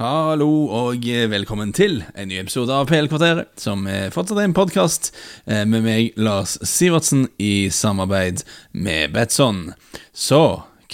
Hallo 0.00 0.70
og 0.72 1.04
velkommen 1.28 1.74
til 1.76 1.98
en 2.16 2.30
ny 2.30 2.38
episode 2.40 2.72
av 2.72 2.86
PL-kvarteret, 2.88 3.50
som 3.60 3.82
er 3.84 4.08
fortsatt 4.14 4.38
er 4.40 4.46
en 4.48 4.54
podkast 4.56 5.10
med 5.44 5.82
meg, 5.84 6.14
Lars 6.16 6.54
Sivertsen, 6.64 7.26
i 7.36 7.68
samarbeid 7.68 8.40
med 8.72 9.12
Betson. 9.12 9.74
Så 10.16 10.40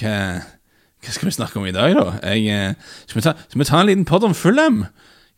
hva, 0.00 0.16
hva 0.42 1.14
skal 1.14 1.30
vi 1.30 1.36
snakke 1.36 1.60
om 1.60 1.68
i 1.70 1.76
dag, 1.76 1.94
da? 1.94 2.16
Jeg, 2.34 2.74
skal, 3.06 3.20
vi 3.20 3.24
ta, 3.28 3.36
skal, 3.46 3.62
vi 3.62 3.68
ta, 3.70 3.78
en 3.78 3.90
liten 3.92 4.08
pod 4.10 4.26
om 4.26 4.34
Fulham? 4.34 4.82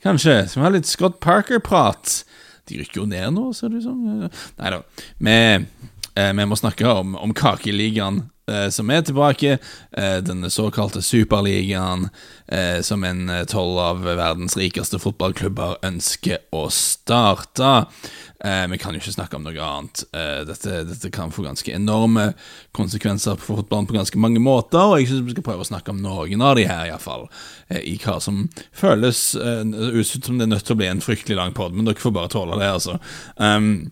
Kanskje? 0.01 0.39
Skal 0.49 0.63
vi 0.63 0.69
ha 0.71 0.73
litt 0.79 0.89
Scott 0.89 1.21
Parker-prat? 1.21 2.23
De 2.73 2.81
rykker 2.81 3.03
jo 3.03 3.07
ned 3.13 3.37
nå, 3.37 3.51
ser 3.53 3.69
det 3.69 3.83
ut 3.83 3.91
som. 3.91 4.01
Nei 4.65 4.73
da. 4.73 4.81
Vi, 6.19 6.47
må 6.51 6.57
snakke 6.59 6.89
om, 6.91 7.15
om 7.15 7.35
Kakeligaen 7.37 8.25
Eh, 8.49 8.69
som 8.69 8.91
er 8.91 9.03
tilbake. 9.03 9.59
Eh, 9.93 10.17
denne 10.25 10.51
såkalte 10.51 11.03
superligaen 11.03 12.09
eh, 12.47 12.81
som 12.81 13.05
en 13.05 13.31
tolv 13.47 13.79
av 13.79 14.03
verdens 14.05 14.57
rikeste 14.57 14.99
fotballklubber 15.03 15.79
ønsker 15.85 16.47
å 16.53 16.69
starte. 16.73 17.87
Vi 18.39 18.77
kan 18.79 18.95
jo 18.95 19.01
ikke 19.01 19.11
snakke 19.11 19.35
om 19.35 19.43
noe 19.43 19.59
annet. 19.59 20.05
Dette, 20.47 20.85
dette 20.87 21.09
kan 21.11 21.33
få 21.35 21.43
ganske 21.43 21.73
enorme 21.75 22.29
konsekvenser 22.77 23.35
for 23.35 23.59
fotballen 23.59 23.89
på 23.91 23.97
ganske 23.97 24.21
mange 24.23 24.39
måter, 24.39 24.79
og 24.79 25.01
jeg 25.01 25.09
syns 25.11 25.25
vi 25.27 25.35
skal 25.35 25.47
prøve 25.49 25.67
å 25.67 25.67
snakke 25.67 25.91
om 25.91 25.99
noen 26.05 26.45
av 26.47 26.55
de 26.55 26.69
her, 26.69 26.85
iallfall. 26.87 27.27
I 27.75 27.97
hva 27.99 28.21
som 28.23 28.45
føles 28.71 29.35
ut 29.35 30.31
som 30.31 30.39
det 30.39 30.47
er 30.47 30.53
nødt 30.55 30.69
til 30.71 30.77
å 30.77 30.79
bli 30.79 30.87
en 30.87 31.03
fryktelig 31.03 31.41
lang 31.41 31.57
pod, 31.59 31.75
men 31.75 31.91
dere 31.91 31.99
får 31.99 32.15
bare 32.15 32.31
tåle 32.31 32.61
det, 32.63 32.71
altså. 32.79 33.01
Um, 33.43 33.89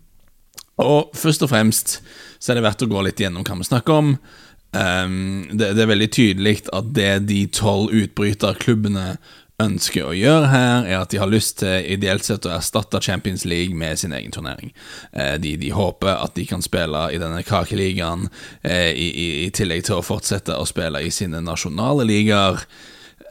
og 0.83 1.17
først 1.17 1.45
og 1.47 1.53
fremst 1.53 1.97
så 2.39 2.53
er 2.53 2.59
det 2.59 2.67
verdt 2.67 2.85
å 2.85 2.91
gå 2.91 3.07
litt 3.07 3.21
gjennom 3.21 3.47
hva 3.47 3.57
vi 3.61 3.69
snakker 3.69 3.97
om. 3.97 4.13
Um, 4.77 5.47
det, 5.53 5.73
det, 5.73 5.83
er 5.85 5.89
veldig 5.89 6.13
tydelig 6.13 6.57
at 6.75 6.93
det 6.97 7.13
de 7.31 7.47
tolv 7.55 7.95
utbryterklubbene 7.97 9.15
ønsker 9.63 10.05
å 10.05 10.13
gjøre 10.13 10.51
her, 10.53 10.85
er 10.85 10.99
at 10.99 11.15
de 11.15 11.21
har 11.23 11.31
lyst 11.33 11.63
til 11.63 11.87
ideelt 11.95 12.27
sett 12.27 12.45
å 12.45 12.53
erstatte 12.53 13.01
Champions 13.01 13.47
League 13.49 13.73
med 13.73 13.97
sin 13.97 14.13
egen 14.13 14.35
turnering. 14.35 14.75
Uh, 15.17 15.39
de, 15.41 15.55
de, 15.61 15.73
håper 15.73 16.13
at 16.13 16.37
de 16.37 16.45
kan 16.49 16.65
spille 16.65 17.07
i 17.15 17.23
denne 17.23 17.41
kakeligaen, 17.47 18.29
uh, 18.67 18.91
i, 18.93 19.09
i, 19.09 19.27
i, 19.47 19.49
tillegg 19.57 19.87
til 19.89 20.01
å 20.01 20.05
fortsette 20.05 20.59
å 20.59 20.69
spille 20.69 21.01
i 21.07 21.15
sine 21.15 21.41
nasjonale 21.45 22.05
ligaer. 22.09 22.61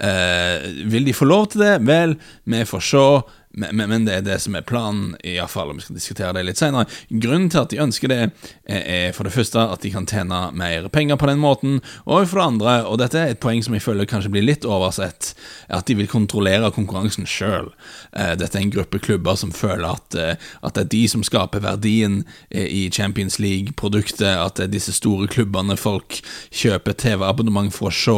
Uh, 0.01 0.65
vil 0.89 1.05
de 1.05 1.13
få 1.15 1.29
lov 1.29 1.51
til 1.53 1.61
det? 1.67 1.75
Vel, 1.85 2.17
vi 2.49 2.65
får 2.67 2.87
se. 2.89 3.07
Men, 3.55 3.89
men, 3.89 4.05
det 4.05 4.17
er 4.19 4.25
det 4.25 4.39
som 4.43 4.55
er 4.57 4.65
planen, 4.67 5.13
iallfall 5.23 5.71
om 5.71 5.79
vi 5.79 5.85
skal 5.85 5.97
diskutere 5.97 6.33
det 6.35 6.43
litt 6.47 6.59
senere. 6.59 6.89
Grunnen 7.09 7.47
til 7.51 7.61
at 7.61 7.71
de 7.71 7.79
ønsker 7.83 8.11
det, 8.11 8.21
er 8.65 9.13
for 9.15 9.27
det 9.27 9.33
første 9.35 9.61
at 9.71 9.83
de 9.85 9.91
kan 9.93 10.07
tjene 10.09 10.39
mer 10.57 10.89
penger 10.93 11.19
på 11.19 11.29
den 11.29 11.39
måten, 11.39 11.79
og 12.03 12.27
for 12.27 12.41
det 12.41 12.47
andre, 12.49 12.75
og 12.89 12.99
dette 12.99 13.21
er 13.21 13.33
et 13.33 13.41
poeng 13.43 13.63
som 13.63 13.77
jeg 13.77 13.85
føler 13.85 14.09
kanskje 14.09 14.33
blir 14.33 14.45
litt 14.45 14.67
oversett, 14.67 15.33
er 15.69 15.79
at 15.79 15.87
de 15.87 15.95
vil 15.99 16.09
kontrollere 16.11 16.71
konkurransen 16.75 17.27
sjøl. 17.29 17.71
Eh, 18.11 18.33
dette 18.39 18.59
er 18.59 18.65
en 18.65 18.73
gruppe 18.73 18.99
klubber 19.03 19.39
som 19.39 19.53
føler 19.55 19.87
at, 19.87 20.19
eh, 20.19 20.49
at, 20.61 20.75
det 20.75 20.85
er 20.85 20.91
de 20.91 21.03
som 21.11 21.23
skaper 21.25 21.63
verdien 21.63 22.21
eh, 22.49 22.67
i 22.67 22.83
Champions 22.91 23.39
League-produktet, 23.39 24.27
at 24.27 24.59
det 24.59 24.67
er 24.67 24.75
disse 24.75 24.95
store 24.97 25.29
klubbene 25.31 25.77
folk 25.79 26.19
kjøper 26.51 26.97
TV-abonnement 27.05 27.71
for 27.73 27.91
å 27.91 27.95
se, 27.95 28.13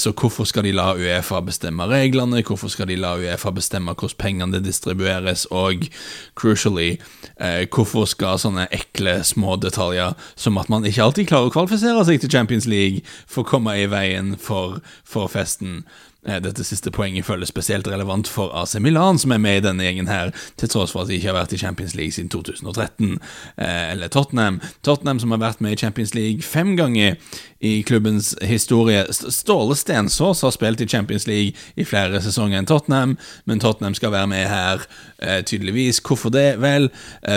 så 0.00 0.10
hvorfor 0.16 0.46
skal 0.48 0.64
de 0.66 0.72
la 0.74 0.92
Uefa 0.96 1.40
bestemme 1.44 1.86
reglene, 1.90 2.42
hvorfor 2.46 2.70
skal 2.72 2.88
de 2.88 2.96
la 2.98 3.14
Uefa 3.20 3.52
bestemme 3.54 3.94
hvordan 3.94 4.18
penger 4.18 4.43
pengene 4.44 4.64
distribueres, 4.64 5.46
og 5.50 5.88
crucially, 6.36 6.98
eh, 7.40 7.66
hvorfor 7.68 8.06
skal 8.06 8.38
sånne 8.38 8.68
ekle 8.72 9.22
små 9.24 9.56
detaljer 9.56 10.14
som 10.36 10.58
at 10.58 10.68
man 10.68 10.84
ikke 10.84 11.02
alltid 11.02 11.28
klarer 11.28 11.48
å 11.48 11.54
kvalifisere 11.54 12.04
seg 12.04 12.20
til 12.20 12.30
Champions 12.30 12.66
League, 12.66 13.02
få 13.26 13.44
komme 13.44 13.76
i 13.76 13.86
veien 13.86 14.36
for, 14.36 14.80
for 15.04 15.28
festen? 15.28 15.84
Eh, 16.26 16.40
dette 16.40 16.64
siste 16.64 16.90
poenget 16.94 17.26
føles 17.26 17.50
spesielt 17.52 17.88
relevant 17.88 18.28
for 18.30 18.52
AC 18.56 18.78
Milan, 18.80 19.18
som 19.20 19.32
er 19.34 19.42
med 19.42 19.58
i 19.58 19.64
denne 19.66 19.84
gjengen 19.84 20.08
her, 20.08 20.32
til 20.60 20.70
tross 20.72 20.94
for 20.94 21.04
at 21.04 21.10
de 21.10 21.18
ikke 21.18 21.32
har 21.32 21.36
vært 21.36 21.52
i 21.52 21.60
Champions 21.60 21.94
League 21.98 22.16
siden 22.16 22.30
2013. 22.32 23.18
Eh, 23.58 23.92
eller 23.92 24.08
Tottenham. 24.08 24.60
Tottenham 24.82 25.20
som 25.20 25.34
har 25.34 25.42
vært 25.42 25.60
med 25.64 25.76
i 25.76 25.80
Champions 25.80 26.14
League 26.16 26.42
fem 26.42 26.74
ganger 26.80 27.18
i 27.64 27.82
klubbens 27.84 28.34
historie. 28.44 29.04
Ståle 29.12 29.76
Stensås 29.76 30.42
har 30.44 30.52
spilt 30.52 30.80
i 30.84 30.88
Champions 30.88 31.26
League 31.28 31.52
i 31.76 31.84
flere 31.84 32.20
sesonger 32.24 32.60
enn 32.60 32.68
Tottenham, 32.68 33.16
men 33.44 33.60
Tottenham 33.60 33.96
skal 33.96 34.12
være 34.12 34.28
med 34.32 34.48
her, 34.48 34.84
eh, 35.18 35.40
tydeligvis. 35.44 36.00
Hvorfor 36.04 36.32
det? 36.32 36.60
Vel, 36.60 36.90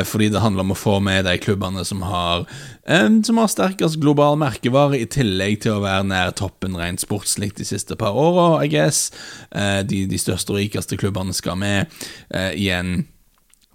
fordi 0.06 0.30
det 0.30 0.42
handler 0.42 0.66
om 0.66 0.72
å 0.72 0.78
få 0.78 1.00
med 1.04 1.26
de 1.26 1.38
klubbene 1.38 1.84
som 1.86 2.02
har, 2.02 2.46
som 2.88 3.38
har 3.38 3.48
sterkest 3.48 4.00
global 4.00 4.38
merkevare, 4.38 5.00
i 5.00 5.06
tillegg 5.06 5.62
til 5.64 5.78
å 5.78 5.84
være 5.84 6.08
nær 6.08 6.32
toppen 6.36 6.76
rent 6.76 7.02
sportslig 7.04 7.54
de 7.56 7.66
siste 7.66 7.96
par 7.96 8.16
åra, 8.16 8.64
I 8.64 8.77
guess. 8.78 9.12
Eh, 9.52 9.84
de, 9.88 10.06
de, 10.10 10.22
største 10.22 10.54
og 10.54 10.62
rikeste 10.62 11.00
klubbene 11.00 11.36
skal 11.36 11.60
med. 11.60 11.94
Eh, 12.30 12.54
igjen 12.58 13.08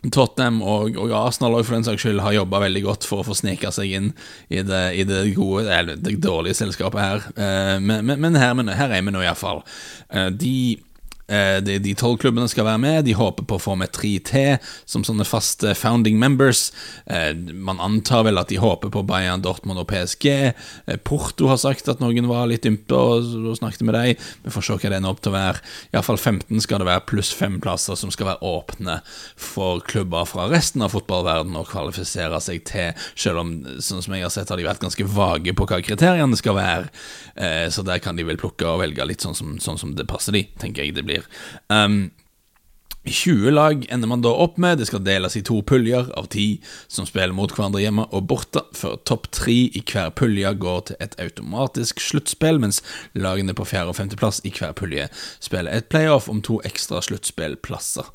Tottenham 0.02 0.58
og, 0.66 0.96
og 0.98 1.12
Arsenal 1.14 1.60
for 1.62 1.76
den 1.76 1.84
saks 1.86 2.02
skyld 2.02 2.24
har 2.24 2.34
jobba 2.34 2.64
veldig 2.64 2.80
godt 2.82 3.04
for 3.06 3.22
å 3.22 3.26
få 3.28 3.36
sneka 3.38 3.70
seg 3.70 3.92
inn 3.94 4.08
i 4.50 4.64
det, 4.66 4.80
i 4.98 5.04
det 5.06 5.20
gode, 5.36 5.68
eller 5.70 6.00
det 6.00 6.16
dårlige 6.24 6.58
selskapet 6.58 6.98
her. 6.98 7.28
Uh, 7.36 7.76
men, 7.78 8.02
men, 8.08 8.18
men 8.24 8.38
her, 8.40 8.56
her, 8.74 8.96
er 8.96 9.04
vi 9.06 9.14
nå 9.14 9.22
iallfall. 9.22 9.62
De 10.34 10.56
Eh, 10.82 10.91
de 11.32 11.94
tolv 11.98 12.18
klubbene 12.20 12.48
skal 12.50 12.66
være 12.66 12.80
med. 12.82 13.04
De 13.06 13.14
håper 13.16 13.46
på 13.48 13.56
å 13.56 13.62
få 13.62 13.76
med 13.78 13.92
tre 13.94 14.12
til 14.26 14.58
som 14.88 15.04
sånne 15.06 15.24
faste 15.26 15.74
founding 15.78 16.18
members. 16.20 16.70
Eh, 17.06 17.32
man 17.52 17.80
antar 17.82 18.26
vel 18.26 18.40
at 18.40 18.50
de 18.52 18.60
håper 18.62 18.92
på 18.92 19.04
Bayern, 19.06 19.42
Dortmund 19.44 19.80
og 19.80 19.88
PSG. 19.90 20.28
Eh, 20.52 20.98
Porto 21.04 21.48
har 21.50 21.60
sagt 21.60 21.88
at 21.90 22.02
noen 22.02 22.28
var 22.30 22.48
litt 22.50 22.66
ympe 22.68 22.96
og 22.96 23.56
snakket 23.58 23.86
med 23.88 23.96
dem. 23.96 24.26
Vi 24.44 24.54
får 24.54 24.66
se 24.66 24.76
hva 24.76 24.92
det 24.92 25.00
ender 25.00 25.14
opp 25.14 25.22
til 25.24 25.32
å 25.32 25.36
være. 25.36 25.62
Iallfall 25.94 26.20
15 26.20 26.64
skal 26.64 26.82
det 26.82 26.88
være, 26.90 27.06
pluss 27.10 27.32
fem 27.36 27.58
plasser 27.62 27.98
som 27.98 28.12
skal 28.14 28.32
være 28.32 28.52
åpne 28.52 29.00
for 29.40 29.82
klubber 29.86 30.28
fra 30.28 30.48
resten 30.52 30.84
av 30.84 30.92
fotballverdenen 30.94 31.60
å 31.60 31.66
kvalifisere 31.68 32.40
seg 32.42 32.64
til, 32.68 32.92
selv 33.14 33.42
om, 33.42 33.54
sånn 33.82 34.04
som 34.04 34.16
jeg 34.16 34.26
har 34.26 34.34
sett, 34.34 34.50
har 34.52 34.60
de 34.60 34.66
vært 34.66 34.82
ganske 34.82 35.08
vage 35.08 35.54
på 35.56 35.68
hva 35.68 35.80
kriteriene 35.84 36.38
skal 36.38 36.58
være. 36.58 36.90
Så 37.72 37.84
der 37.86 38.00
kan 38.02 38.18
de 38.18 38.26
vel 38.26 38.40
plukke 38.40 38.66
og 38.68 38.82
velge 38.82 39.06
litt 39.08 39.24
sånn 39.24 39.36
som, 39.36 39.54
sånn 39.62 39.78
som 39.80 39.94
det 39.96 40.06
passer 40.10 40.34
de, 40.36 40.44
tenker 40.60 40.84
jeg 40.84 40.96
det 40.96 41.06
blir. 41.06 41.21
Um, 41.70 42.12
20 43.04 43.50
lag 43.50 43.86
ender 43.90 44.08
man 44.08 44.22
da 44.22 44.30
opp 44.30 44.58
med. 44.62 44.78
Det 44.78 44.86
skal 44.86 45.02
deles 45.02 45.34
i 45.36 45.42
to 45.42 45.58
puljer 45.66 46.12
av 46.18 46.28
ti 46.30 46.60
som 46.86 47.06
spiller 47.08 47.34
mot 47.34 47.50
hverandre 47.50 47.82
hjemme 47.82 48.04
og 48.14 48.28
borte, 48.30 48.62
før 48.78 48.98
topp 49.08 49.26
tre 49.34 49.56
i 49.74 49.82
hver 49.82 50.12
pulje 50.14 50.52
går 50.62 50.84
til 50.88 51.00
et 51.02 51.16
automatisk 51.22 52.00
sluttspill, 52.02 52.60
mens 52.62 52.78
lagene 53.18 53.56
på 53.58 53.66
fjerde- 53.66 53.90
og 53.90 53.98
femteplass 53.98 54.38
i 54.46 54.52
hver 54.54 54.74
pulje 54.78 55.08
spiller 55.42 55.74
et 55.74 55.88
playoff 55.90 56.28
om 56.30 56.42
to 56.46 56.60
ekstra 56.68 57.02
sluttspillplasser. 57.02 58.06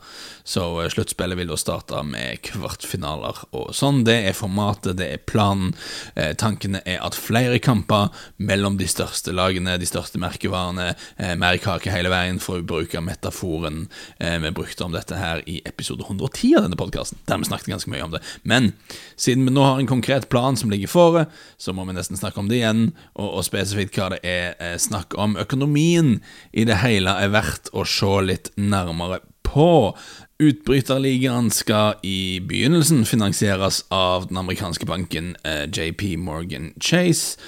Så 0.47 0.63
uh, 0.79 0.87
sluttspillet 0.87 1.39
vil 1.39 1.51
da 1.51 1.59
starte 1.59 2.03
med 2.07 2.39
kvartfinaler 2.47 3.43
og 3.51 3.75
sånn. 3.75 4.05
Det 4.07 4.21
er 4.29 4.37
formatet, 4.37 4.95
det 5.01 5.09
er 5.11 5.23
planen. 5.27 5.73
Eh, 6.15 6.31
tankene 6.39 6.79
er 6.87 7.01
at 7.03 7.17
flere 7.17 7.59
kamper 7.63 8.13
mellom 8.37 8.77
de 8.79 8.87
største 8.89 9.33
lagene, 9.35 9.77
de 9.79 9.89
største 9.89 10.19
merkevarene, 10.21 10.93
eh, 11.17 11.35
mer 11.39 11.59
kake 11.61 11.91
hele 11.91 12.11
veien, 12.13 12.39
for 12.39 12.61
å 12.61 12.67
bruke 12.67 13.01
metaforen 13.03 13.87
eh, 14.19 14.37
vi 14.43 14.53
brukte 14.55 14.76
om 14.85 14.93
dette 14.95 15.17
her 15.17 15.41
i 15.49 15.59
episode 15.67 16.05
110 16.05 16.55
av 16.57 16.65
denne 16.65 16.79
podkasten, 16.79 17.19
der 17.29 17.41
vi 17.41 17.49
snakket 17.49 17.71
ganske 17.73 17.91
mye 17.93 18.05
om 18.05 18.13
det. 18.15 18.21
Men 18.43 18.71
siden 19.15 19.47
vi 19.47 19.53
nå 19.55 19.63
har 19.65 19.81
en 19.81 19.89
konkret 19.89 20.29
plan 20.33 20.57
som 20.59 20.73
ligger 20.73 20.91
fore, 20.91 21.25
så 21.57 21.73
må 21.73 21.85
vi 21.87 21.95
nesten 21.97 22.19
snakke 22.19 22.41
om 22.41 22.51
det 22.51 22.61
igjen, 22.61 22.83
og, 23.15 23.29
og 23.39 23.47
spesifikt 23.47 23.97
hva 23.97 24.11
det 24.15 24.21
er 24.27 24.53
eh, 24.59 24.77
snakk 24.81 25.17
om. 25.17 25.37
Økonomien 25.41 26.17
i 26.51 26.67
det 26.67 26.81
hele 26.83 27.15
er 27.21 27.33
verdt 27.33 27.71
å 27.73 27.85
se 27.87 28.13
litt 28.25 28.51
nærmere 28.57 29.21
på. 29.47 29.95
Utbryterligaen 30.37 31.49
skal 31.49 31.97
i 32.05 32.37
begynnelsen 32.45 33.05
finansieres 33.09 33.83
av 33.93 34.27
den 34.29 34.37
amerikanske 34.43 34.85
banken 34.85 35.33
eh, 35.47 35.65
JP 35.65 36.17
Morgan 36.21 36.73
Chase, 36.77 37.39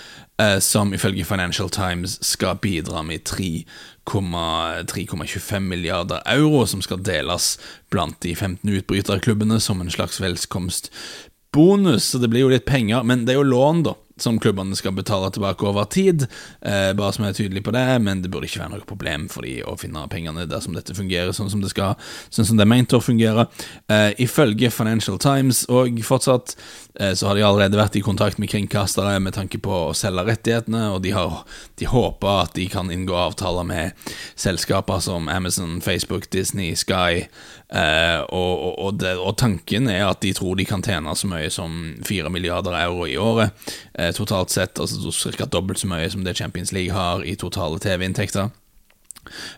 som 0.63 0.93
ifølge 0.95 1.27
Financial 1.27 1.67
Times 1.69 2.15
skal 2.23 2.55
bidra 2.63 3.03
med 3.03 3.27
3,25 3.27 5.59
milliarder 5.59 6.21
euro, 6.25 6.65
som 6.65 6.81
skal 6.81 7.03
deles 7.03 7.59
blant 7.91 8.21
de 8.23 8.35
15 8.35 8.69
utbryterklubbene 8.79 9.59
som 9.59 9.81
en 9.81 9.91
slags 9.91 10.21
velkomstbonus. 10.23 12.03
Så 12.03 12.17
det 12.23 12.29
blir 12.31 12.41
jo 12.47 12.53
litt 12.53 12.65
penger, 12.65 13.03
men 13.03 13.25
det 13.27 13.33
er 13.35 13.39
jo 13.41 13.51
lån, 13.51 13.83
da 13.89 13.93
som 14.21 14.39
klubbene 14.41 14.75
skal 14.77 14.95
betale 14.97 15.31
tilbake 15.33 15.65
over 15.67 15.87
tid. 15.91 16.25
Eh, 16.61 16.91
bare 16.97 17.13
som 17.15 17.25
jeg 17.25 17.33
er 17.33 17.37
tydelig 17.37 17.63
på 17.65 17.73
det, 17.75 17.85
men 18.03 18.23
det 18.23 18.31
burde 18.31 18.49
ikke 18.49 18.61
være 18.63 18.73
noe 18.75 18.87
problem 18.89 19.27
for 19.31 19.47
de 19.47 19.59
å 19.63 19.75
finne 19.79 20.05
pengene 20.11 20.47
dersom 20.49 20.75
dette 20.77 20.95
fungerer 20.97 21.33
sånn 21.35 21.51
som 21.51 21.63
det 21.63 21.71
skal, 21.73 21.95
sånn 22.33 22.47
som 22.47 22.59
det 22.59 22.65
er 22.65 22.71
ment 22.71 22.95
å 22.95 23.01
fungere. 23.03 23.47
Eh, 23.91 24.11
ifølge 24.25 24.71
Financial 24.73 25.19
Times, 25.21 25.65
og 25.69 25.99
fortsatt, 26.05 26.55
eh, 26.99 27.13
så 27.13 27.29
har 27.29 27.35
de 27.35 27.45
allerede 27.47 27.79
vært 27.79 27.97
i 27.99 28.05
kontakt 28.05 28.39
med 28.39 28.51
kringkastere 28.51 29.19
med 29.21 29.35
tanke 29.37 29.61
på 29.61 29.73
å 29.89 29.95
selge 29.97 30.25
rettighetene, 30.29 30.89
og 30.95 31.03
de, 31.05 31.13
har, 31.15 31.43
de 31.79 31.89
håper 31.89 32.43
at 32.43 32.55
de 32.57 32.67
kan 32.71 32.91
inngå 32.91 33.15
avtaler 33.15 33.67
med 33.67 34.11
selskaper 34.39 34.99
som 35.03 35.29
Amazon, 35.29 35.79
Facebook, 35.81 36.29
Disney, 36.29 36.75
Sky, 36.75 37.27
Uh, 37.69 38.25
og, 38.33 38.79
og, 38.81 38.95
det, 38.97 39.11
og, 39.21 39.35
tanken 39.37 39.91
er 39.93 40.07
at 40.07 40.23
de 40.23 40.31
tror 40.33 40.55
de 40.57 40.65
kan 40.65 40.81
tjene 40.81 41.13
så 41.13 41.27
mye 41.29 41.51
som 41.53 41.75
4 42.01 42.31
milliarder 42.33 42.73
euro 42.79 43.05
i 43.05 43.13
året 43.21 43.53
eh, 43.93 44.09
totalt 44.17 44.49
sett, 44.49 44.81
altså 44.81 45.11
ca. 45.37 45.45
dobbelt 45.45 45.77
så 45.77 45.89
mye 45.91 46.07
som 46.09 46.23
det 46.25 46.33
Champions 46.39 46.73
League 46.73 46.95
har 46.95 47.21
i 47.21 47.35
totale 47.37 47.77
TV-inntekter. 47.77 48.49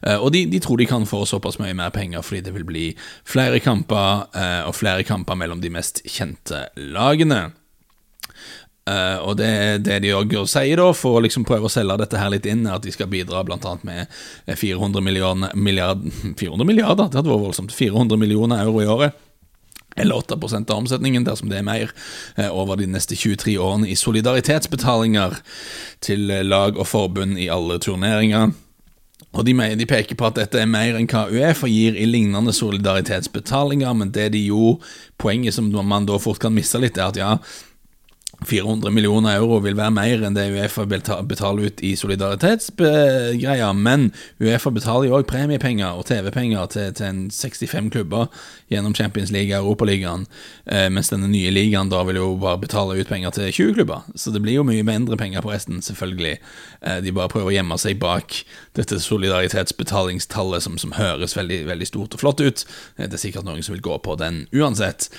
Uh, 0.03 0.17
og 0.17 0.33
de, 0.35 0.43
de, 0.51 0.59
tror 0.59 0.81
de 0.81 0.89
kan 0.89 1.07
få 1.07 1.23
såpass 1.29 1.55
mye 1.61 1.77
mer 1.77 1.93
penger 1.95 2.25
fordi 2.25 2.41
det 2.43 2.55
vil 2.57 2.67
bli 2.67 2.85
flere 3.23 3.63
kamper, 3.63 4.27
uh, 4.35 4.67
og 4.67 4.75
flere 4.75 5.07
kamper 5.07 5.39
mellom 5.39 5.63
de 5.63 5.71
mest 5.71 6.03
kjente 6.03 6.65
lagene. 6.75 7.45
Uh, 8.89 9.19
og 9.29 9.35
det, 9.37 9.51
det 9.85 9.99
de 10.01 10.13
òg 10.17 10.31
sier, 10.49 10.79
da, 10.79 10.87
for 10.97 11.19
å 11.19 11.21
liksom 11.21 11.45
prøve 11.45 11.69
å 11.69 11.71
selge 11.71 11.99
dette 12.01 12.17
her 12.17 12.31
litt 12.33 12.47
inn, 12.49 12.63
er 12.65 12.79
at 12.79 12.85
de 12.85 12.93
skal 12.93 13.11
bidra 13.11 13.43
bl.a. 13.45 13.75
med 13.85 14.07
400 14.57 15.03
millioner 15.05 15.53
milliard, 15.53 16.01
400 16.41 16.65
milliarder, 16.65 17.11
det 17.11 17.21
hadde 17.21 17.29
vært 17.29 17.45
voldsomt, 17.45 17.75
400 17.77 18.17
millioner 18.21 18.63
euro 18.65 18.81
i 18.81 18.89
året. 18.89 19.27
Eller 19.99 20.15
8% 20.23 20.71
av 20.71 20.79
omsetningen, 20.79 21.25
dersom 21.27 21.49
det 21.51 21.59
er 21.59 21.67
mer, 21.67 21.89
over 22.55 22.79
de 22.79 22.85
neste 22.87 23.11
23 23.19 23.57
årene 23.59 23.89
i 23.91 23.97
solidaritetsbetalinger 23.99 25.35
til 25.99 26.31
lag 26.47 26.79
og 26.79 26.87
forbund 26.87 27.35
i 27.35 27.49
alle 27.51 27.75
turneringer. 27.83 28.53
Og 29.31 29.45
de, 29.47 29.53
de, 29.79 29.87
peker 29.87 30.17
på 30.19 30.27
at 30.27 30.39
dette 30.39 30.59
er 30.59 30.67
mer 30.67 30.97
enn 30.99 31.07
hva 31.11 31.25
Uefa 31.31 31.67
gir 31.69 31.95
i 31.99 32.07
lignende 32.07 32.55
solidaritetsbetalinger, 32.55 33.93
men 33.99 34.15
det 34.15 34.31
de 34.33 34.45
jo, 34.47 34.77
poenget 35.21 35.55
som 35.55 35.69
man 35.71 36.07
da 36.07 36.17
fort 36.19 36.41
kan 36.43 36.55
miste 36.55 36.81
litt, 36.81 36.99
er 36.99 37.11
at 37.11 37.19
ja, 37.19 37.35
400 38.45 38.89
millioner 38.89 39.35
euro 39.37 39.59
vil 39.61 39.77
være 39.77 39.93
mer 39.93 40.23
enn 40.25 40.33
det 40.33 40.47
Uefa 40.55 40.87
betaler 40.89 41.67
ut 41.69 41.81
i 41.85 41.91
solidaritetsgreia, 41.99 43.67
men 43.77 44.07
Uefa 44.41 44.71
betaler 44.73 45.09
jo 45.09 45.19
òg 45.19 45.27
premiepenger 45.29 45.99
og 45.99 46.07
TV-penger 46.09 46.71
til, 46.73 46.87
til, 46.97 47.05
en 47.05 47.19
65 47.29 47.91
klubber 47.93 48.31
gjennom 48.71 48.95
Champions 48.97 49.29
League 49.35 49.53
og 49.53 49.67
Europaligaen, 49.67 50.25
eh, 50.65 50.87
mens 50.89 51.11
denne 51.13 51.29
nye 51.29 51.51
ligaen 51.53 51.91
da 51.91 52.01
vil 52.07 52.17
jo 52.17 52.31
bare 52.41 52.63
betale 52.63 52.97
ut 52.97 53.11
penger 53.11 53.35
til 53.37 53.51
20 53.51 53.77
klubber. 53.77 54.09
Så 54.15 54.33
det 54.33 54.41
blir 54.41 54.57
jo 54.57 54.65
mye 54.65 54.87
mindre 54.87 55.19
penger 55.21 55.45
på 55.45 55.53
resten, 55.53 55.83
selvfølgelig. 55.85 56.39
Eh, 56.81 56.99
de 57.05 57.13
bare 57.13 57.29
prøver 57.29 57.51
å 57.51 57.55
gjemme 57.59 57.77
seg 57.81 58.01
bak 58.01 58.41
dette 58.79 58.97
solidaritetsbetalingstallet 59.05 60.65
som, 60.65 60.81
som 60.81 60.97
høres 60.97 61.37
veldig, 61.37 61.61
veldig 61.69 61.91
stort 61.91 62.17
og 62.17 62.25
flott 62.25 62.41
ut. 62.41 62.65
Eh, 62.97 63.05
det 63.05 63.19
er 63.19 63.25
sikkert 63.27 63.45
noen 63.45 63.61
som 63.61 63.77
vil 63.77 63.85
gå 63.85 64.01
på 64.01 64.17
den 64.17 64.47
uansett. 64.49 65.11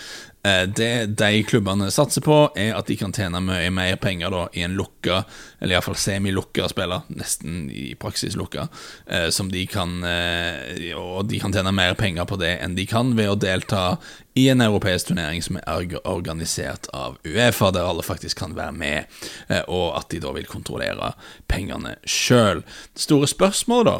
Eh, 0.44 0.62
det 0.68 1.06
de 1.06 1.42
klubbene 1.46 1.86
satser 1.94 2.22
på, 2.24 2.36
er 2.58 2.72
at 2.74 2.88
de 2.90 2.96
kan 2.98 3.12
tjene 3.14 3.38
mye 3.44 3.68
mer 3.70 3.94
penger 4.02 4.32
da, 4.34 4.40
i 4.58 4.64
en 4.66 4.74
lukka, 4.74 5.20
eller 5.60 5.76
iallfall 5.76 5.98
semilukka 6.02 6.66
spiller, 6.72 7.04
nesten 7.14 7.68
i 7.70 7.92
praksis 7.94 8.34
lukka, 8.38 8.64
eh, 9.06 9.28
som 9.30 9.52
de 9.52 9.62
kan 9.70 10.00
eh, 10.02 10.90
Og 10.98 11.28
de 11.30 11.38
kan 11.38 11.54
tjene 11.54 11.70
mer 11.74 11.94
penger 11.98 12.26
på 12.26 12.36
det 12.40 12.56
enn 12.64 12.74
de 12.74 12.86
kan 12.90 13.12
ved 13.14 13.30
å 13.30 13.38
delta 13.38 13.98
i 14.34 14.48
en 14.50 14.64
europeisk 14.64 15.12
turnering 15.12 15.42
som 15.44 15.60
er 15.60 15.94
organisert 16.08 16.88
av 16.96 17.18
Uefa, 17.22 17.70
der 17.70 17.86
alle 17.86 18.02
faktisk 18.02 18.40
kan 18.42 18.56
være 18.56 18.72
med, 18.72 19.20
og 19.68 19.98
at 19.98 20.08
de 20.10 20.22
da 20.24 20.32
vil 20.32 20.48
kontrollere 20.48 21.12
pengene 21.52 21.98
sjøl. 22.08 22.62
Store 22.96 23.28
spørsmål, 23.28 23.90
da, 23.90 23.98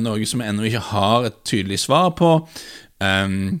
noe 0.00 0.26
som 0.26 0.40
vi 0.40 0.48
ennå 0.48 0.64
ikke 0.70 0.86
har 0.88 1.28
et 1.28 1.36
tydelig 1.44 1.82
svar 1.84 2.14
på 2.16 2.32
um, 3.04 3.60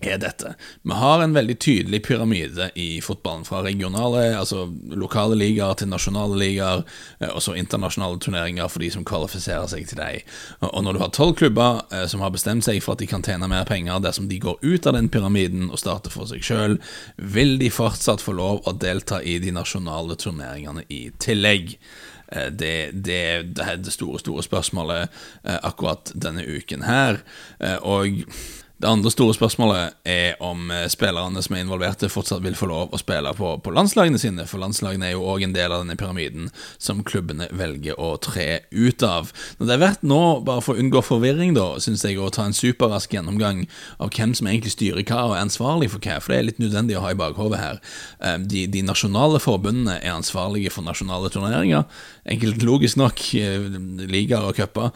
er 0.00 0.18
dette. 0.20 0.52
Vi 0.82 0.92
har 0.92 1.22
en 1.22 1.32
veldig 1.32 1.54
tydelig 1.58 2.02
pyramide 2.04 2.68
i 2.76 3.00
fotballen, 3.00 3.44
fra 3.48 3.62
regionale, 3.64 4.36
altså 4.36 4.66
lokale 4.92 5.38
ligaer 5.40 5.78
til 5.80 5.88
nasjonale 5.88 6.36
ligaer, 6.36 6.82
eh, 7.20 7.30
og 7.30 7.40
så 7.42 7.54
internasjonale 7.56 8.20
turneringer 8.20 8.68
for 8.68 8.84
de 8.84 8.90
som 8.92 9.06
kvalifiserer 9.08 9.70
seg 9.72 9.86
til 9.88 10.00
dem. 10.02 10.34
Og 10.68 10.84
når 10.84 10.96
du 10.96 11.00
har 11.00 11.14
tolv 11.16 11.36
klubber 11.40 11.80
eh, 11.90 12.04
som 12.12 12.20
har 12.20 12.34
bestemt 12.34 12.66
seg 12.66 12.82
for 12.84 12.92
at 12.92 13.04
de 13.04 13.08
kan 13.08 13.24
tjene 13.24 13.48
mer 13.48 13.64
penger 13.68 14.02
dersom 14.04 14.28
de 14.28 14.40
går 14.42 14.60
ut 14.60 14.86
av 14.86 14.98
den 14.98 15.08
pyramiden 15.12 15.70
og 15.70 15.80
starter 15.80 16.12
for 16.12 16.28
seg 16.28 16.44
sjøl, 16.44 16.76
vil 17.16 17.56
de 17.62 17.72
fortsatt 17.72 18.24
få 18.24 18.36
lov 18.36 18.68
å 18.68 18.76
delta 18.76 19.22
i 19.24 19.38
de 19.40 19.54
nasjonale 19.56 20.18
turneringene 20.20 20.84
i 20.92 21.06
tillegg. 21.24 21.72
Eh, 22.28 22.52
det, 22.52 22.76
det, 22.92 23.24
det 23.56 23.64
er 23.64 23.80
det 23.80 23.96
store, 23.96 24.20
store 24.20 24.44
spørsmålet 24.44 25.08
akkurat 25.64 26.12
denne 26.12 26.44
uken 26.44 26.84
her. 26.84 27.22
Og 27.80 28.24
det 28.76 28.88
andre 28.88 29.08
store 29.08 29.32
spørsmålet 29.32 29.94
er 30.04 30.34
om 30.44 30.68
eh, 30.68 30.84
spillerne 30.92 31.40
som 31.40 31.54
er 31.56 31.62
involverte, 31.64 32.10
fortsatt 32.12 32.42
vil 32.44 32.58
få 32.58 32.68
lov 32.68 32.92
å 32.92 32.98
spille 33.00 33.30
på, 33.38 33.54
på 33.64 33.72
landslagene 33.72 34.20
sine, 34.20 34.44
for 34.44 34.60
landslagene 34.60 35.08
er 35.08 35.14
jo 35.14 35.24
òg 35.24 35.46
en 35.46 35.54
del 35.56 35.72
av 35.72 35.80
denne 35.80 35.96
pyramiden 35.96 36.50
som 36.76 37.00
klubbene 37.06 37.48
velger 37.56 37.96
å 37.96 38.10
tre 38.20 38.66
ut 38.76 39.04
av. 39.06 39.30
Når 39.56 39.70
det 39.70 39.74
er 39.78 39.80
verdt 39.80 40.04
nå, 40.04 40.20
bare 40.44 40.60
for 40.64 40.76
å 40.76 40.84
unngå 40.84 41.00
forvirring, 41.08 41.54
da, 41.56 41.70
syns 41.80 42.04
jeg 42.04 42.20
å 42.20 42.28
ta 42.28 42.44
en 42.44 42.56
superrask 42.56 43.16
gjennomgang 43.16 43.64
av 43.96 44.12
hvem 44.12 44.36
som 44.36 44.50
egentlig 44.50 44.74
styrer 44.76 45.08
hva 45.08 45.22
og 45.30 45.38
er 45.38 45.46
ansvarlig 45.46 45.88
for 45.94 46.04
hva, 46.04 46.20
for 46.20 46.34
det 46.34 46.42
er 46.42 46.48
litt 46.50 46.60
nødvendig 46.60 46.98
å 47.00 47.06
ha 47.06 47.14
i 47.14 47.20
bakhodet 47.22 47.62
her. 47.62 47.80
Eh, 48.20 48.36
de, 48.44 48.66
de 48.76 48.84
nasjonale 48.84 49.40
forbundene 49.40 49.96
er 50.02 50.18
ansvarlige 50.18 50.74
for 50.76 50.84
nasjonale 50.84 51.32
turneringer, 51.32 51.88
enkelt 52.26 52.62
logisk 52.66 52.98
nok, 53.00 53.22
eh, 53.34 53.68
ligaer 54.10 54.48
og 54.50 54.56
cuper, 54.56 54.90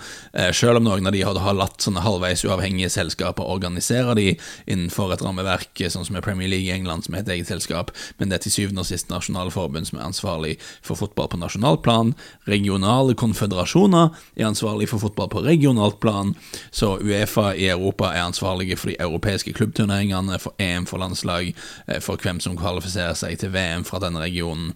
selv 0.54 0.80
om 0.80 0.84
noen 0.84 1.06
av 1.06 1.12
de 1.14 1.22
har 1.22 1.54
latt 1.54 1.82
sånne 1.82 2.02
halvveis 2.04 2.44
uavhengige 2.46 2.90
selskaper 2.90 3.46
organisere 3.46 4.14
de 4.18 4.26
innenfor 4.66 5.12
et 5.14 5.22
rammeverk, 5.22 5.82
sånn 5.90 6.06
som 6.06 6.16
er 6.16 6.24
Premier 6.24 6.48
League 6.48 6.66
i 6.66 6.74
England, 6.74 7.04
som 7.04 7.14
er 7.14 7.24
et 7.24 7.32
eget 7.36 7.50
selskap, 7.50 7.90
men 8.18 8.30
det 8.30 8.38
er 8.38 8.44
til 8.44 8.54
syvende 8.54 8.84
og 8.84 8.88
sist 8.88 9.10
nasjonale 9.10 9.52
forbund 9.54 9.88
som 9.88 9.98
er 9.98 10.08
ansvarlig 10.08 10.56
for 10.82 10.98
fotball 10.98 11.28
på 11.32 11.40
nasjonalt 11.40 11.82
plan. 11.82 12.14
Regionale 12.50 13.14
konføderasjoner 13.14 14.10
er 14.36 14.48
ansvarlig 14.48 14.88
for 14.90 15.02
fotball 15.02 15.30
på 15.32 15.44
regionalt 15.44 16.00
plan, 16.00 16.34
så 16.70 16.96
Uefa 17.00 17.50
i 17.54 17.68
Europa 17.70 18.12
er 18.14 18.26
ansvarlige 18.28 18.78
for 18.80 18.90
de 18.90 18.98
europeiske 19.00 19.54
klubbturneringene, 19.56 20.38
for 20.40 20.54
EM 20.58 20.86
for 20.86 20.98
landslag, 20.98 21.54
eh, 21.88 22.00
for 22.00 22.16
hvem 22.16 22.40
som 22.40 22.56
kvalifiserer 22.58 23.14
seg 23.14 23.38
til 23.38 23.52
VM 23.54 23.84
fra 23.84 24.00
denne 24.02 24.20
regionen, 24.20 24.74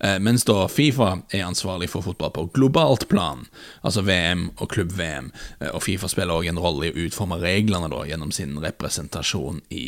eh, 0.00 0.18
mens 0.18 0.44
da 0.44 0.66
Fifa 0.68 1.22
er 1.32 1.46
ansvarlig 1.46 1.90
for 1.90 1.93
fotball 2.02 2.32
på 2.34 2.46
globalt 2.56 3.06
plan, 3.08 3.44
altså 3.82 4.02
VM 4.02 4.48
og 4.56 4.70
klubb-VM, 4.74 5.30
eh, 5.60 5.70
og 5.70 5.82
Fifa 5.86 6.08
spiller 6.10 6.34
også 6.34 6.54
en 6.54 6.62
rolle 6.64 6.88
i 6.88 6.92
å 6.94 7.06
utforme 7.06 7.38
reglene 7.42 7.90
da 7.92 8.02
gjennom 8.08 8.32
sin 8.34 8.56
representasjon 8.62 9.60
i 9.70 9.84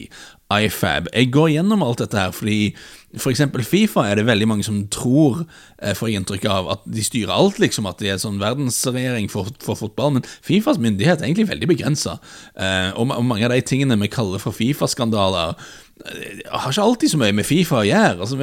iFab. 0.52 1.08
Jeg 1.10 1.32
går 1.34 1.48
gjennom 1.56 1.82
alt 1.82 2.04
dette 2.04 2.18
her 2.20 2.34
fordi 2.34 2.76
f.eks. 3.16 3.42
Fifa 3.66 4.04
er 4.06 4.20
det 4.20 4.26
veldig 4.28 4.46
mange 4.50 4.66
som 4.66 4.78
tror, 4.92 5.46
eh, 5.82 5.94
får 5.96 6.12
inntrykk 6.14 6.44
av, 6.52 6.68
at 6.76 6.84
de 6.86 7.02
styrer 7.02 7.32
alt, 7.34 7.58
liksom, 7.62 7.88
at 7.88 7.98
de 8.02 8.12
er 8.12 8.20
sånn 8.22 8.38
verdensregjering 8.42 9.30
for, 9.32 9.50
for 9.62 9.78
fotball, 9.78 10.12
men 10.18 10.26
Fifas 10.44 10.78
myndighet 10.82 11.22
er 11.22 11.30
egentlig 11.30 11.48
veldig 11.50 11.70
begrensa. 11.72 12.18
Eh, 12.54 12.92
og 12.94 13.08
mange 13.10 13.48
av 13.48 13.54
de 13.54 13.64
tingene 13.66 13.98
vi 14.02 14.12
kaller 14.12 14.42
for 14.42 14.54
Fifa-skandaler, 14.54 15.56
har 16.04 16.70
ikke 16.70 16.82
alltid 16.82 17.10
så 17.10 17.18
mye 17.20 17.34
med 17.34 17.46
Fifa 17.48 17.80
å 17.80 17.86
gjøre. 17.86 18.20
Altså, 18.24 18.36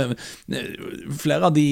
flere 1.22 1.50
av 1.50 1.54
de 1.56 1.66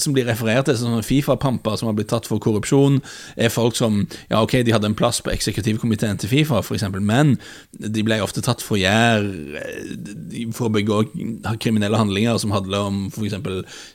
som 0.00 0.14
blir 0.14 0.26
referert 0.28 0.68
til 0.68 0.78
som 0.80 0.96
Fifa-pamper 1.04 1.78
som 1.78 1.88
har 1.88 1.96
blitt 1.96 2.10
tatt 2.12 2.26
for 2.28 2.42
korrupsjon, 2.42 3.00
er 3.36 3.52
folk 3.52 3.76
som 3.78 4.06
Ja, 4.30 4.42
ok, 4.42 4.60
de 4.66 4.72
hadde 4.74 4.88
en 4.90 4.96
plass 4.98 5.20
på 5.22 5.32
eksekutivkomiteen 5.32 6.18
til 6.20 6.30
Fifa, 6.30 6.60
f.eks., 6.62 6.84
men 6.98 7.36
de 7.72 8.04
ble 8.04 8.20
ofte 8.22 8.42
tatt 8.44 8.62
for 8.64 8.76
å 8.76 8.80
gjøre 8.82 9.62
For 10.54 10.68
å 10.68 10.72
begå 10.74 11.00
kriminelle 11.62 11.98
handlinger 11.98 12.38
som 12.42 12.52
handler 12.54 12.88
om 12.90 13.00
f.eks. 13.12 13.38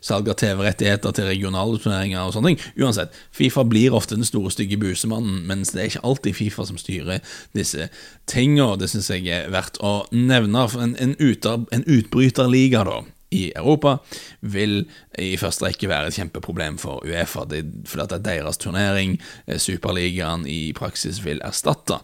salg 0.01 0.29
av 0.31 0.39
TV-rettigheter 0.39 1.15
til 1.15 1.29
regionale 1.29 1.79
turneringer 1.79 2.23
og 2.23 2.35
sånne 2.35 2.53
ting. 2.53 2.61
Uansett, 2.79 3.15
Fifa 3.35 3.65
blir 3.67 3.95
ofte 3.95 4.17
den 4.17 4.27
store, 4.27 4.51
stygge 4.53 4.79
busemannen, 4.81 5.43
mens 5.49 5.73
det 5.73 5.81
er 5.81 5.91
ikke 5.91 6.05
alltid 6.07 6.39
Fifa 6.39 6.67
som 6.67 6.79
styrer 6.79 7.21
disse 7.55 7.89
tingene. 8.31 8.79
Det 8.79 8.89
syns 8.91 9.11
jeg 9.11 9.27
er 9.31 9.51
verdt 9.53 9.79
å 9.83 10.05
nevne. 10.11 10.67
En, 10.79 10.95
en 10.99 11.13
en 11.13 11.32
utbryterliga 11.87 12.83
da, 12.83 13.03
i 13.33 13.51
Europa 13.55 13.97
vil 14.39 14.85
i 15.21 15.35
første 15.37 15.67
rekke 15.67 15.89
være 15.91 16.09
et 16.09 16.17
kjempeproblem 16.17 16.79
for 16.81 17.03
Uefa, 17.05 17.45
det, 17.49 17.63
fordi 17.89 18.07
det 18.09 18.19
er 18.19 18.25
deres 18.29 18.61
turnering 18.61 19.17
eh, 19.47 19.59
Superligaen 19.61 20.47
i 20.49 20.73
praksis 20.77 21.21
vil 21.25 21.43
erstatte. 21.45 22.01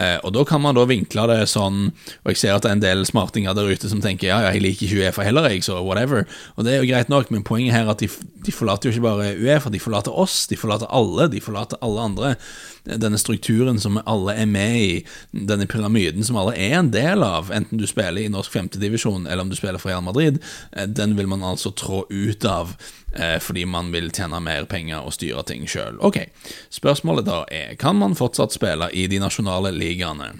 Eh, 0.00 0.16
og 0.24 0.32
Da 0.32 0.44
kan 0.48 0.62
man 0.64 0.74
da 0.74 0.86
vinkle 0.88 1.26
det 1.28 1.42
sånn, 1.52 1.90
og 2.24 2.32
jeg 2.32 2.40
ser 2.40 2.54
at 2.54 2.64
det 2.64 2.70
er 2.70 2.78
en 2.78 2.84
del 2.84 3.04
smartinger 3.08 3.56
der 3.56 3.68
ute 3.68 3.90
som 3.90 4.00
tenker 4.00 4.30
ja, 4.30 4.38
ja, 4.46 4.54
jeg 4.54 4.64
liker 4.64 4.86
ikke 4.86 5.02
Uefa 5.02 5.26
heller, 5.26 5.48
jeg, 5.52 5.64
så 5.66 5.80
whatever. 5.84 6.24
Og 6.56 6.64
Det 6.64 6.72
er 6.72 6.80
jo 6.80 6.88
greit 6.88 7.12
nok, 7.12 7.30
men 7.30 7.44
poenget 7.44 7.76
her 7.76 7.84
er 7.84 7.92
at 7.92 8.00
de, 8.00 8.08
de 8.46 8.54
forlater 8.54 8.88
jo 8.88 8.94
ikke 8.94 9.04
bare 9.04 9.34
Uefa, 9.36 9.72
de 9.72 9.82
forlater 9.82 10.16
oss, 10.16 10.46
de 10.48 10.56
forlater 10.56 10.88
alle, 10.88 11.28
de 11.28 11.42
forlater 11.44 11.80
alle 11.84 12.00
andre. 12.00 12.34
Denne 12.88 13.20
strukturen 13.20 13.80
som 13.82 14.00
alle 14.08 14.38
er 14.40 14.48
med 14.48 14.76
i, 14.80 14.92
denne 15.36 15.68
pyramiden 15.68 16.24
som 16.24 16.38
alle 16.40 16.56
er 16.56 16.78
en 16.78 16.88
del 16.94 17.20
av, 17.26 17.52
enten 17.52 17.80
du 17.80 17.84
spiller 17.88 18.24
i 18.24 18.32
norsk 18.32 18.54
femtedivisjon 18.56 19.26
eller 19.26 19.44
om 19.44 19.52
du 19.52 19.58
spiller 19.58 19.80
for 19.82 19.92
Real 19.92 20.04
Madrid, 20.06 20.40
eh, 20.72 20.88
den 20.88 21.12
vil 21.18 21.28
man 21.28 21.44
altså 21.44 21.74
trå 21.76 22.06
ut 22.08 22.39
av 22.48 22.74
eh, 23.14 23.38
fordi 23.42 23.64
man 23.68 23.90
vil 23.94 24.10
tjene 24.14 24.40
mer 24.42 24.68
penger 24.70 25.06
og 25.06 25.16
styre 25.16 25.44
ting 25.48 25.66
sjøl. 25.68 25.98
Ok, 26.04 26.22
spørsmålet 26.72 27.28
da 27.28 27.42
er, 27.52 27.74
kan 27.80 27.98
man 28.00 28.18
fortsatt 28.18 28.56
spille 28.56 28.90
i 28.92 29.06
de 29.10 29.20
nasjonale 29.22 29.72
ligaene? 29.76 30.32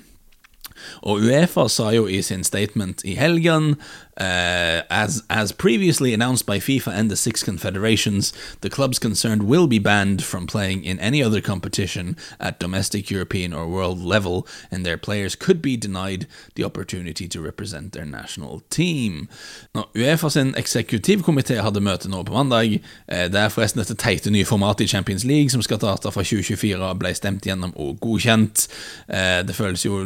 Og 1.05 1.25
Uefa 1.27 1.67
sa 1.69 1.91
jo 1.93 2.07
i 2.09 2.23
sin 2.25 2.45
statement 2.47 3.05
i 3.05 3.17
helgen 3.19 3.75
Uh, 4.21 4.83
as, 4.91 5.23
as 5.31 5.51
previously 5.51 6.13
announced 6.13 6.45
by 6.45 6.59
FIFA 6.59 6.93
and 6.93 7.11
the 7.11 7.17
six 7.17 7.43
confederations, 7.43 8.35
the 8.61 8.69
clubs 8.69 8.99
concerned 8.99 9.45
will 9.45 9.67
be 9.67 9.79
banned 9.79 10.23
from 10.23 10.47
playing 10.47 10.85
in 10.85 11.01
any 11.01 11.23
other 11.23 11.41
competition 11.41 12.19
at 12.39 12.61
domestic, 12.61 13.11
European, 13.11 13.55
or 13.55 13.67
world 13.67 13.99
level, 13.99 14.47
and 14.71 14.85
their 14.85 14.99
players 14.99 15.35
could 15.35 15.63
be 15.63 15.75
denied 15.75 16.27
the 16.55 16.63
opportunity 16.63 17.27
to 17.27 17.41
represent 17.41 17.95
their 17.95 18.05
national 18.05 18.61
team. 18.69 19.27
Nå, 19.75 19.87
Uefa 19.97 20.31
sin 20.31 20.53
eksekutivkomité 20.55 21.57
hadde 21.65 21.81
møte 21.81 22.11
nå 22.13 22.21
på 22.29 22.37
mandag. 22.37 22.77
Eh, 23.09 23.25
det 23.33 23.41
er 23.41 23.49
forresten 23.49 23.81
dette 23.81 23.97
teite 23.97 24.31
nye 24.31 24.45
formatet 24.45 24.85
i 24.85 24.93
Champions 24.93 25.25
League 25.25 25.49
som 25.49 25.65
skal 25.65 25.81
starte 25.81 26.13
fra 26.13 26.27
2024, 26.27 26.93
ble 27.01 27.15
stemt 27.17 27.49
gjennom 27.49 27.73
og 27.81 27.97
godkjent. 28.05 28.67
Eh, 29.09 29.41
det 29.49 29.57
føles 29.57 29.87
jo 29.87 30.05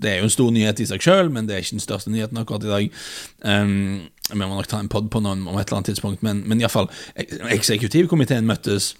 Det 0.00 0.10
er 0.10 0.16
jo 0.18 0.28
en 0.28 0.36
stor 0.36 0.50
nyhet 0.50 0.80
i 0.80 0.86
seg 0.86 1.00
sjøl, 1.00 1.30
men 1.32 1.46
det 1.48 1.54
er 1.54 1.64
ikke 1.64 1.78
den 1.78 1.86
største 1.88 2.10
nyheten 2.12 2.38
akkurat 2.38 2.64
i 2.64 2.68
dag. 2.68 2.89
Um, 3.44 4.08
vi 4.30 4.40
må 4.40 4.54
nok 4.54 4.68
ta 4.70 4.80
en 4.80 4.90
pod 4.92 5.10
på 5.10 5.22
noen 5.22 5.46
om 5.46 5.58
et 5.58 5.68
eller 5.68 5.80
annet 5.80 5.92
tidspunkt, 5.92 6.22
men, 6.26 6.44
men 6.46 6.60
iallfall, 6.62 6.90
eksekutivkomiteen 7.50 8.46
møttes. 8.48 8.94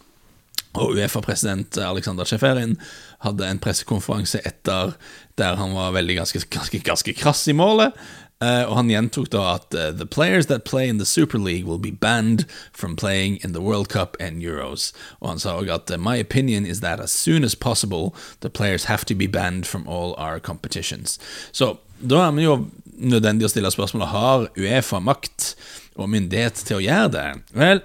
Og 0.78 0.94
Uefa-president 0.94 1.78
Alexander 1.82 2.26
Sjeferin 2.28 2.76
hadde 3.24 3.46
en 3.46 3.58
pressekonferanse 3.62 4.38
etter 4.46 4.94
der 5.38 5.56
han 5.58 5.74
var 5.74 5.94
veldig 5.96 6.20
ganske, 6.20 6.42
ganske, 6.50 6.82
ganske 6.86 7.14
krass 7.18 7.48
i 7.50 7.56
målet. 7.56 7.96
Uh, 8.40 8.64
og 8.70 8.76
han 8.78 8.88
gjentok 8.88 9.26
da 9.34 9.40
at 9.58 9.74
uh, 9.76 9.90
the 9.92 10.06
players 10.06 10.46
that 10.46 10.64
play 10.64 10.88
in 10.88 10.96
the 10.96 11.04
Super 11.04 11.36
League 11.36 11.66
will 11.66 11.78
be 11.78 11.90
banned 11.92 12.46
from 12.72 12.96
playing 12.96 13.36
in 13.44 13.52
the 13.52 13.60
World 13.60 13.90
Cup 13.90 14.16
and 14.18 14.40
Euros. 14.40 14.94
Og 15.20 15.28
han 15.28 15.42
sa 15.42 15.58
òg 15.60 15.68
at 15.68 15.90
uh, 15.90 15.98
my 16.00 16.16
opinion 16.16 16.64
is 16.64 16.80
that 16.80 17.00
as 17.00 17.12
soon 17.12 17.44
as 17.44 17.54
possible 17.54 18.14
the 18.40 18.48
players 18.48 18.84
have 18.84 19.04
to 19.04 19.14
be 19.14 19.26
banned 19.26 19.66
from 19.66 19.86
all 19.86 20.14
our 20.16 20.40
competitions. 20.40 21.18
Så 21.52 21.76
da 22.00 22.24
er 22.26 22.36
det 22.36 22.46
jo 22.46 22.58
nødvendig 23.00 23.46
å 23.48 23.52
stille 23.52 23.70
spørsmålet 23.72 24.12
har 24.12 24.48
Uefa 24.58 25.00
makt 25.04 25.54
og 26.00 26.10
myndighet 26.12 26.60
til 26.66 26.78
å 26.78 26.84
gjøre 26.84 27.12
det. 27.14 27.28
Vel, 27.56 27.82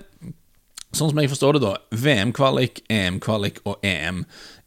sånn 0.95 1.11
som 1.11 1.21
jeg 1.21 1.31
forstår 1.31 1.57
det, 1.57 1.63
da, 1.65 1.73
VM-kvalik, 2.05 2.83
EM-kvalik 2.91 3.61
og 3.67 3.83
EM 3.85 4.23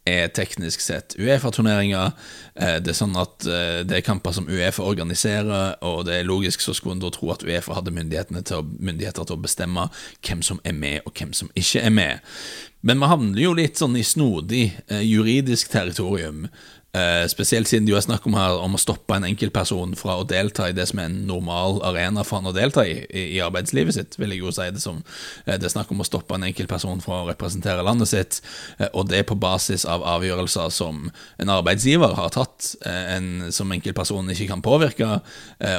er 0.09 0.29
teknisk 0.33 0.81
sett 0.81 1.13
Uefa-turneringer. 1.19 2.13
Eh, 2.55 2.77
det 2.81 2.93
er 2.93 2.97
sånn 2.97 3.17
at 3.19 3.45
eh, 3.45 3.81
det 3.87 3.99
er 3.99 4.05
kamper 4.05 4.33
som 4.35 4.47
Uefa 4.49 4.85
organiserer, 4.87 5.75
og 5.85 6.05
det 6.07 6.19
er 6.19 6.29
logisk 6.29 6.63
så 6.63 6.73
skulle 6.77 6.97
en 6.97 7.03
da 7.03 7.11
tro 7.13 7.31
at 7.33 7.45
Uefa 7.45 7.77
hadde 7.77 7.93
til 7.93 8.57
å, 8.57 8.63
myndigheter 8.63 9.27
til 9.27 9.37
å 9.37 9.43
bestemme 9.43 9.89
hvem 10.25 10.41
som 10.45 10.61
er 10.63 10.73
med, 10.77 11.01
og 11.05 11.13
hvem 11.13 11.33
som 11.35 11.51
ikke 11.53 11.83
er 11.85 11.93
med. 11.93 12.33
Men 12.81 13.01
vi 13.01 13.11
havner 13.11 13.43
jo 13.43 13.53
litt 13.57 13.77
sånn 13.77 13.97
i 13.99 14.05
snodig 14.07 14.65
eh, 14.87 15.03
juridisk 15.03 15.71
territorium 15.71 16.47
Uh, 16.89 17.27
spesielt 17.29 17.69
siden 17.69 17.85
det 17.85 17.91
jo 17.93 17.99
er 17.99 18.01
snakk 18.01 18.23
om 18.25 18.33
her 18.33 18.55
om 18.63 18.73
å 18.73 18.79
stoppe 18.81 19.13
en 19.13 19.27
enkeltperson 19.27 19.91
fra 19.93 20.15
å 20.17 20.23
delta 20.25 20.71
i 20.71 20.73
det 20.73 20.87
som 20.89 20.97
er 20.97 21.11
en 21.11 21.19
normal 21.29 21.83
arena 21.85 22.23
for 22.25 22.39
han 22.39 22.49
å 22.49 22.53
delta 22.55 22.81
i, 22.81 22.95
i, 23.13 23.25
i 23.35 23.41
arbeidslivet 23.45 23.93
sitt, 23.93 24.17
vil 24.17 24.33
jeg 24.33 24.41
jo 24.41 24.53
si 24.55 24.65
det 24.73 24.81
som. 24.81 25.03
Uh, 25.45 25.53
det 25.53 25.67
er 25.67 25.73
snakk 25.75 25.91
om 25.93 26.01
å 26.01 26.07
stoppe 26.07 26.33
en 26.33 26.47
enkeltperson 26.47 27.03
fra 27.05 27.19
å 27.21 27.27
representere 27.27 27.85
landet 27.85 28.09
sitt, 28.09 28.39
uh, 28.79 28.87
og 28.89 29.05
det 29.11 29.21
på 29.29 29.37
basis 29.37 29.85
av 29.85 30.01
avgjørelser 30.15 30.73
som 30.73 31.11
en 31.37 31.53
arbeidsgiver 31.53 32.15
har 32.17 32.33
tatt, 32.33 32.71
en, 32.89 33.51
som 33.53 33.69
enkeltpersonen 33.73 34.33
ikke 34.33 34.49
kan 34.49 34.61
påvirke, 34.65 35.07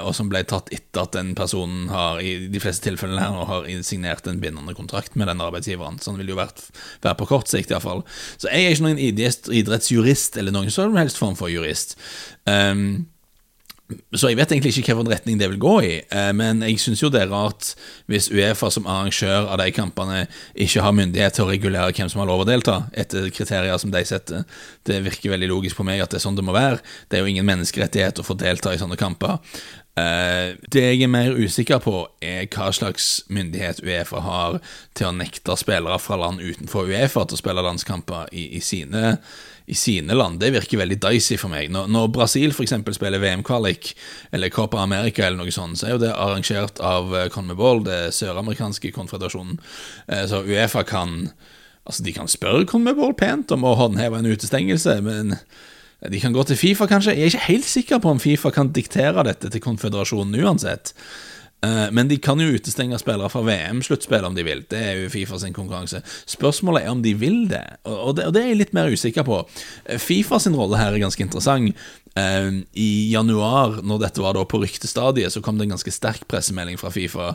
og 0.04 0.10
som 0.16 0.28
ble 0.30 0.42
tatt 0.48 0.70
etter 0.74 1.02
at 1.02 1.14
den 1.14 1.32
personen 1.38 1.90
har, 1.92 2.20
i 2.22 2.48
de 2.50 2.62
fleste 2.62 2.86
tilfellene 2.86 3.22
her, 3.22 3.44
har 3.50 3.68
signert 3.86 4.28
en 4.30 4.40
bindende 4.42 4.74
kontrakt 4.76 5.16
med 5.18 5.28
den 5.30 5.42
arbeidsgiveren. 5.42 6.00
Sånn 6.02 6.18
vil 6.20 6.30
det 6.30 6.34
jo 6.34 6.40
være 6.40 7.16
på 7.18 7.28
kort 7.28 7.50
sikt, 7.50 7.72
iallfall. 7.74 8.02
Så 8.40 8.50
jeg 8.50 8.66
er 8.66 8.74
ikke 8.74 8.86
noen 8.86 9.02
idrettsjurist 9.60 10.38
eller 10.40 10.54
noen 10.54 10.72
sånn 10.72 10.99
helst 11.00 11.20
form 11.20 11.38
for 11.38 11.52
jurist. 11.52 11.96
Um, 12.46 13.08
så 14.14 14.30
jeg 14.30 14.38
vet 14.38 14.52
egentlig 14.52 14.70
ikke 14.78 14.94
hvilken 14.94 15.10
retning 15.10 15.38
det 15.40 15.48
vil 15.50 15.60
gå 15.62 15.72
i, 15.86 15.94
uh, 16.14 16.30
men 16.36 16.62
jeg 16.66 16.78
syns 16.82 17.02
jo 17.02 17.10
det 17.10 17.24
er 17.24 17.32
rart 17.32 17.72
hvis 18.10 18.28
Uefa 18.30 18.70
som 18.70 18.86
arrangør 18.86 19.48
av 19.50 19.58
de 19.58 19.66
kampene 19.74 20.24
ikke 20.54 20.84
har 20.84 20.94
myndighet 20.94 21.34
til 21.36 21.46
å 21.46 21.50
regulere 21.50 21.94
hvem 21.96 22.10
som 22.12 22.22
har 22.22 22.30
lov 22.30 22.44
å 22.44 22.48
delta, 22.48 22.84
etter 22.94 23.30
kriterier 23.34 23.78
som 23.82 23.90
de 23.94 24.04
setter. 24.06 24.46
Det 24.86 25.02
virker 25.06 25.34
veldig 25.34 25.50
logisk 25.50 25.80
på 25.80 25.86
meg 25.86 26.02
at 26.04 26.12
det 26.12 26.20
er 26.20 26.26
sånn 26.28 26.38
det 26.38 26.46
må 26.46 26.54
være. 26.54 26.80
Det 27.10 27.18
er 27.18 27.24
jo 27.24 27.34
ingen 27.34 27.48
menneskerettighet 27.48 28.22
å 28.22 28.26
få 28.26 28.38
delta 28.38 28.74
i 28.74 28.80
sånne 28.80 28.98
kamper. 29.00 29.40
Uh, 29.98 30.56
det 30.70 30.84
jeg 30.84 31.02
er 31.04 31.10
mer 31.10 31.34
usikker 31.34 31.80
på, 31.82 32.04
er 32.22 32.46
hva 32.54 32.70
slags 32.72 33.24
myndighet 33.32 33.82
Uefa 33.82 34.22
har 34.22 34.60
til 34.94 35.10
å 35.10 35.16
nekte 35.16 35.56
spillere 35.58 35.98
fra 36.00 36.18
land 36.20 36.40
utenfor 36.40 36.88
Uefa 36.88 37.26
til 37.26 37.36
å 37.36 37.42
spille 37.42 37.64
landskamper 37.66 38.30
i, 38.30 38.52
i 38.56 38.62
sine 38.64 39.18
i 39.70 39.74
sine 39.78 40.16
land, 40.16 40.40
det 40.42 40.50
virker 40.54 40.80
veldig 40.80 40.98
dicey 41.04 41.38
for 41.38 41.52
meg. 41.52 41.70
Når, 41.70 41.86
når 41.94 42.10
Brasil 42.14 42.50
f.eks. 42.50 42.74
spiller 42.96 43.22
VM-kvalik, 43.22 43.92
eller 44.34 44.50
Copa 44.50 44.82
America 44.82 45.26
eller 45.26 45.44
noe 45.44 45.54
sånt, 45.54 45.78
så 45.78 45.86
er 45.86 45.94
jo 45.94 46.02
det 46.02 46.10
arrangert 46.10 46.82
av 46.82 47.14
eh, 47.14 47.28
Conmebol, 47.30 47.84
det 47.86 48.00
søramerikanske 48.16 48.90
konfederasjonen. 48.96 49.60
Eh, 50.10 50.26
så 50.30 50.44
Uefa 50.46 50.86
kan 50.88 51.30
Altså, 51.88 52.04
de 52.04 52.12
kan 52.12 52.28
spørre 52.28 52.66
Conmebol 52.68 53.14
pent 53.18 53.50
om 53.56 53.64
å 53.66 53.72
håndheve 53.74 54.18
en 54.20 54.28
utestengelse, 54.28 54.98
men 55.02 55.32
de 56.12 56.20
kan 56.20 56.34
gå 56.36 56.44
til 56.46 56.58
Fifa, 56.60 56.86
kanskje. 56.86 57.14
Jeg 57.16 57.24
er 57.24 57.32
ikke 57.32 57.46
helt 57.48 57.66
sikker 57.66 58.02
på 58.04 58.12
om 58.12 58.20
Fifa 58.20 58.52
kan 58.54 58.70
diktere 58.76 59.24
dette 59.26 59.48
til 59.50 59.64
konfederasjonen 59.64 60.36
uansett. 60.44 60.92
Eh, 61.62 61.90
men 61.92 62.08
de 62.08 62.16
kan 62.16 62.40
jo 62.40 62.54
utestenge 62.56 62.98
spillere 63.00 63.28
fra 63.32 63.42
VM-sluttspill 63.44 64.24
om 64.24 64.36
de 64.36 64.44
vil. 64.46 64.62
Det 64.70 64.80
er 64.80 65.02
jo 65.02 65.10
Fifa 65.12 65.38
sin 65.38 65.56
konkurranse. 65.56 66.00
Spørsmålet 66.30 66.84
er 66.86 66.94
om 66.94 67.02
de 67.04 67.14
vil 67.20 67.42
det, 67.50 67.64
og 67.84 68.16
det, 68.16 68.30
er 68.30 68.52
jeg 68.52 68.60
litt 68.62 68.76
mer 68.76 68.88
usikker 68.88 69.26
på. 69.28 69.42
Eh, 69.84 70.00
Fifa 70.00 70.40
sin 70.40 70.56
rolle 70.56 70.80
her 70.80 70.94
er 70.94 71.04
ganske 71.04 71.24
interessant. 71.24 71.76
Eh, 72.16 72.50
I 72.72 72.90
januar, 73.12 73.80
når 73.82 74.06
dette 74.06 74.24
var 74.24 74.38
på 74.44 74.62
ryktestadiet, 74.62 75.32
så 75.32 75.42
kom 75.44 75.58
det 75.58 75.68
en 75.68 75.76
ganske 75.76 75.94
sterk 75.94 76.26
pressemelding 76.28 76.78
fra 76.80 76.90
Fifa 76.90 77.34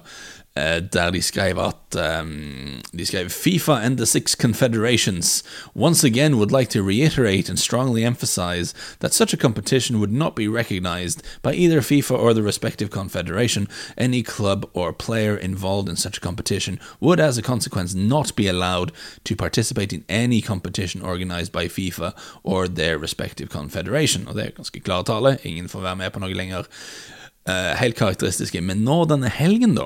Eh, 0.58 0.82
der 0.94 1.12
de 1.12 1.22
skrev 1.22 1.60
at 1.60 2.22
um, 2.22 2.82
De 2.98 3.06
skrev 3.06 3.30
FIFA 3.30 3.74
and 3.74 3.98
the 3.98 4.06
six 4.06 4.36
confederations 4.36 5.44
once 5.76 6.08
again 6.08 6.38
would 6.38 6.50
like 6.50 6.70
to 6.70 6.82
reiterate 6.82 7.50
and 7.50 7.60
strongly 7.60 8.06
emphasize 8.06 8.74
that 9.00 9.14
such 9.14 9.34
a 9.34 9.38
competition 9.38 9.98
would 9.98 10.14
not 10.14 10.34
be 10.34 10.48
recognized 10.48 11.22
by 11.44 11.52
either 11.54 11.82
FIFA 11.82 12.12
or 12.12 12.34
the 12.34 12.42
respective 12.42 12.90
confederation. 12.90 13.68
Any 13.98 14.24
club 14.24 14.66
or 14.74 14.94
player 14.94 15.36
involved 15.36 15.90
in 15.90 15.98
such 15.98 16.18
a 16.18 16.22
competition 16.22 16.80
would, 17.02 17.20
as 17.20 17.38
a 17.38 17.42
consequence, 17.42 17.94
not 17.94 18.34
be 18.38 18.48
allowed 18.48 18.94
to 19.26 19.36
participate 19.36 19.92
in 19.92 20.06
any 20.08 20.42
competition 20.42 21.02
organized 21.02 21.52
by 21.52 21.68
FIFA 21.68 22.14
or 22.44 22.70
their 22.70 22.98
respective 22.98 23.50
confederation. 23.50 24.28
Og 24.28 24.36
det 24.36 24.46
er 24.46 24.52
ganske 24.66 24.82
klar 24.82 25.06
tale, 25.06 25.38
ingen 25.46 25.70
får 25.70 25.86
være 25.86 26.02
med 26.02 26.14
på 26.14 26.24
noe 26.24 26.34
lenger. 26.34 26.66
Uh, 27.46 27.78
helt 27.78 27.98
karakteristiske. 28.00 28.62
Men 28.66 28.82
nå 28.86 29.04
denne 29.06 29.30
helgen, 29.30 29.78
da 29.78 29.86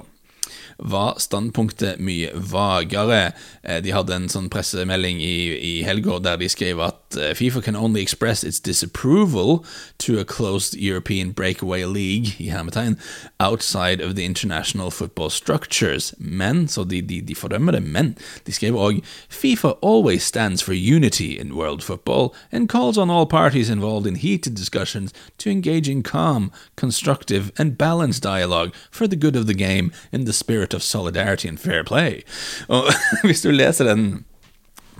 var 0.79 1.19
standpunktet 1.19 1.99
mye 1.99 2.31
vagere. 2.33 3.31
Eh, 3.63 3.81
de 3.83 3.91
hadde 3.91 4.15
en 4.15 4.29
sånn 4.31 4.49
pressemelding 4.51 5.19
i, 5.21 5.35
i 5.55 5.73
helga 5.83 6.19
der 6.23 6.39
de 6.39 6.49
skrev 6.49 6.79
at 6.83 7.17
eh, 7.19 7.33
Fifa 7.35 7.61
can 7.61 7.75
only 7.75 8.01
express 8.01 8.43
its 8.43 8.59
disapproval 8.59 9.63
to 9.97 10.19
a 10.19 10.25
closed 10.25 10.75
European 10.75 11.31
breakaway 11.31 11.83
league 11.85 12.35
i 12.39 12.49
hermetegn, 12.49 12.97
outside 13.39 14.01
of 14.01 14.15
the 14.15 14.25
international 14.25 14.91
football 14.91 15.29
structures. 15.29 16.13
Men, 16.17 16.67
så 16.67 16.83
de, 16.83 17.01
de, 17.01 17.21
de 17.21 17.35
fordømmer 17.35 17.71
det, 17.71 17.83
men 17.83 18.15
de 18.47 18.55
skrev 18.55 18.77
òg 18.79 19.03
Fifa 19.29 19.75
always 19.81 20.23
stands 20.23 20.63
for 20.63 20.73
unity 20.73 21.37
in 21.39 21.55
world 21.55 21.83
football 21.83 22.33
and 22.51 22.69
calls 22.69 22.97
on 22.97 23.09
all 23.09 23.25
parties 23.25 23.69
involved 23.69 24.07
in 24.07 24.15
heated 24.15 24.55
discussions 24.55 25.13
to 25.37 25.49
engage 25.49 25.89
in 25.89 26.03
calm, 26.03 26.51
constructive 26.75 27.51
and 27.57 27.77
balanced 27.77 28.23
dialogue 28.23 28.73
for 28.91 29.07
the 29.07 29.15
good 29.15 29.35
of 29.35 29.47
the 29.47 29.53
game 29.53 29.91
in 30.11 30.25
the 30.29 30.35
spirit 30.35 30.73
of 30.77 30.85
solidarity 30.85 31.49
and 31.49 31.59
fair 31.59 31.83
play. 31.83 32.21
Og 32.67 32.93
Hvis 33.27 33.41
du 33.41 33.51
leser 33.51 33.89
den 33.89 34.25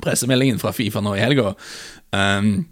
pressemeldingen 0.02 0.60
fra 0.60 0.72
Fifa 0.72 1.04
nå 1.04 1.14
i 1.16 1.24
helga, 1.24 1.54
um, 2.16 2.68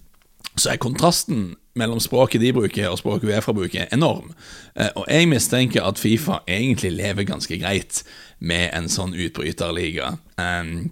så 0.57 0.73
er 0.73 0.81
kontrasten 0.81 1.55
mellom 1.77 1.99
språket 2.01 2.41
de 2.41 2.53
bruker 2.55 2.89
og 2.89 2.97
språket 2.97 3.29
Uefa 3.29 3.53
bruker, 3.53 3.85
enorm. 3.93 4.31
Uh, 4.73 4.89
og 4.95 5.05
jeg 5.11 5.29
mistenker 5.29 5.85
at 5.85 5.99
Fifa 6.01 6.41
egentlig 6.47 6.95
lever 6.97 7.27
ganske 7.29 7.59
greit 7.61 8.01
med 8.39 8.71
en 8.73 8.89
sånn 8.89 9.13
utbryterliga. 9.13 10.15
Um, 10.41 10.89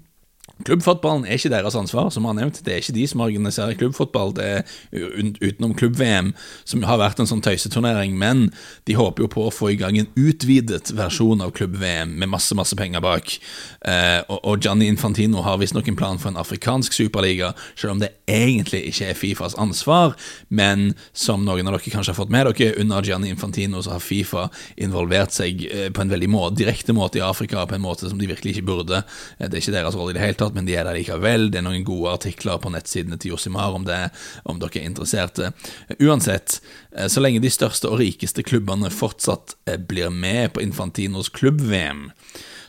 Klubbfotballen 0.64 1.26
er 1.28 1.36
ikke 1.36 1.52
deres 1.52 1.76
ansvar, 1.76 2.08
som 2.14 2.24
vi 2.24 2.32
har 2.32 2.38
nevnt. 2.38 2.62
Det 2.64 2.72
er 2.72 2.80
ikke 2.80 2.96
de 2.96 3.06
som 3.12 3.24
organiserer 3.26 3.76
klubbfotball, 3.76 4.32
det 4.38 4.46
er 4.46 5.34
utenom 5.42 5.74
klubb-VM, 5.76 6.32
som 6.64 6.86
har 6.88 7.02
vært 7.02 7.20
en 7.20 7.28
sånn 7.28 7.44
tøyseturnering. 7.44 8.16
Men 8.16 8.48
de 8.88 8.96
håper 8.96 9.26
jo 9.26 9.32
på 9.34 9.44
å 9.46 9.52
få 9.54 9.74
i 9.74 9.80
gang 9.80 9.98
en 10.00 10.08
utvidet 10.16 10.94
versjon 10.96 11.44
av 11.44 11.52
klubb-VM 11.58 12.14
med 12.22 12.32
masse 12.32 12.56
masse 12.56 12.78
penger 12.80 13.04
bak. 13.04 13.36
Eh, 13.84 14.22
og, 14.30 14.40
og 14.48 14.64
Gianni 14.64 14.88
Infantino 14.88 15.44
har 15.44 15.60
visstnok 15.60 15.90
en 15.92 16.00
plan 16.00 16.22
for 16.22 16.32
en 16.32 16.40
afrikansk 16.40 16.96
superliga, 16.96 17.52
selv 17.76 17.98
om 17.98 18.06
det 18.06 18.14
egentlig 18.32 18.86
ikke 18.94 19.12
er 19.12 19.20
Fifas 19.20 19.58
ansvar. 19.60 20.16
Men 20.48 20.94
som 21.12 21.44
noen 21.44 21.68
av 21.68 21.76
dere 21.76 21.92
kanskje 21.92 22.14
har 22.14 22.20
fått 22.22 22.32
med 22.32 22.48
dere, 22.48 22.72
under 22.80 23.04
Gianni 23.04 23.34
Infantino 23.34 23.84
så 23.84 23.98
har 23.98 24.04
Fifa 24.04 24.48
involvert 24.80 25.36
seg 25.36 25.68
eh, 25.68 25.92
på 25.92 26.06
en 26.06 26.16
veldig 26.16 26.32
må 26.32 26.48
direkte 26.56 26.96
måte 26.96 27.20
i 27.20 27.26
Afrika, 27.28 27.68
på 27.68 27.76
en 27.76 27.84
måte 27.84 28.08
som 28.08 28.22
de 28.22 28.32
virkelig 28.32 28.56
ikke 28.56 28.70
burde. 28.72 29.04
Eh, 29.38 29.50
det 29.50 29.60
er 29.60 29.64
ikke 29.66 29.78
deres 29.78 30.00
rolle 30.00 30.16
i 30.16 30.18
det 30.18 30.24
hele 30.24 30.40
tatt 30.40 30.45
klart, 30.46 30.56
men 30.56 30.66
de 30.66 30.76
er 30.76 30.86
der 30.86 30.96
likevel. 30.98 31.50
Det 31.52 31.60
er 31.60 31.66
noen 31.66 31.86
gode 31.86 32.14
artikler 32.14 32.60
på 32.62 32.72
nettsidene 32.74 33.18
til 33.18 33.34
Josimar 33.34 33.76
om 33.76 33.86
det, 33.86 34.10
om 34.46 34.60
dere 34.60 34.82
er 34.82 34.90
interesserte. 34.90 35.54
Uansett, 36.00 36.62
eh, 36.96 37.08
så 37.08 37.22
lenge 37.22 37.42
de 37.42 37.50
største 37.50 37.90
og 37.90 38.00
rikeste 38.00 38.44
klubbene 38.44 38.90
fortsatt 38.90 39.56
eh, 39.68 39.78
blir 39.78 40.10
med 40.10 40.54
på 40.54 40.62
Infantinos 40.62 41.30
klubb-VM, 41.30 42.12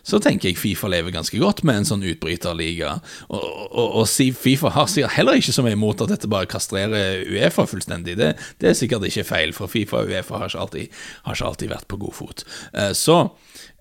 så 0.06 0.20
tenker 0.22 0.52
jeg 0.52 0.58
Fifa 0.60 0.86
lever 0.86 1.10
ganske 1.10 1.38
godt 1.42 1.64
med 1.66 1.80
en 1.80 1.88
sånn 1.88 2.04
utbryterliga. 2.06 2.92
Og, 3.26 3.42
og, 3.42 4.04
og 4.04 4.36
Fifa 4.38 4.70
har 4.70 4.86
sikkert 4.86 5.16
heller 5.16 5.40
ikke 5.40 5.54
så 5.56 5.64
mye 5.66 5.74
imot 5.74 6.04
at 6.04 6.12
dette 6.12 6.30
bare 6.30 6.46
kastrerer 6.46 7.24
Uefa 7.26 7.66
fullstendig. 7.66 8.14
Det, 8.20 8.36
det 8.62 8.70
er 8.70 8.78
sikkert 8.78 9.08
ikke 9.08 9.26
feil, 9.26 9.54
for 9.56 9.66
Fifa 9.66 10.04
og 10.04 10.12
Uefa 10.12 10.38
har 10.38 10.52
ikke 10.52 10.62
alltid, 10.62 11.00
har 11.26 11.34
ikke 11.34 11.50
alltid 11.50 11.74
vært 11.74 11.88
på 11.90 11.98
god 12.04 12.14
fot. 12.20 12.46
Eh, 12.70 12.92
så 12.94 13.18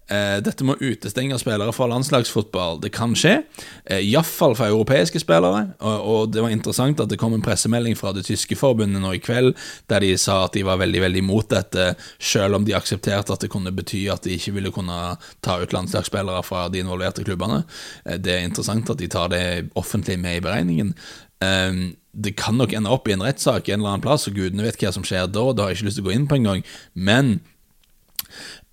dette 0.06 0.66
med 0.66 0.78
å 0.78 0.92
utestenge 0.92 1.38
spillere 1.42 1.74
fra 1.74 1.88
landslagsfotball, 1.90 2.78
det 2.84 2.92
kan 2.94 3.16
skje. 3.18 3.40
Eh, 3.86 4.04
Iallfall 4.06 4.56
for 4.58 4.70
europeiske 4.70 5.20
spillere. 5.22 5.74
Og, 5.82 6.30
det 6.34 6.44
var 6.44 6.54
interessant 6.54 7.02
at 7.02 7.10
det 7.10 7.20
kom 7.22 7.34
en 7.34 7.44
pressemelding 7.46 7.98
fra 7.98 8.14
det 8.16 8.26
tyske 8.28 8.58
forbundet 8.60 9.02
nå 9.02 9.16
i 9.16 9.22
kveld, 9.24 9.56
der 9.90 10.06
de 10.06 10.14
sa 10.22 10.44
at 10.46 10.56
de 10.58 10.66
var 10.68 10.80
veldig 10.82 11.02
veldig 11.06 11.24
imot 11.24 11.50
dette, 11.54 11.88
selv 12.20 12.60
om 12.60 12.68
de 12.68 12.76
aksepterte 12.78 13.34
at 13.34 13.46
det 13.46 13.52
kunne 13.54 13.74
bety 13.76 14.06
at 14.14 14.26
de 14.26 14.36
ikke 14.38 14.56
ville 14.60 14.74
kunne 14.76 15.00
ta 15.46 15.60
ut 15.62 15.76
landslagsspillere 15.76 16.44
fra 16.46 16.68
de 16.70 16.84
involverte 16.84 17.26
klubbene. 17.26 17.64
Eh, 18.06 18.20
det 18.22 18.38
er 18.38 18.48
interessant 18.48 18.90
at 18.94 19.02
de 19.02 19.10
tar 19.12 19.32
det 19.34 19.46
offentlig 19.76 20.20
med 20.22 20.40
i 20.40 20.46
beregningen. 20.46 20.94
Eh, 21.42 21.86
det 22.16 22.38
kan 22.40 22.56
nok 22.56 22.74
ende 22.74 22.94
opp 22.94 23.10
i 23.10 23.16
en 23.16 23.26
rettssak 23.26 23.68
en 23.70 23.82
eller 23.82 23.96
annen 23.96 24.06
plass, 24.06 24.30
og 24.30 24.38
gudene 24.38 24.64
vet 24.64 24.80
hva 24.80 24.94
som 24.96 25.04
skjer 25.04 25.28
da. 25.28 25.50
Det 25.52 25.64
har 25.64 25.74
jeg 25.74 25.82
ikke 25.82 25.90
lyst 25.90 26.00
til 26.00 26.06
å 26.06 26.10
gå 26.10 26.16
inn 26.16 26.30
på 26.30 26.40
engang. 26.40 26.64
Men 26.96 27.34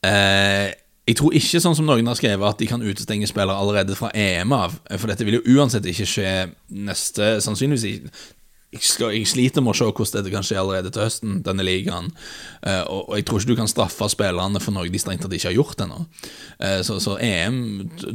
eh, 0.07 0.71
jeg 1.03 1.19
tror 1.19 1.35
ikke, 1.35 1.59
sånn 1.63 1.75
som 1.75 1.89
noen 1.89 2.07
har 2.07 2.19
skrevet, 2.19 2.47
at 2.47 2.61
de 2.63 2.69
kan 2.71 2.83
utestenge 2.83 3.27
spillere 3.27 3.59
allerede 3.59 3.97
fra 3.99 4.13
EM 4.15 4.53
av. 4.55 4.77
For 4.95 5.11
dette 5.11 5.27
vil 5.27 5.41
jo 5.41 5.57
uansett 5.57 5.87
ikke 5.91 6.07
skje 6.07 6.35
neste 6.71 7.35
Sannsynligvis 7.43 8.05
jeg, 8.73 9.27
sliter 9.29 9.61
med 9.61 9.75
å 9.75 9.77
se 9.77 9.87
hvordan 9.87 10.15
dette 10.17 10.33
kan 10.33 10.47
skje 10.47 10.57
allerede 10.57 10.93
til 10.93 11.05
høsten, 11.05 11.41
denne 11.45 11.65
ligaen. 11.67 12.09
Uh, 12.65 12.81
og, 12.89 13.11
jeg 13.19 13.27
tror 13.29 13.43
ikke 13.43 13.51
du 13.51 13.59
kan 13.59 13.69
straffe 13.69 14.09
spillerne 14.09 14.63
for 14.65 14.73
noe 14.73 14.89
de 14.89 15.01
strengt 15.01 15.21
tatt 15.25 15.35
ikke 15.37 15.51
har 15.51 15.59
gjort 15.59 15.83
ennå. 15.85 15.99
Uh, 16.57 16.81
så, 16.87 16.97
så, 17.03 17.19
EM 17.21 17.59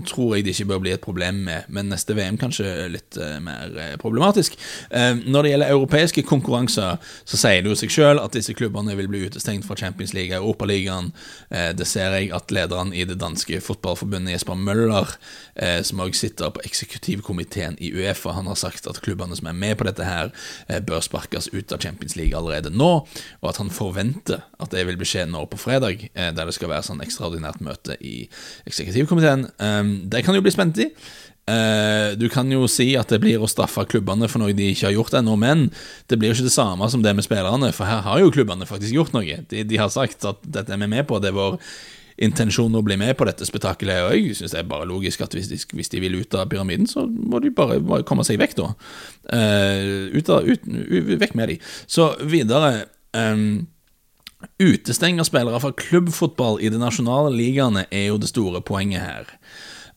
tror 0.09 0.33
jeg 0.35 0.47
det 0.47 0.55
ikke 0.55 0.69
bør 0.71 0.81
bli 0.85 0.95
et 0.95 1.03
problem 1.03 1.43
med, 1.45 1.69
men 1.69 1.91
neste 1.93 2.15
VM 2.17 2.39
kanskje 2.41 2.71
litt 2.89 3.19
uh, 3.21 3.37
mer 3.43 3.97
problematisk. 4.01 4.57
når 4.89 5.43
det 5.43 5.51
gjelder 5.51 5.71
europeiske 5.73 6.23
konkurranser, 6.27 6.97
så 7.27 7.39
sier 7.39 7.61
det 7.63 7.71
jo 7.71 7.77
seg 7.77 7.93
sjøl 7.93 8.21
at 8.21 8.33
disse 8.35 8.53
klubbene 8.57 8.95
vil 8.97 9.09
bli 9.11 9.23
utestengt 9.27 9.65
fra 9.67 9.77
Champions 9.77 10.13
League 10.15 10.33
og 10.33 10.47
Europaligaen. 10.47 11.11
det 11.49 11.87
ser 11.87 12.15
jeg 12.17 12.31
at 12.35 12.51
lederen 12.51 12.93
i 12.93 13.05
det 13.07 13.19
danske 13.21 13.59
fotballforbundet, 13.63 14.33
Jesper 14.33 14.55
Møller, 14.55 15.13
som 15.83 16.01
også 16.03 16.19
sitter 16.19 16.53
på 16.53 16.63
eksekutivkomiteen 16.67 17.77
i 17.83 17.91
Uefa, 17.95 18.35
han 18.37 18.49
har 18.49 18.59
sagt 18.59 18.87
at 18.89 19.01
klubbene 19.05 19.37
som 19.37 19.49
er 19.51 19.57
med 19.57 19.77
på 19.79 19.87
dette 19.87 20.07
her, 20.07 20.31
Eh, 20.31 20.46
bør 20.87 21.03
sparkes 21.05 21.49
ut 21.53 21.71
av 21.73 21.81
Champions 21.83 22.17
League 22.19 22.37
allerede 22.37 22.71
nå, 22.73 22.91
og 23.41 23.49
at 23.49 23.61
han 23.61 23.71
forventer 23.73 24.43
at 24.61 24.73
det 24.73 24.85
vil 24.87 24.99
bli 24.99 25.07
skje 25.07 25.27
nå 25.29 25.45
på 25.51 25.59
fredag, 25.61 26.09
eh, 26.13 26.33
der 26.35 26.49
det 26.49 26.55
skal 26.57 26.71
være 26.71 26.87
sånn 26.87 27.03
ekstraordinært 27.05 27.63
møte 27.65 27.97
i 28.01 28.27
eksekutivkomiteen. 28.69 29.47
Ehm, 29.63 29.95
det 30.11 30.23
kan 30.25 30.37
jo 30.37 30.43
bli 30.45 30.53
spent 30.53 30.79
i. 30.83 30.91
Uh, 31.47 32.11
du 32.19 32.25
kan 32.27 32.49
jo 32.51 32.65
si 32.67 32.89
at 32.99 33.07
det 33.07 33.21
blir 33.23 33.39
å 33.39 33.47
straffe 33.47 33.85
klubbene 33.87 34.27
for 34.27 34.43
noe 34.43 34.51
de 34.51 34.65
ikke 34.73 34.89
har 34.89 34.97
gjort 34.97 35.13
ennå, 35.15 35.37
men 35.39 35.69
det 36.11 36.17
blir 36.19 36.33
jo 36.33 36.35
ikke 36.35 36.49
det 36.49 36.57
samme 36.57 36.89
som 36.91 37.05
det 37.05 37.13
med 37.15 37.23
spillerne, 37.23 37.69
for 37.71 37.87
her 37.87 38.01
har 38.03 38.19
jo 38.19 38.33
klubbene 38.35 38.67
faktisk 38.67 38.91
gjort 38.97 39.15
noe. 39.15 39.37
De, 39.47 39.63
de 39.63 39.79
har 39.79 39.93
sagt 39.93 40.27
at 40.27 40.43
dette 40.43 40.75
er 40.75 40.81
vi 40.81 40.89
med 40.91 41.07
på, 41.07 41.21
det 41.23 41.31
er 41.31 41.37
vår 41.37 41.55
intensjon 42.17 42.75
å 42.75 42.83
bli 42.85 42.97
med 42.99 43.13
på 43.17 43.27
dette 43.29 43.45
spetakkelet. 43.45 44.07
Og 44.07 44.15
jeg 44.17 44.37
syns 44.39 44.55
det 44.55 44.61
er 44.63 44.69
bare 44.69 44.87
logisk 44.89 45.21
at 45.25 45.37
hvis 45.37 45.49
de, 45.51 45.59
hvis 45.77 45.91
de, 45.93 46.01
vil 46.01 46.17
ut 46.19 46.37
av 46.37 46.49
pyramiden, 46.51 46.89
så 46.89 47.05
må 47.05 47.41
de 47.43 47.53
bare, 47.53 47.79
bare 47.83 48.05
komme 48.07 48.25
seg 48.27 48.39
vekk, 48.41 48.57
da. 48.57 48.69
Uh, 49.29 50.13
ut 50.17 50.29
av, 50.33 50.47
ut, 50.47 50.69
vekk 51.21 51.35
med 51.37 51.53
de. 51.53 51.57
Så 51.89 52.11
videre 52.25 52.87
um, 53.13 53.67
Utestenger 54.61 55.25
spillere 55.25 55.57
fra 55.61 55.71
klubbfotball 55.73 56.59
i 56.61 56.69
de 56.69 56.77
nasjonale 56.77 57.31
ligaene 57.33 57.87
er 57.89 58.11
jo 58.11 58.19
det 58.21 58.29
store 58.29 58.61
poenget 58.61 59.01
her. 59.01 59.31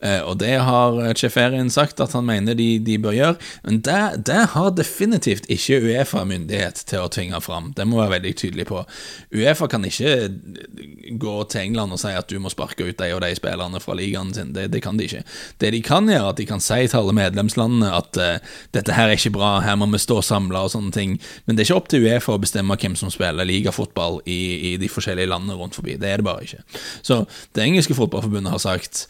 Eh, 0.00 0.20
og 0.24 0.38
det 0.40 0.54
har 0.64 0.96
Cheferin 1.18 1.70
sagt 1.72 2.00
at 2.00 2.14
han 2.16 2.24
mener 2.24 2.56
de, 2.56 2.78
de 2.80 2.96
bør 3.02 3.16
gjøre, 3.16 3.36
men 3.66 3.80
det, 3.84 4.24
det, 4.30 4.40
har 4.54 4.70
definitivt 4.72 5.48
ikke 5.52 5.80
Uefa 5.84 6.24
myndighet 6.24 6.80
til 6.88 7.04
å 7.04 7.10
tvinge 7.12 7.40
fram. 7.44 7.70
Det 7.76 7.84
må 7.88 8.00
være 8.00 8.16
veldig 8.16 8.32
tydelig 8.40 8.66
på. 8.70 8.80
Uefa 9.36 9.68
kan 9.70 9.84
ikke 9.84 10.30
gå 11.20 11.34
til 11.52 11.66
England 11.66 11.96
og 11.96 12.00
si 12.00 12.14
at 12.16 12.30
du 12.30 12.38
må 12.40 12.52
sparke 12.52 12.86
ut 12.86 12.98
de 13.00 13.10
og 13.12 13.20
de 13.24 13.34
spillerne 13.36 13.82
fra 13.82 13.96
ligaen 13.98 14.32
sin. 14.36 14.54
Det, 14.56 14.70
det 14.72 14.82
kan 14.84 14.96
de 14.96 15.08
ikke. 15.08 15.22
Det 15.60 15.72
de 15.74 15.82
kan 15.84 16.08
gjøre, 16.08 16.32
at 16.32 16.40
de 16.40 16.48
kan 16.48 16.64
si 16.64 16.80
til 16.86 17.00
alle 17.02 17.16
medlemslandene 17.16 17.92
at 17.92 18.20
uh, 18.20 18.56
dette 18.76 18.96
her 18.96 19.10
er 19.10 19.18
ikke 19.18 19.34
bra, 19.36 19.52
her 19.64 19.76
må 19.80 19.90
vi 19.92 20.00
stå 20.00 20.20
samla 20.24 20.64
og 20.66 20.72
sånne 20.72 20.94
ting, 20.94 21.16
men 21.44 21.56
det 21.56 21.64
er 21.64 21.70
ikke 21.70 21.80
opp 21.80 21.90
til 21.92 22.06
Uefa 22.06 22.36
å 22.36 22.42
bestemme 22.42 22.78
hvem 22.80 22.96
som 22.98 23.12
spiller 23.12 23.48
ligafotball 23.48 24.20
i, 24.24 24.40
i 24.70 24.74
de 24.80 24.88
forskjellige 24.90 25.30
landene 25.30 25.58
rundt 25.58 25.76
forbi. 25.76 25.98
Det 26.00 26.08
er 26.08 26.22
det 26.22 26.28
bare 26.28 26.46
ikke. 26.46 26.64
Så 27.06 27.22
det 27.56 27.66
engelske 27.66 27.96
fotballforbundet 27.98 28.54
har 28.54 28.62
sagt 28.62 29.06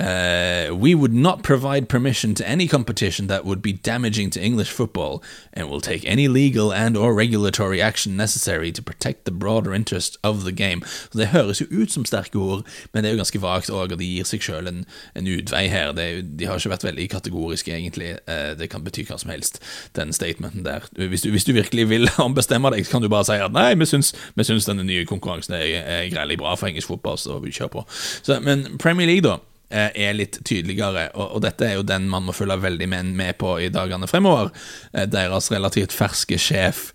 Uh, 0.00 0.74
we 0.74 0.94
would 0.94 1.12
not 1.12 1.42
provide 1.42 1.88
permission 1.88 2.34
to 2.34 2.48
any 2.48 2.66
competition 2.66 3.26
that 3.26 3.44
would 3.44 3.60
be 3.60 3.72
damaging 3.72 4.30
to 4.30 4.40
English 4.40 4.70
football, 4.70 5.22
and 5.52 5.68
will 5.68 5.80
take 5.80 6.04
any 6.06 6.26
legal 6.26 6.72
and 6.72 6.96
or 6.96 7.12
regulatory 7.12 7.82
action 7.82 8.16
necessary 8.16 8.72
to 8.72 8.82
protect 8.82 9.24
the 9.24 9.30
broader 9.30 9.74
interest 9.74 10.16
of 10.24 10.44
the 10.44 10.52
game. 10.52 10.82
Så 11.12 11.18
Det 11.18 11.26
høres 11.26 11.60
jo 11.60 11.66
ut 11.70 11.92
som 11.92 12.04
sterke 12.04 12.38
ord, 12.38 12.66
men 12.94 13.04
det 13.04 13.10
er 13.10 13.12
jo 13.12 13.20
ganske 13.20 13.42
vagt 13.42 13.70
og 13.70 13.98
de 13.98 14.06
gir 14.06 14.24
seg 14.24 14.40
sjøl 14.42 14.68
en, 14.68 14.84
en, 15.14 15.26
utvei 15.26 15.68
her. 15.68 15.92
Det, 15.92 16.38
de 16.38 16.46
har 16.46 16.56
ikke 16.56 16.72
vært 16.72 16.84
veldig 16.84 17.08
kategoriske, 17.10 17.74
egentlig. 17.76 18.16
Uh, 18.28 18.56
det 18.58 18.70
kan 18.70 18.84
bety 18.84 19.04
hva 19.04 19.18
som 19.20 19.30
helst, 19.30 19.60
den 19.96 20.12
statementen 20.16 20.64
der. 20.64 20.88
Hvis 20.96 21.22
du, 21.22 21.30
hvis 21.30 21.44
du 21.44 21.52
virkelig 21.52 21.88
vil 21.88 22.08
ombestemme 22.26 22.72
deg, 22.72 22.88
kan 22.88 23.02
du 23.02 23.08
bare 23.12 23.28
si 23.28 23.36
at 23.36 23.52
nei, 23.52 23.74
vi 23.74 23.84
syns, 23.84 24.14
vi 24.34 24.48
syns 24.48 24.68
denne 24.70 24.86
nye 24.86 25.04
konkurransen 25.04 25.58
er, 25.60 25.68
er 25.84 26.08
greit 26.08 26.38
bra 26.40 26.56
for 26.56 26.70
engelsk 26.70 26.88
fotball, 26.88 27.18
så 27.20 27.38
vi 27.44 27.52
kjører 27.52 27.74
på. 27.76 27.86
Så, 28.22 28.40
men 28.40 28.78
Premier 28.78 29.06
League, 29.06 29.28
da. 29.28 29.38
Eh, 29.70 29.90
er 29.94 30.16
litt 30.18 30.40
tydeligere, 30.42 31.04
og, 31.14 31.36
og, 31.36 31.42
dette 31.44 31.62
er 31.62 31.76
jo 31.76 31.84
den 31.86 32.08
man 32.10 32.24
må 32.26 32.32
følge 32.34 32.56
veldig 32.58 32.88
med, 32.90 33.12
med 33.14 33.36
på 33.38 33.52
i 33.62 33.68
dagene 33.70 34.08
fremover. 34.10 34.50
Eh, 34.90 35.06
deres 35.06 35.46
relativt 35.54 35.94
ferske 35.94 36.38
sjef 36.42 36.88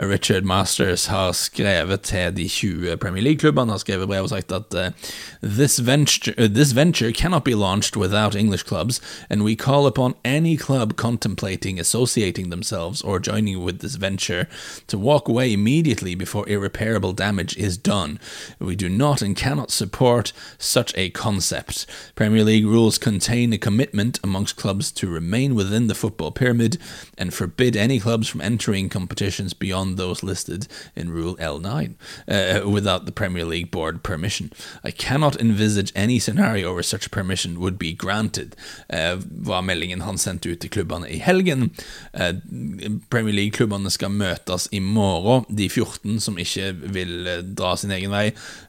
Richard 0.00 0.42
Masters 0.42 1.06
har 1.06 1.32
skrevet 1.32 2.00
til 2.00 2.36
de 2.36 2.48
20 2.48 2.96
Premier 2.96 3.22
League-klubbene 3.22 3.72
har 3.72 3.78
skrevet 3.78 4.08
brev 4.08 4.22
og 4.22 4.30
sagt 4.30 4.52
at 4.52 4.74
uh, 4.74 4.88
this, 5.42 5.86
venture, 5.86 6.32
uh, 6.38 6.48
this 6.48 6.72
venture 6.72 7.12
cannot 7.12 7.44
be 7.44 7.54
launched 7.54 7.96
without 7.96 8.34
English 8.34 8.64
clubs, 8.64 9.00
and 9.28 9.42
we 9.42 9.54
call 9.54 9.86
upon 9.86 10.14
any 10.24 10.56
club 10.56 10.96
contemplating 10.96 11.78
associating 11.78 12.50
themselves 12.50 13.02
or 13.02 13.18
joining 13.18 13.62
with 13.62 13.80
this 13.80 13.96
venture 13.96 14.46
to 14.86 14.96
walk 14.96 15.28
away 15.28 15.52
immediately 15.52 16.14
before 16.14 16.48
irreparable 16.48 17.12
damage 17.12 17.56
is 17.58 17.76
done. 17.76 18.18
We 18.58 18.76
do 18.76 18.88
not 18.88 19.20
and 19.20 19.36
cannot 19.36 19.70
support 19.70 20.32
such 20.58 20.94
a 20.96 21.10
concept. 21.10 21.86
Premier 22.22 22.44
League 22.44 22.66
rules 22.66 22.98
contain 22.98 23.52
a 23.52 23.58
commitment 23.58 24.20
amongst 24.22 24.54
clubs 24.54 24.92
to 24.92 25.08
remain 25.08 25.56
within 25.56 25.88
the 25.88 25.94
football 25.96 26.30
pyramid 26.30 26.78
and 27.18 27.34
forbid 27.34 27.76
any 27.76 27.98
clubs 27.98 28.28
from 28.28 28.40
entering 28.40 28.88
competitions 28.88 29.54
beyond 29.54 29.96
those 29.96 30.22
listed 30.22 30.68
in 30.94 31.10
Rule 31.10 31.34
L9 31.38 31.96
uh, 32.28 32.70
without 32.70 33.06
the 33.06 33.10
Premier 33.10 33.44
League 33.44 33.72
Board 33.72 34.04
permission. 34.04 34.52
I 34.84 34.92
cannot 34.92 35.40
envisage 35.40 35.90
any 35.96 36.20
scenario 36.20 36.72
where 36.72 36.84
such 36.84 37.10
permission 37.10 37.58
would 37.58 37.76
be 37.76 37.92
granted, 37.92 38.54
uh, 38.88 39.16
var 39.18 39.62
meldingen 39.62 40.02
han 40.02 40.16
sendte 40.16 40.52
ut 40.52 40.60
til 40.60 40.70
klubbene 40.70 41.10
i 41.10 41.18
helgen. 41.18 41.72
Uh, 42.14 42.34
Premier 43.10 43.34
League-klubbene 43.34 43.90
skal 43.90 44.14
møtes 44.14 44.68
i 44.70 44.78
morgen. 44.78 45.42
De 45.50 45.68
14 45.68 46.20
som 46.20 46.38
ikke 46.38 46.70
vil 46.72 47.26
uh, 47.26 47.40
dra 47.42 47.74
sin 47.76 47.90
egen 47.90 48.14
vei, 48.14 48.28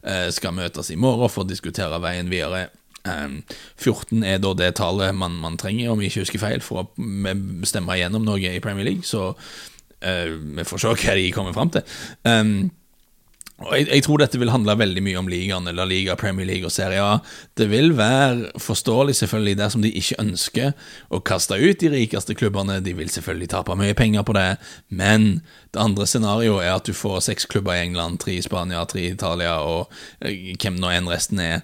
uh, 0.10 0.32
skal 0.34 0.58
møtes 0.58 0.90
i 0.90 0.98
morgen 0.98 1.30
for 1.30 1.46
å 1.46 1.54
diskutere 1.54 2.02
veien 2.02 2.34
videre. 2.34 2.72
Um, 3.04 3.42
14 3.76 4.24
er 4.24 4.38
da 4.40 4.54
det 4.56 4.76
tallet 4.80 5.16
man, 5.16 5.36
man, 5.44 5.58
trenger, 5.60 5.92
om 5.92 6.02
jeg 6.02 6.14
ikke 6.14 6.24
husker 6.24 6.44
feil, 6.44 6.64
for 6.64 6.86
å 6.86 6.88
stemme 7.68 7.98
igjennom 7.98 8.24
noe 8.24 8.40
i 8.40 8.64
Premier 8.64 8.92
League. 8.92 9.08
Så 9.08 9.34
Uh, 10.04 10.34
vi 10.58 10.64
får 10.68 10.82
se 10.84 10.90
hva 11.00 11.14
de 11.16 11.30
kommer 11.32 11.54
fram 11.56 11.70
til. 11.72 11.84
Um, 12.28 12.72
og 13.62 13.76
jeg, 13.78 13.86
jeg, 13.88 14.04
tror 14.04 14.20
dette 14.20 14.40
vil 14.42 14.52
handle 14.52 14.74
veldig 14.76 15.04
mye 15.06 15.20
om 15.22 15.30
ligaen, 15.30 15.70
La 15.78 15.86
Liga, 15.88 16.16
Premier 16.20 16.48
League 16.50 16.68
og 16.68 16.74
Serie 16.74 17.00
A. 17.00 17.20
Det 17.56 17.70
vil 17.72 17.94
være 17.96 18.50
forståelig 18.60 19.16
selvfølgelig 19.22 19.58
dersom 19.60 19.86
de 19.86 19.94
ikke 20.00 20.18
ønsker 20.20 20.74
å 21.14 21.22
kaste 21.24 21.60
ut 21.62 21.80
de 21.80 21.92
rikeste 21.94 22.36
klubbene. 22.36 22.82
De 22.84 22.96
vil 22.98 23.12
selvfølgelig 23.14 23.52
tape 23.54 23.78
mye 23.80 23.96
penger 23.96 24.26
på 24.28 24.36
det, 24.36 24.48
men 24.90 25.30
det 25.72 25.84
andre 25.86 26.10
scenarioet 26.10 26.66
er 26.66 26.74
at 26.76 26.90
du 26.90 26.98
får 26.98 27.24
seks 27.30 27.48
klubber 27.48 27.78
i 27.78 27.86
England, 27.86 28.20
tre 28.26 28.36
i 28.40 28.44
Spania, 28.44 28.84
tre 28.90 29.06
i 29.06 29.14
Italia 29.14 29.60
og 29.64 29.86
uh, 29.94 30.34
hvem 30.34 30.82
nå 30.82 30.92
enn 30.98 31.12
resten 31.14 31.40
er 31.44 31.62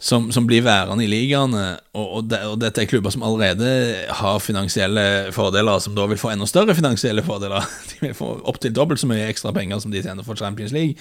som, 0.00 0.30
som, 0.32 0.46
blir 0.48 0.62
værende 0.64 1.04
i 1.04 1.08
ligaene, 1.10 1.76
og, 1.92 2.06
og, 2.06 2.22
det, 2.30 2.38
og, 2.48 2.54
dette 2.62 2.80
er 2.80 2.88
klubber 2.88 3.12
som 3.12 3.24
allerede 3.26 3.68
har 4.16 4.38
finansielle 4.40 5.28
fordeler, 5.36 5.78
som 5.84 5.92
da 5.96 6.06
vil 6.08 6.18
få 6.20 6.30
enda 6.32 6.48
større 6.48 6.74
finansielle 6.74 7.22
fordeler. 7.26 7.66
De 7.90 7.98
vil 8.06 8.14
få 8.16 8.30
opptil 8.48 8.72
dobbelt 8.72 9.02
så 9.02 9.10
mye 9.10 9.28
ekstra 9.28 9.52
penger 9.52 9.82
som 9.82 9.92
de 9.92 10.00
tjener 10.00 10.24
for 10.24 10.40
Champions 10.40 10.72
League, 10.72 10.96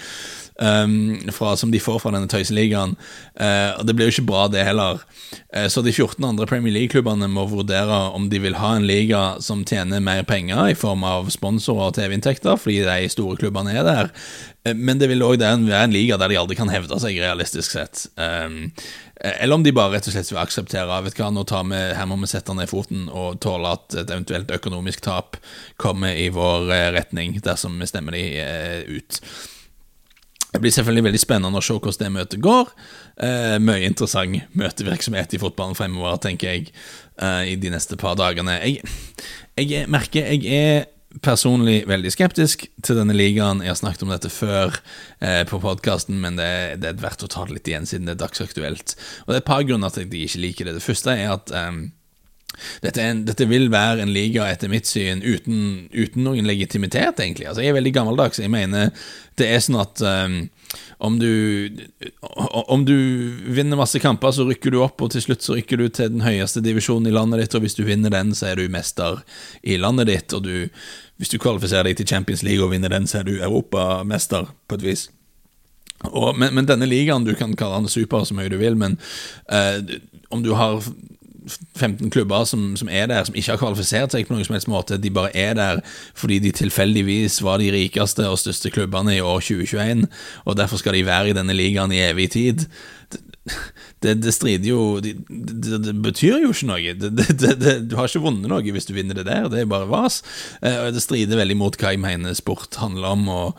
um, 0.60 1.16
fra, 1.32 1.56
som 1.56 1.72
de 1.72 1.80
får 1.80 2.02
fra 2.04 2.12
denne 2.12 2.28
tøyseligaen. 2.28 2.98
Uh, 3.40 3.80
og 3.80 3.88
det 3.88 3.96
blir 3.96 4.10
jo 4.10 4.18
ikke 4.18 4.28
bra, 4.28 4.44
det 4.52 4.68
heller. 4.68 5.00
Uh, 5.56 5.70
så 5.72 5.84
de 5.86 5.96
14 5.96 6.20
andre 6.26 6.50
Premier 6.50 6.76
League-klubbene 6.76 7.32
må 7.32 7.48
vurdere 7.48 8.02
om 8.12 8.28
de 8.30 8.44
vil 8.44 8.60
ha 8.60 8.76
en 8.76 8.90
liga 8.90 9.24
som 9.40 9.64
tjener 9.64 10.04
mer 10.04 10.28
penger 10.28 10.74
i 10.74 10.78
form 10.78 11.08
av 11.08 11.32
sponsorer 11.32 11.88
og 11.88 11.96
TV-inntekter, 11.96 12.60
fordi 12.60 12.82
de 12.84 13.14
store 13.16 13.40
klubbene 13.40 13.80
er 13.80 13.88
der. 13.88 14.12
Uh, 14.68 14.76
men 14.76 15.00
det 15.00 15.12
vil 15.12 15.24
òg 15.24 15.40
være 15.40 15.84
en 15.84 15.96
liga 15.96 16.18
der 16.20 16.34
de 16.34 16.40
aldri 16.42 16.58
kan 16.60 16.72
hevde 16.74 17.00
seg, 17.00 17.20
realistisk 17.22 17.78
sett. 17.78 18.08
Um, 18.20 18.72
Eh, 19.20 19.44
eller 19.44 19.56
om 19.56 19.64
de 19.64 19.74
bare 19.76 19.98
rett 19.98 20.08
og 20.08 20.16
slett 20.16 20.32
vil 20.32 20.40
akseptere 20.40 21.02
vet 21.04 21.20
hva, 21.20 21.30
nå 21.34 21.44
tar 21.48 21.66
vi, 21.68 21.80
her 21.96 22.08
må 22.08 22.16
vi 22.22 22.32
sette 22.32 22.56
ned 22.56 22.72
foten 22.72 23.08
og 23.12 23.40
tåle 23.44 23.76
at 23.76 23.96
et 24.00 24.12
eventuelt 24.14 24.52
økonomisk 24.56 25.04
tap 25.04 25.40
kommer 25.82 26.16
i 26.16 26.30
vår 26.32 26.72
eh, 26.72 26.90
retning 26.96 27.36
dersom 27.44 27.76
vi 27.82 27.90
stemmer 27.90 28.16
de 28.16 28.26
eh, 28.40 28.84
ut. 28.88 29.20
Det 30.50 30.62
blir 30.64 30.74
selvfølgelig 30.74 31.06
veldig 31.06 31.22
spennende 31.22 31.60
å 31.60 31.66
se 31.66 31.76
hvordan 31.76 32.00
det 32.00 32.14
møtet 32.16 32.44
går. 32.46 32.72
Eh, 33.28 33.58
mye 33.62 33.84
interessant 33.86 34.56
møtevirksomhet 34.58 35.36
i 35.36 35.42
fotballen 35.42 35.78
fremover, 35.78 36.16
tenker 36.24 36.56
jeg, 36.56 36.72
eh, 37.20 37.52
i 37.52 37.60
de 37.60 37.74
neste 37.76 38.00
par 38.00 38.16
dagene. 38.18 38.56
Jeg, 38.64 38.88
jeg 39.60 39.92
merker 39.92 40.32
jeg 40.32 40.48
er 40.48 40.88
personlig 41.26 41.84
veldig 41.90 42.12
skeptisk 42.14 42.68
til 42.86 43.00
denne 43.00 43.16
ligaen. 43.16 43.64
Jeg 43.66 43.74
har 43.74 43.80
snakket 43.80 44.06
om 44.06 44.12
dette 44.14 44.30
før 44.30 44.76
eh, 45.20 45.42
på 45.50 45.60
podkasten, 45.64 46.20
men 46.22 46.38
det, 46.38 46.50
er 46.86 47.00
verdt 47.02 47.26
å 47.26 47.32
ta 47.32 47.48
det 47.48 47.58
litt 47.58 47.72
igjen 47.72 47.90
siden 47.90 48.10
det 48.10 48.18
er 48.18 48.24
dagsaktuelt. 48.26 48.94
Og 49.26 49.32
det 49.32 49.40
er 49.40 49.42
et 49.42 49.50
par 49.50 49.66
grunner 49.66 49.94
til 49.94 50.06
at 50.06 50.14
jeg 50.14 50.30
ikke 50.30 50.44
liker 50.46 50.70
det. 50.70 50.78
Det 50.78 50.86
første 50.86 51.16
er 51.16 51.34
at 51.34 51.54
eh, 51.56 51.72
dette, 52.84 53.04
en, 53.04 53.24
dette, 53.28 53.48
vil 53.50 53.70
være 53.74 54.04
en 54.04 54.14
liga, 54.14 54.48
etter 54.50 54.72
mitt 54.72 54.90
syn, 54.90 55.24
uten, 55.24 55.90
uten, 55.94 56.24
noen 56.26 56.48
legitimitet, 56.48 57.20
egentlig. 57.20 57.50
Altså, 57.50 57.64
jeg 57.64 57.74
er 57.74 57.80
veldig 57.80 57.96
gammeldags. 57.96 58.42
Jeg 58.42 58.52
mener 58.54 58.94
det 59.40 59.48
er 59.48 59.62
sånn 59.64 59.80
at 59.80 60.02
um, 60.04 60.40
om, 61.00 61.20
du, 61.20 61.70
om 62.68 62.84
du 62.86 62.96
vinner 63.56 63.80
masse 63.80 64.02
kamper, 64.04 64.34
så 64.36 64.46
rykker 64.50 64.74
du 64.74 64.82
opp, 64.84 65.02
og 65.02 65.14
til 65.14 65.24
slutt 65.24 65.46
så 65.46 65.56
rykker 65.58 65.80
du 65.80 65.88
til 65.88 66.12
den 66.14 66.26
høyeste 66.26 66.64
divisjonen 66.66 67.10
i 67.10 67.16
landet 67.16 67.46
ditt, 67.46 67.56
og 67.56 67.64
hvis 67.64 67.78
du 67.78 67.86
vinner 67.88 68.14
den, 68.14 68.34
så 68.38 68.52
er 68.52 68.60
du 68.60 68.68
mester 68.72 69.22
i 69.64 69.80
landet 69.80 70.12
ditt, 70.12 70.36
og 70.36 70.44
du, 70.48 70.68
hvis 71.22 71.32
du 71.32 71.40
kvalifiserer 71.42 71.90
deg 71.90 72.02
til 72.02 72.10
Champions 72.12 72.44
League 72.46 72.66
og 72.66 72.74
vinner 72.74 72.92
den, 72.92 73.08
så 73.08 73.22
er 73.22 73.30
du 73.30 73.38
europamester, 73.38 74.52
på 74.68 74.80
et 74.80 74.86
vis. 74.86 75.08
Og, 76.08 76.36
men, 76.40 76.54
men, 76.56 76.68
denne 76.68 76.88
ligaen, 76.88 77.26
du 77.28 77.34
kan 77.36 77.56
kalle 77.60 77.82
den 77.82 77.92
super 77.92 78.24
så 78.28 78.36
mye 78.38 78.52
du 78.52 78.60
vil, 78.60 78.78
men 78.80 79.00
uh, 79.52 79.80
om 80.32 80.44
du 80.46 80.54
har 80.56 80.84
15 81.78 82.10
klubber 82.14 82.44
som, 82.50 82.76
som, 82.80 82.90
er 82.92 83.10
der, 83.12 83.24
som 83.28 83.36
ikke 83.36 83.56
har 83.56 83.62
kvalifisert 83.62 84.14
seg 84.14 84.28
på 84.28 84.36
noen 84.36 84.48
som 84.48 84.56
helst 84.58 84.72
måte. 84.72 85.00
De 85.02 85.12
bare 85.14 85.34
er 85.38 85.56
der 85.60 85.82
fordi 86.18 86.40
de 86.44 86.54
tilfeldigvis 86.56 87.42
var 87.46 87.62
de 87.62 87.72
rikeste 87.74 88.28
og 88.30 88.40
største 88.42 88.72
klubbene 88.74 89.18
i 89.18 89.24
år 89.24 89.42
2021, 89.42 90.08
og 90.46 90.60
derfor 90.60 90.82
skal 90.82 90.98
de 90.98 91.08
være 91.08 91.32
i 91.32 91.38
denne 91.38 91.56
ligaen 91.58 91.94
i 91.96 92.04
evig 92.10 92.32
tid. 92.38 92.68
Det, 94.00 94.14
det, 94.24 94.32
strider 94.32 94.70
jo 94.70 95.00
det, 95.04 95.16
det, 95.28 95.94
betyr 96.04 96.38
jo 96.44 96.52
ikke 96.54 96.70
noe. 96.70 96.94
du 96.94 97.96
har 97.98 98.08
ikke 98.08 98.22
vunnet 98.24 98.48
noe 98.52 98.76
hvis 98.76 98.88
du 98.88 98.94
vinner 98.96 99.18
det 99.18 99.26
der, 99.28 99.50
det 99.52 99.64
er 99.64 99.72
bare 99.72 99.90
vas. 99.90 100.22
Eh, 100.62 100.88
det 100.94 101.04
strider 101.04 101.40
veldig 101.40 101.58
mot 101.60 101.76
hva 101.80 101.96
jeg 101.96 102.04
mener 102.04 102.38
sport 102.38 102.78
handler 102.80 103.10
om. 103.16 103.28
og 103.34 103.50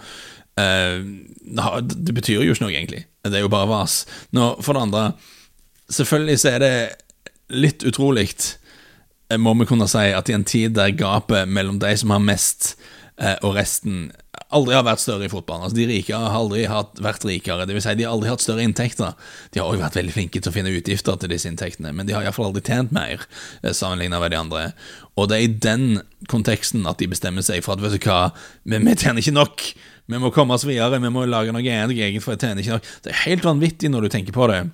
uh, 0.60 1.76
Det 1.82 2.14
betyr 2.16 2.40
jo 2.40 2.54
ikke 2.54 2.64
noe, 2.64 2.72
egentlig. 2.72 3.04
Det 3.26 3.36
er 3.36 3.44
jo 3.44 3.52
bare 3.52 3.68
vas. 3.68 4.04
Nå, 4.36 4.54
for 4.64 4.76
det 4.76 4.86
andre, 4.88 5.04
selvfølgelig 5.92 6.40
så 6.40 6.54
er 6.54 6.64
det 6.64 6.74
litt 7.50 7.84
utrolig, 7.86 8.30
eh, 9.30 9.38
må 9.38 9.54
vi 9.58 9.68
kunne 9.70 9.88
si, 9.90 10.08
at 10.14 10.30
i 10.30 10.36
en 10.36 10.46
tid 10.46 10.76
der 10.78 10.96
gapet 10.96 11.48
mellom 11.48 11.80
de 11.82 11.92
som 11.96 12.14
har 12.14 12.22
mest, 12.24 12.74
eh, 13.18 13.36
og 13.42 13.56
resten 13.58 14.10
aldri 14.50 14.74
har 14.74 14.84
vært 14.86 15.02
større 15.02 15.26
i 15.26 15.30
fotballen. 15.30 15.66
Altså 15.66 15.76
De 15.76 15.86
rike 15.86 16.16
har 16.16 16.34
aldri 16.34 16.64
vært 16.66 17.26
rikere, 17.26 17.66
vil 17.68 17.82
si 17.82 17.94
de 17.98 18.06
har 18.06 18.14
aldri 18.14 18.30
hatt 18.30 18.42
større 18.42 18.64
inntekter. 18.64 19.14
De 19.52 19.60
har 19.60 19.68
også 19.68 19.82
vært 19.82 19.98
veldig 20.00 20.14
flinke 20.14 20.40
til 20.40 20.50
å 20.50 20.54
finne 20.54 20.72
utgifter 20.74 21.20
til 21.20 21.32
disse 21.32 21.50
inntektene, 21.50 21.92
men 21.94 22.08
de 22.08 22.16
har 22.16 22.26
iallfall 22.26 22.50
aldri 22.50 22.64
tjent 22.66 22.94
mer 22.94 23.26
eh, 23.62 23.70
sammenlignet 23.76 24.22
med 24.22 24.34
de 24.34 24.40
andre. 24.40 24.64
Og 25.16 25.30
det 25.30 25.38
er 25.38 25.46
i 25.46 25.54
den 25.68 25.86
konteksten 26.30 26.88
at 26.90 26.98
de 26.98 27.10
bestemmer 27.10 27.46
seg 27.46 27.62
for 27.66 27.76
at 27.76 27.84
vet 27.84 27.94
du 27.98 28.08
hva, 28.08 28.32
vi, 28.64 28.78
vi 28.78 28.96
tjener 28.96 29.22
ikke 29.22 29.38
nok. 29.38 29.70
Vi 30.10 30.18
må 30.18 30.32
komme 30.34 30.56
oss 30.56 30.66
videre, 30.66 30.98
vi 30.98 31.12
må 31.12 31.22
lage 31.30 31.54
noe 31.54 31.62
eget, 31.62 32.22
for 32.24 32.34
jeg 32.34 32.42
tjener 32.42 32.64
ikke 32.64 32.80
nok. 32.80 32.92
Det 33.04 33.12
er 33.12 33.24
helt 33.28 33.46
vanvittig 33.46 33.92
når 33.92 34.06
du 34.06 34.14
tenker 34.16 34.34
på 34.34 34.50
det. 34.50 34.64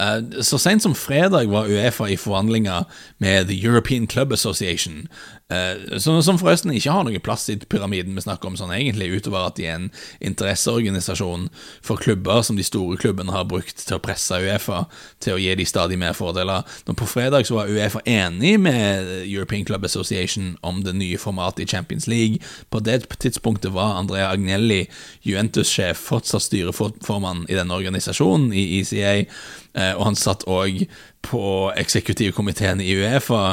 Eh, 0.00 0.42
så 0.42 0.58
sent 0.58 0.82
som 0.82 0.94
fredag 0.94 1.50
var 1.52 1.70
Uefa 1.70 2.08
i 2.10 2.16
forhandlinger 2.16 2.84
med 3.18 3.48
The 3.48 3.58
European 3.66 4.06
Club 4.06 4.32
Association, 4.32 5.06
Eh, 5.54 5.98
som 5.98 6.38
forresten 6.40 6.72
ikke 6.74 6.92
har 6.94 7.04
noe 7.06 7.22
plass 7.22 7.46
i 7.52 7.56
pyramiden 7.56 8.16
vi 8.16 8.24
snakker 8.24 8.50
om 8.50 8.56
sånn 8.58 8.72
egentlig, 8.74 9.10
utover 9.18 9.46
at 9.46 9.58
de 9.58 9.68
er 9.68 9.78
en 9.78 9.88
interesseorganisasjon 10.24 11.48
for 11.84 12.00
klubber 12.00 12.42
som 12.46 12.58
de 12.58 12.66
store 12.66 12.98
klubbene 13.00 13.34
har 13.34 13.46
brukt 13.50 13.84
til 13.84 13.98
å 13.98 14.02
presse 14.02 14.38
Uefa 14.42 14.84
til 15.24 15.36
å 15.36 15.40
gi 15.40 15.54
de 15.58 15.66
stadig 15.68 15.98
mer 16.00 16.16
fordeler. 16.16 16.66
Nå 16.88 16.96
På 16.98 17.08
fredag 17.10 17.46
så 17.48 17.58
var 17.58 17.72
Uefa 17.72 18.02
enig 18.08 18.56
med 18.60 19.10
European 19.22 19.64
Club 19.64 19.84
Association 19.84 20.54
om 20.62 20.82
det 20.84 20.96
nye 20.98 21.20
formatet 21.20 21.64
i 21.64 21.70
Champions 21.76 22.08
League. 22.10 22.40
På 22.70 22.80
det 22.80 23.04
tidspunktet 23.18 23.72
var 23.74 23.98
Andrea 23.98 24.30
Agnelli, 24.32 24.84
Juventus-sjef, 25.22 26.00
fortsatt 26.10 26.48
styreformann 26.48 27.44
i 27.48 27.58
denne 27.58 27.74
organisasjonen, 27.74 28.52
i 28.52 28.80
ECA, 28.80 29.26
eh, 29.74 29.92
og 29.94 30.08
han 30.10 30.18
satt 30.18 30.46
òg 30.50 30.86
på 31.24 31.44
eksekutivkomiteen 31.80 32.82
i 32.84 32.96
Uefa. 33.00 33.44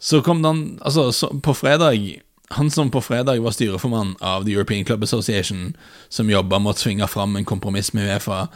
Så 0.00 0.22
kom 0.24 0.42
den 0.42 0.78
Altså, 0.80 1.28
på 1.42 1.54
fredag 1.54 2.20
Han 2.50 2.70
som 2.70 2.90
på 2.90 3.00
fredag 3.00 3.40
var 3.40 3.54
styreformann 3.54 4.16
av 4.20 4.44
The 4.44 4.52
European 4.52 4.84
Club 4.84 5.02
Association, 5.02 5.76
som 6.08 6.30
jobba 6.30 6.58
med 6.58 6.72
å 6.72 6.78
tvinge 6.80 7.06
fram 7.06 7.36
en 7.36 7.44
kompromiss 7.46 7.92
med 7.94 8.08
Uefa, 8.10 8.48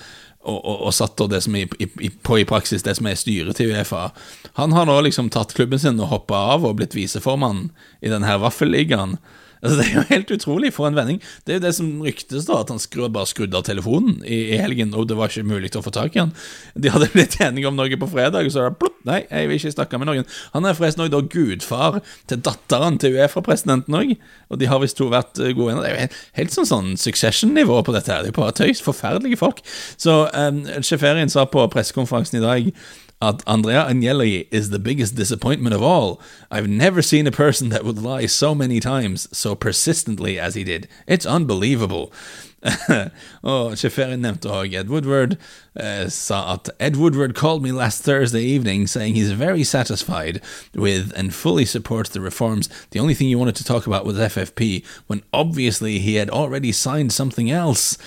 og, 0.42 0.57
og, 0.59 0.80
og 0.88 0.94
satt 0.94 1.22
det 1.30 1.40
som 1.44 1.54
i, 1.54 1.62
i, 1.78 2.11
på 2.11 2.40
i 2.40 2.46
praksis 2.48 2.83
det 2.83 2.96
som 2.98 3.07
er 3.07 3.14
styret 3.14 3.54
til 3.54 3.70
Uefa. 3.70 4.09
Han 4.59 4.74
har 4.74 4.90
nå 4.90 4.96
liksom 5.07 5.30
tatt 5.30 5.54
klubben 5.54 5.78
sin 5.78 6.02
og 6.02 6.11
hoppa 6.11 6.42
av 6.57 6.66
og 6.66 6.74
blitt 6.80 6.96
viseformann 6.98 7.68
i 8.02 8.11
denne 8.11 8.35
vaffelligaen. 8.42 9.14
Altså, 9.64 9.79
det 9.81 9.87
er 9.87 9.94
jo 9.96 10.05
helt 10.11 10.33
utrolig 10.35 10.70
for 10.77 10.88
en 10.88 10.96
vending. 10.98 11.20
Det 11.44 11.55
er 11.55 11.59
jo 11.59 11.64
det 11.64 11.72
som 11.79 11.88
ryktes, 12.05 12.44
da, 12.44 12.59
at 12.61 12.72
han 12.72 12.83
skru, 12.83 13.07
bare 13.09 13.31
skrudde 13.31 13.57
av 13.57 13.64
telefonen 13.64 14.18
i, 14.20 14.42
i, 14.53 14.59
helgen, 14.61 14.92
og 14.92 15.09
det 15.09 15.16
var 15.16 15.33
ikke 15.33 15.46
mulig 15.48 15.70
til 15.72 15.81
å 15.81 15.87
få 15.87 15.94
tak 15.94 16.18
i 16.18 16.20
han. 16.20 16.35
De 16.77 16.92
hadde 16.92 17.09
blitt 17.14 17.38
enige 17.40 17.70
om 17.70 17.79
noe 17.79 18.00
på 18.00 18.11
fredag, 18.12 18.44
og 18.44 18.53
så 18.53 18.61
er 18.61 18.74
det 18.74 18.81
plopp, 18.83 18.98
nei, 19.09 19.22
jeg 19.24 19.48
vil 19.48 19.61
ikke 19.61 19.74
snakke 19.79 20.00
med 20.03 20.11
noen. 20.11 20.29
Han 20.53 20.68
er 20.68 20.77
forresten 20.77 21.07
òg 21.07 21.16
gudfar 21.33 22.03
til 22.29 22.42
datteren 22.44 23.00
til 23.00 23.16
Uefa-presidenten 23.16 23.96
òg, 23.96 24.12
og 24.53 24.61
de 24.61 24.68
har 24.68 24.83
visst 24.83 25.00
to 25.00 25.09
vært 25.12 25.40
eh, 25.40 25.55
gode 25.57 25.72
venner. 25.72 25.87
Det 25.87 25.90
er 25.90 25.96
jo 25.96 26.03
helt, 26.05 26.18
helt 26.40 26.57
sånn, 26.59 26.68
sånn 26.68 26.92
Succession-nivå 27.00 27.81
på 27.87 27.94
dette 27.96 28.12
her. 28.12 28.20
Det 28.20 28.31
er 28.31 28.35
jo 28.35 28.40
bare 28.42 28.57
tøys. 28.61 28.85
Forferdelige 28.85 29.40
folk. 29.40 29.62
Så 30.00 30.27
um, 30.29 30.61
Sjeferien 30.85 31.33
sa 31.33 31.46
på 31.48 31.64
pressekonferansen 31.72 32.40
i 32.40 32.44
dag 32.44 32.68
Andrea 33.20 33.87
Agnelli 33.88 34.48
is 34.50 34.70
the 34.70 34.79
biggest 34.79 35.14
disappointment 35.14 35.74
of 35.74 35.83
all. 35.83 36.20
I've 36.50 36.68
never 36.68 37.00
seen 37.00 37.27
a 37.27 37.33
person 37.33 37.70
that 37.70 37.85
would 37.85 37.98
lie 37.98 38.27
so 38.27 38.55
many 38.55 38.81
times, 38.81 39.29
so 39.37 39.55
persistently 39.55 40.38
as 40.38 40.55
he 40.55 40.64
did. 40.64 40.88
It's 41.07 41.24
unbelievable. 41.24 42.12
oh, 43.44 43.74
sjåføren 43.77 44.22
nevnte 44.24 44.48
òg 44.48 44.72
Ed 44.72 44.88
Woodward, 44.88 45.37
uh, 45.77 46.09
Ed 46.81 46.96
Woodward 46.96 47.35
called 47.35 47.62
me 47.62 47.72
last 47.72 48.03
Thursday 48.03 48.42
evening 48.42 48.87
saying 48.87 49.14
he's 49.14 49.33
very 49.33 49.64
satisfied 49.64 50.40
with 50.74 51.12
and 51.14 51.35
fully 51.35 51.66
supports 51.66 52.11
the 52.11 52.22
reforms. 52.22 52.70
The 52.90 53.00
only 53.00 53.12
thing 53.14 53.29
he 53.29 53.35
wanted 53.35 53.57
to 53.57 53.64
talk 53.64 53.87
about 53.87 54.07
was 54.07 54.16
FFP, 54.16 54.85
when 55.07 55.22
obviously 55.33 55.98
he 55.98 56.14
had 56.14 56.31
already 56.31 56.72
signed 56.72 57.12
something 57.12 57.50
else. 57.50 57.98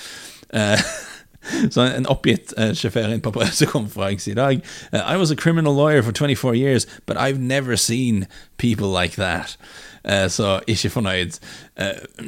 Uh, 0.52 0.82
Så 1.74 1.82
en 1.82 2.08
oppgitt 2.12 2.54
uh, 2.58 2.72
sjåfør 2.78 3.14
inn 3.14 3.24
på 3.24 3.34
pressekonferanse 3.36 4.32
i 4.32 4.38
dag. 4.38 4.64
Uh, 4.94 5.02
I 5.02 5.18
was 5.18 5.32
a 5.32 5.36
criminal 5.36 5.76
lawyer 5.76 6.04
for 6.04 6.12
24 6.12 6.56
years, 6.56 6.88
but 7.06 7.18
I've 7.18 7.40
never 7.40 7.78
seen 7.78 8.28
people 8.58 8.88
like 8.88 9.16
that. 9.16 9.58
Uh, 10.08 10.28
så 10.32 10.60
ikke 10.68 10.90
fornøyd. 10.90 11.40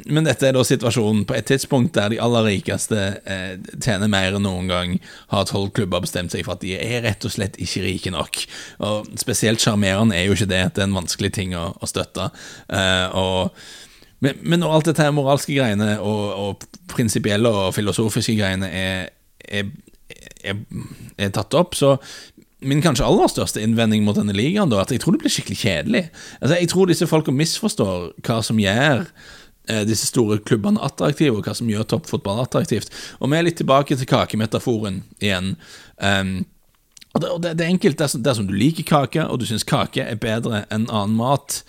Men 0.06 0.26
dette 0.28 0.46
er 0.46 0.52
da 0.54 0.62
situasjonen 0.62 1.24
på 1.26 1.34
et 1.34 1.48
tidspunkt 1.48 1.94
der 1.96 2.12
de 2.12 2.20
aller 2.22 2.44
rikeste 2.46 2.98
tjener 3.82 4.06
mer 4.06 4.36
enn 4.36 4.44
noen 4.44 4.68
gang, 4.70 4.92
har 5.32 5.48
tolv 5.48 5.72
klubber 5.74 6.04
bestemt 6.04 6.30
seg 6.30 6.44
for 6.46 6.54
at 6.54 6.62
de 6.62 6.76
er 6.76 7.02
rett 7.02 7.24
og 7.26 7.32
slett 7.34 7.58
ikke 7.58 7.82
rike 7.82 8.12
nok. 8.14 8.44
Og 8.86 9.08
Spesielt 9.18 9.64
sjarmerende 9.64 10.14
er 10.14 10.28
jo 10.28 10.36
ikke 10.36 10.52
det, 10.52 10.60
at 10.68 10.76
det 10.76 10.84
er 10.84 10.90
en 10.90 11.00
vanskelig 11.00 11.32
ting 11.34 11.56
å, 11.58 11.72
å 11.74 11.90
støtte. 11.90 12.28
og 13.18 13.56
men, 14.20 14.36
men, 14.42 14.60
når 14.60 14.74
alt 14.76 14.90
dette 14.90 15.04
her 15.04 15.14
moralske 15.16 15.54
greiene 15.56 15.94
og, 16.04 16.24
og 16.36 16.66
prinsipielle 16.92 17.48
og 17.48 17.72
filosofiske 17.76 18.36
greiene 18.36 18.68
er, 18.68 19.08
er, 19.48 19.70
er, 20.44 20.60
er, 21.16 21.32
tatt 21.34 21.56
opp, 21.56 21.76
så 21.78 21.96
min 22.60 22.82
kanskje 22.84 23.06
aller 23.06 23.30
største 23.32 23.62
innvending 23.64 24.04
mot 24.04 24.18
denne 24.18 24.36
ligaen, 24.36 24.68
da, 24.68 24.82
at 24.82 24.92
jeg 24.92 25.00
tror 25.00 25.16
det 25.16 25.22
blir 25.22 25.32
skikkelig 25.32 25.60
kjedelig. 25.62 26.02
Altså, 26.40 26.54
Jeg 26.58 26.68
tror 26.72 26.90
disse 26.90 27.08
folka 27.08 27.32
misforstår 27.32 28.10
hva 28.26 28.40
som 28.44 28.60
gjør 28.60 29.06
eh, 29.06 29.84
disse 29.88 30.10
store 30.10 30.36
klubbene 30.44 30.82
attraktive, 30.84 31.38
og 31.38 31.48
hva 31.48 31.56
som 31.56 31.70
gjør 31.72 31.88
toppfotball 31.88 32.42
attraktivt. 32.44 32.92
Og 33.20 33.32
vi 33.32 33.38
er 33.38 33.46
litt 33.48 33.56
tilbake 33.62 33.96
til 33.96 34.10
kakemetaforen 34.10 35.00
igjen. 35.22 35.54
Um, 35.96 36.42
og 37.14 37.22
det, 37.22 37.30
og 37.30 37.40
det, 37.42 37.54
det, 37.58 37.64
er 37.64 37.72
enkelt. 37.72 37.98
Dersom, 37.98 38.22
dersom 38.22 38.50
du 38.50 38.52
liker 38.54 38.86
kake, 38.86 39.24
og 39.24 39.40
du 39.40 39.48
syns 39.48 39.66
kake 39.66 40.04
er 40.04 40.20
bedre 40.20 40.66
enn 40.68 40.86
annen 40.92 41.16
mat, 41.18 41.62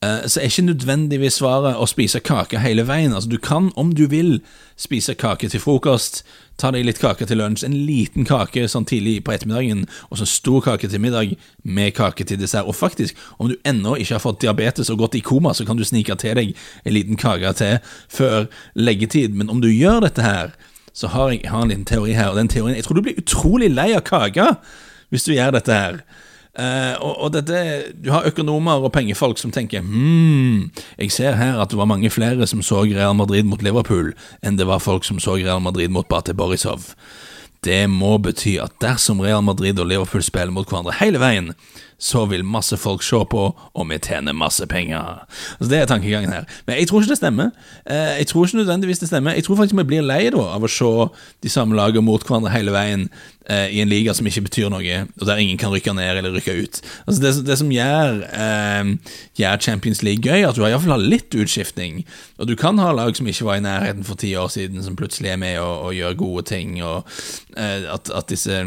så 0.00 0.40
er 0.40 0.46
ikke 0.46 0.62
nødvendigvis 0.62 1.40
svaret 1.40 1.74
å 1.74 1.86
spise 1.90 2.20
kake 2.22 2.60
hele 2.62 2.84
veien. 2.86 3.14
Altså, 3.14 3.30
du 3.32 3.38
kan, 3.42 3.72
om 3.76 3.90
du 3.98 4.04
vil, 4.06 4.36
spise 4.78 5.16
kake 5.18 5.48
til 5.50 5.58
frokost, 5.58 6.20
ta 6.58 6.70
deg 6.70 6.84
litt 6.86 7.00
kake 7.02 7.26
til 7.26 7.40
lunsj, 7.40 7.64
en 7.66 7.74
liten 7.86 8.26
kake 8.26 8.68
sånn 8.70 8.86
tidlig 8.86 9.24
på 9.26 9.34
ettermiddagen, 9.34 9.84
og 10.10 10.20
så 10.20 10.26
stor 10.30 10.62
kake 10.68 10.90
til 10.90 11.02
middag 11.02 11.34
med 11.66 11.96
kake 11.98 12.26
til 12.30 12.38
dessert. 12.38 12.70
Og 12.70 12.78
faktisk, 12.78 13.18
om 13.42 13.50
du 13.50 13.56
ennå 13.66 13.96
ikke 13.98 14.14
har 14.14 14.22
fått 14.22 14.40
diabetes 14.44 14.90
og 14.94 15.02
gått 15.02 15.18
i 15.18 15.24
koma, 15.24 15.54
så 15.54 15.66
kan 15.66 15.78
du 15.78 15.86
snike 15.86 16.14
til 16.22 16.38
deg 16.38 16.54
en 16.84 16.94
liten 16.94 17.18
kake 17.18 17.52
til 17.58 17.78
før 18.06 18.46
leggetid. 18.78 19.34
Men 19.34 19.50
om 19.50 19.62
du 19.62 19.70
gjør 19.70 20.04
dette 20.06 20.22
her, 20.22 20.54
så 20.94 21.10
har 21.10 21.34
jeg, 21.34 21.42
har 21.50 21.62
en 21.62 21.74
liten 21.74 21.86
teori 21.86 22.14
her, 22.14 22.30
og 22.30 22.38
den 22.38 22.50
teorien 22.50 22.76
Jeg 22.76 22.86
tror 22.86 22.98
du 22.98 23.04
blir 23.06 23.18
utrolig 23.18 23.70
lei 23.70 23.92
av 23.94 24.06
kake 24.06 24.46
hvis 25.10 25.26
du 25.26 25.34
gjør 25.34 25.58
dette 25.58 25.74
her. 25.74 26.02
Uh, 26.58 26.98
og, 26.98 27.12
og, 27.22 27.28
dette, 27.36 27.58
Du 28.02 28.10
har 28.10 28.26
økonomer 28.26 28.82
og 28.82 28.90
pengefolk 28.90 29.38
som 29.38 29.52
tenker 29.54 29.78
hm, 29.78 30.72
jeg 30.98 31.12
ser 31.14 31.36
her 31.38 31.60
at 31.62 31.70
det 31.70 31.78
var 31.78 31.86
mange 31.86 32.10
flere 32.10 32.48
som 32.50 32.64
så 32.66 32.82
Real 32.82 33.14
Madrid 33.14 33.46
mot 33.46 33.62
Liverpool, 33.62 34.10
enn 34.42 34.58
det 34.58 34.66
var 34.66 34.82
folk 34.82 35.06
som 35.06 35.20
så 35.22 35.36
Real 35.38 35.62
Madrid 35.62 35.94
mot 35.94 36.08
Bate 36.10 36.34
Borisov. 36.34 36.96
Det 37.62 37.84
må 37.90 38.16
bety 38.22 38.56
at 38.62 38.74
dersom 38.82 39.22
Real 39.22 39.44
Madrid 39.46 39.78
og 39.78 39.86
Liverpool 39.90 40.22
spiller 40.26 40.50
mot 40.54 40.66
hverandre 40.66 40.96
hele 40.98 41.22
veien, 41.22 41.52
så 41.98 42.24
vil 42.30 42.44
masse 42.46 42.76
folk 42.78 43.02
se 43.02 43.18
på, 43.30 43.40
og 43.74 43.88
vi 43.90 43.98
tjener 43.98 44.36
masse 44.36 44.66
penger. 44.70 45.24
Altså 45.58 45.70
Det 45.70 45.78
er 45.80 45.88
tankegangen 45.90 46.32
her. 46.32 46.44
Men 46.66 46.78
jeg 46.78 46.88
tror 46.88 47.02
ikke 47.02 47.10
det 47.10 47.18
stemmer. 47.18 47.50
Eh, 47.90 48.18
jeg 48.20 48.26
tror 48.30 48.46
ikke 48.46 48.60
nødvendigvis 48.60 48.98
det 49.02 49.08
stemmer. 49.08 49.34
Jeg 49.34 49.44
tror 49.44 49.56
faktisk 49.56 49.76
vi 49.78 49.84
blir 49.84 50.06
lei 50.06 50.28
da 50.30 50.44
av 50.54 50.62
å 50.62 50.70
se 50.70 50.92
de 51.42 51.50
samme 51.50 51.74
lagene 51.74 52.06
mot 52.06 52.22
hverandre 52.22 52.52
hele 52.54 52.70
veien 52.70 53.08
eh, 53.50 53.74
i 53.74 53.80
en 53.82 53.90
liga 53.90 54.14
som 54.14 54.26
ikke 54.30 54.44
betyr 54.46 54.70
noe, 54.70 55.00
og 55.18 55.26
der 55.26 55.42
ingen 55.42 55.58
kan 55.58 55.74
rykke 55.74 55.96
ned 55.98 56.20
eller 56.20 56.38
rykke 56.38 56.54
ut. 56.62 56.80
Altså 57.06 57.22
Det, 57.24 57.34
det 57.48 57.58
som 57.58 57.74
gjør, 57.74 58.22
eh, 58.30 58.94
gjør, 59.42 59.58
Champions 59.58 60.04
League 60.06 60.22
gøy, 60.22 60.46
at 60.46 60.54
du 60.54 60.62
iallfall 60.62 60.94
har 60.94 61.02
litt 61.02 61.34
utskiftning. 61.34 62.04
Og 62.38 62.46
du 62.46 62.54
kan 62.54 62.78
ha 62.78 62.92
lag 62.94 63.18
som 63.18 63.26
ikke 63.26 63.50
var 63.50 63.58
i 63.58 63.66
nærheten 63.66 64.06
for 64.06 64.14
ti 64.14 64.36
år 64.38 64.54
siden, 64.54 64.86
som 64.86 64.96
plutselig 64.96 65.34
er 65.34 65.42
med 65.42 65.58
og, 65.58 65.90
og 65.90 65.98
gjør 65.98 66.18
gode 66.22 66.46
ting, 66.54 66.78
og 66.78 67.02
eh, 67.56 67.90
at, 67.90 68.14
at 68.14 68.30
disse 68.30 68.62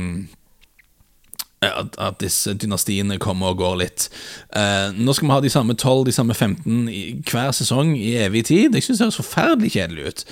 at, 1.61 1.97
at, 2.01 2.17
disse 2.21 2.55
dynastiene 2.57 3.19
kommer 3.21 3.53
og 3.53 3.59
går 3.59 3.75
litt. 3.83 4.07
Uh, 4.49 4.89
nå 4.97 5.13
skal 5.13 5.27
vi 5.27 5.33
ha 5.35 5.41
de 5.43 5.51
samme 5.53 5.75
12, 5.75 6.07
de 6.07 6.13
samme 6.15 6.33
15 6.33 6.87
i, 6.89 7.01
hver 7.29 7.51
sesong 7.53 7.93
i 7.97 8.15
evig 8.23 8.47
tid. 8.49 8.73
Jeg 8.73 8.87
synes 8.87 8.97
det 8.97 9.05
høres 9.05 9.19
forferdelig 9.19 9.73
kjedelig 9.75 10.07
ut, 10.07 10.23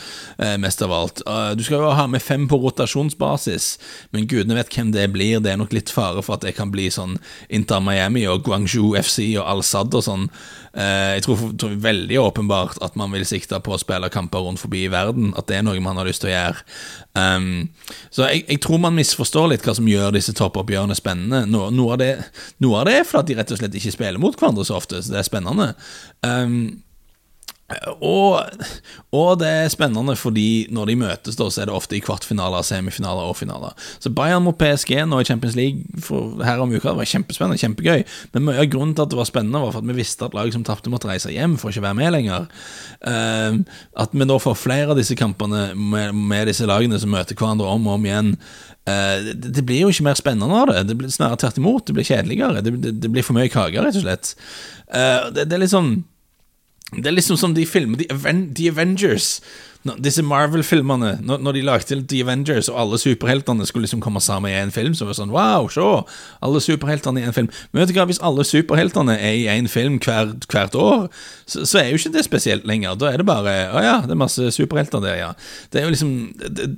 uh, 0.41 0.55
mest 0.61 0.81
av 0.85 0.95
alt. 0.95 1.21
Uh, 1.29 1.51
du 1.53 1.61
skal 1.65 1.85
jo 1.85 1.91
ha 1.93 2.07
med 2.09 2.25
fem 2.25 2.47
på 2.49 2.57
rotasjonsbasis, 2.63 3.69
men 4.15 4.25
gudene 4.29 4.57
vet 4.57 4.73
hvem 4.73 4.89
det 4.95 5.05
blir. 5.13 5.37
Det 5.45 5.53
er 5.53 5.61
nok 5.61 5.75
litt 5.77 5.93
fare 5.93 6.23
for 6.25 6.39
at 6.39 6.47
det 6.47 6.55
kan 6.57 6.73
bli 6.73 6.89
sånn 6.93 7.19
Inter 7.53 7.83
Miami 7.85 8.25
og 8.29 8.41
Guangzhou 8.47 8.97
FC 8.97 9.29
og 9.35 9.45
Al-Sad 9.45 9.93
og 9.93 10.05
sånn. 10.05 10.25
jeg 10.79 11.23
tror, 11.25 11.39
tror 11.57 11.71
veldig 11.81 12.19
åpenbart 12.21 12.77
at 12.85 12.95
man 12.95 13.09
vil 13.11 13.25
sikte 13.25 13.57
på 13.65 13.73
å 13.73 13.79
spille 13.81 14.09
kamper 14.13 14.45
rundt 14.45 14.61
forbi 14.61 14.83
i 14.85 14.91
verden, 14.91 15.33
at 15.37 15.49
det 15.49 15.57
er 15.57 15.63
noe 15.65 15.81
man 15.81 15.97
har 15.97 16.05
lyst 16.05 16.21
til 16.21 16.29
å 16.29 16.35
gjøre. 16.35 16.65
Um, 17.17 17.69
så 18.13 18.27
jeg, 18.29 18.45
jeg, 18.47 18.59
tror 18.61 18.81
man 18.81 18.95
misforstår 18.95 19.49
litt 19.49 19.65
hva 19.65 19.73
som 19.75 19.87
gjør 19.89 20.13
disse 20.15 20.33
toppoppgjørene 20.37 20.95
spennende. 20.97 21.18
Noe, 21.27 21.69
noe, 21.73 21.95
av 21.95 21.99
det, 22.01 22.11
noe, 22.63 22.79
av 22.79 22.87
det, 22.89 22.99
er 23.01 23.07
fordi 23.07 23.33
de 23.33 23.39
rett 23.41 23.51
og 23.55 23.59
slett 23.59 23.75
ikke 23.79 23.95
spiller 23.95 24.21
mot 24.21 24.37
hverandre 24.39 24.65
så 24.67 24.77
ofte, 24.79 25.01
så 25.03 25.13
det 25.13 25.19
er 25.21 25.27
spennende. 25.27 25.73
Um, 26.25 26.55
og, 28.01 28.39
og, 29.13 29.39
det 29.41 29.47
er 29.47 29.67
spennende 29.69 30.15
fordi 30.17 30.67
når 30.73 30.89
de 30.89 30.95
møtes, 31.03 31.37
da, 31.37 31.47
så 31.49 31.61
er 31.61 31.69
det 31.69 31.75
ofte 31.75 31.97
i 31.97 32.01
kvartfinaler, 32.01 32.65
semifinaler 32.65 33.29
og 33.29 33.37
finaler. 33.37 33.75
Så 34.01 34.09
Bayern 34.13 34.45
mot 34.45 34.57
PSG 34.57 34.95
nå 35.05 35.21
i 35.21 35.27
Champions 35.27 35.57
League 35.57 36.01
for 36.03 36.41
her 36.45 36.61
om 36.63 36.73
uka 36.73 36.89
det 36.89 36.97
var 36.97 37.11
kjempespennende, 37.11 37.61
kjempegøy. 37.61 38.03
Men 38.33 38.47
mye 38.47 38.63
av 38.63 38.71
grunnen 38.73 38.95
til 38.97 39.05
at 39.05 39.13
det 39.13 39.19
var 39.19 39.29
spennende, 39.29 39.61
var 39.61 39.75
for 39.75 39.83
at 39.83 39.89
vi 39.91 39.99
visste 39.99 40.25
at 40.25 40.37
laget 40.37 40.57
som 40.57 40.65
tapte, 40.65 40.89
måtte 40.89 41.11
reise 41.11 41.33
hjem 41.33 41.57
for 41.61 41.69
ikke 41.69 41.83
å 41.83 41.87
være 41.87 41.99
med 42.01 42.13
lenger. 42.17 42.49
Uh, 43.05 43.61
at 44.01 44.17
vi 44.17 44.27
nå 44.27 44.41
får 44.41 44.57
flere 44.57 44.93
av 44.95 44.99
disse 44.99 45.17
kampene 45.19 45.69
med, 45.77 46.17
med, 46.17 46.49
disse 46.49 46.67
lagene 46.69 46.99
som 47.01 47.13
møter 47.13 47.37
hverandre 47.37 47.69
om 47.69 47.89
og 47.89 47.99
om 47.99 48.09
igjen. 48.09 48.35
Uh, 48.89 49.29
det, 49.29 49.53
det, 49.59 49.65
blir 49.65 49.85
jo 49.85 49.93
ikke 49.93 50.09
mer 50.09 50.17
spennende 50.17 50.57
av 50.57 50.73
det. 50.73 50.87
Det 50.89 50.97
blir 50.97 51.13
snarere 51.13 51.43
tvert 51.43 51.61
imot. 51.61 51.85
Det 51.85 51.97
blir 51.97 52.09
kjedeligere. 52.09 52.65
Det, 52.65 52.77
det, 52.81 52.95
det 53.05 53.13
blir 53.13 53.25
for 53.25 53.37
mye 53.37 53.51
kake, 53.51 53.77
rett 53.77 53.99
og 53.99 54.07
slett. 54.07 54.33
Uh, 54.89 55.29
det, 55.35 55.51
er 55.51 55.61
litt 55.61 55.75
sånn 55.75 55.99
det 56.97 57.05
er 57.07 57.13
liksom 57.13 57.37
som 57.37 57.53
de 57.53 57.65
filmer 57.69 58.01
The, 58.01 58.07
Aven 58.13 58.47
The 58.57 58.69
Avengers. 58.71 59.39
Disse 60.03 60.23
Marvel-filmene, 60.25 61.19
når, 61.23 61.37
når, 61.39 61.55
de 61.55 61.61
lagde 61.63 61.97
The 62.11 62.23
Avengers, 62.25 62.67
og 62.67 62.81
alle 62.81 62.97
superheltene 62.99 63.65
skulle 63.65 63.85
liksom 63.85 64.01
komme 64.03 64.19
sammen 64.19 64.51
i 64.51 64.57
en 64.59 64.73
film, 64.75 64.95
så 64.97 65.05
var 65.05 65.13
det 65.13 65.19
sånn 65.21 65.31
Wow, 65.31 65.69
se! 65.71 65.85
Alle 66.43 66.59
superheltene 66.63 67.21
i 67.21 67.29
en 67.29 67.35
film. 67.35 67.47
Men 67.71 67.83
vet 67.83 67.93
du 67.93 67.99
hva, 67.99 68.07
hvis 68.09 68.21
alle 68.25 68.43
superheltene 68.47 69.15
er 69.15 69.37
i 69.37 69.47
en 69.53 69.69
film 69.71 69.99
hver, 70.03 70.33
hvert 70.51 70.75
år, 70.75 71.07
så, 71.45 71.63
så, 71.63 71.79
er 71.79 71.93
jo 71.93 72.01
ikke 72.01 72.15
det 72.17 72.25
spesielt 72.27 72.67
lenger. 72.67 72.97
Da 72.99 73.13
er 73.13 73.21
det 73.21 73.29
bare 73.29 73.55
Å 73.69 73.85
ja, 73.85 73.97
det 74.03 74.17
er 74.17 74.23
masse 74.25 74.51
superhelter 74.55 75.05
der, 75.05 75.19
ja. 75.21 75.31
Det 75.71 75.79
er 75.79 75.87
jo 75.87 75.93
liksom 75.95 76.13
det, 76.41 76.71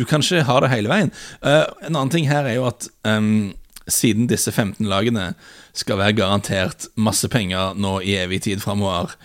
Du 0.00 0.04
kan 0.08 0.24
ikke 0.24 0.42
ha 0.48 0.60
det 0.64 0.72
hele 0.72 0.90
veien. 0.90 1.14
Uh, 1.44 1.68
en 1.84 1.94
annen 1.94 2.10
ting 2.10 2.26
her 2.30 2.48
er 2.48 2.58
jo 2.58 2.66
at 2.70 2.88
um, 3.06 3.52
siden 3.94 4.28
disse 4.30 4.52
15 4.52 4.86
lagene 4.88 5.32
skal 5.76 6.00
være 6.00 6.18
garantert 6.18 6.88
masse 6.96 7.28
penger 7.30 7.76
nå 7.78 7.98
i 8.00 8.16
evig 8.22 8.44
tid 8.48 8.62
framover, 8.64 9.16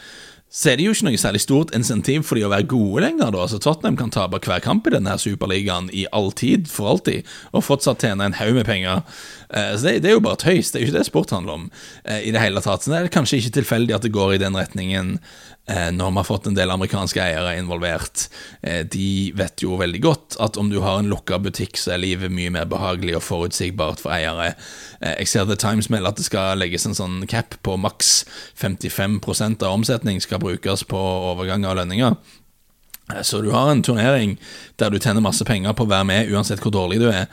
så 0.56 0.72
er 0.72 0.78
det 0.80 0.86
jo 0.86 0.94
ikke 0.96 1.10
noe 1.10 1.20
særlig 1.20 1.42
stort 1.44 1.74
insentiv 1.76 2.24
for 2.24 2.40
de 2.40 2.46
å 2.48 2.52
være 2.54 2.68
gode 2.72 3.02
lenger. 3.04 3.34
da, 3.36 3.44
så 3.52 3.58
Tottenham 3.60 3.98
kan 4.00 4.14
tape 4.14 4.40
hver 4.40 4.62
kamp 4.64 4.88
i 4.88 4.94
denne 4.94 5.18
superligaen 5.20 5.90
i 5.92 6.06
all 6.16 6.32
tid, 6.32 6.70
for 6.72 6.94
alltid, 6.94 7.28
og 7.52 7.66
fortsatt 7.68 8.06
tjene 8.06 8.24
en 8.24 8.38
haug 8.40 8.56
med 8.56 8.64
penger. 8.70 9.02
Eh, 9.50 9.74
så 9.76 9.88
det, 9.88 10.00
det, 10.04 10.12
er 10.12 10.18
jo 10.18 10.26
bare 10.26 10.42
tøys, 10.42 10.72
det 10.72 10.80
er 10.80 10.86
jo 10.86 10.90
ikke 10.90 11.00
det 11.00 11.10
sport 11.10 11.34
handler 11.36 11.60
om 11.60 11.66
eh, 12.04 12.24
i 12.28 12.32
det 12.36 12.44
hele 12.44 12.64
tatt. 12.64 12.86
Så 12.86 12.94
det 12.94 13.02
er 13.02 13.12
kanskje 13.14 13.42
ikke 13.42 13.58
tilfeldig 13.62 13.98
at 13.98 14.08
det 14.08 14.16
går 14.16 14.38
i 14.38 14.42
den 14.46 14.58
retningen 14.58 15.20
Eh, 15.66 15.88
når 15.90 16.12
vi 16.12 16.20
har 16.20 16.26
fått 16.28 16.46
en 16.46 16.54
del 16.54 16.70
amerikanske 16.70 17.18
eiere 17.24 17.56
involvert. 17.58 18.28
De 18.94 19.08
vet 19.34 19.64
jo 19.64 19.80
veldig 19.80 20.02
godt 20.04 20.36
at 20.46 20.60
om 20.62 20.70
du 20.70 20.76
har 20.84 21.00
en 21.02 21.10
lukka 21.10 21.40
butikk, 21.42 21.80
så 21.82 21.96
er 21.96 22.04
livet 22.04 22.30
mye 22.30 22.52
mer 22.54 22.68
behagelig 22.70 23.16
og 23.18 23.24
forutsigbart 23.26 24.04
for 24.04 24.14
eiere. 24.14 24.52
Jeg 25.02 25.32
ser 25.32 25.50
The 25.50 25.58
Times 25.58 25.90
melder 25.90 26.14
at 26.14 26.22
det 26.22 26.28
skal 26.28 26.62
legges 26.62 26.86
en 26.86 26.94
sånn 26.94 27.26
cap 27.26 27.58
på 27.66 27.80
maks 27.82 28.14
55% 28.62 29.66
av 29.66 29.80
omsetning 29.80 30.22
skal 30.22 30.44
brukes 30.46 30.86
på 30.86 31.02
overgang 31.34 31.66
av 31.66 31.80
lønninger. 31.82 32.14
Eh, 33.14 33.22
så 33.22 33.42
du 33.42 33.52
har 33.52 33.72
en 33.72 33.84
turnering 33.84 34.38
der 34.80 34.90
du 34.90 34.98
tjener 35.00 35.22
masse 35.22 35.46
penger 35.46 35.76
på 35.78 35.86
å 35.86 35.90
være 35.92 36.08
med 36.10 36.32
uansett 36.34 36.62
hvor 36.64 36.74
dårlig 36.74 37.00
du 37.04 37.08
er. 37.12 37.28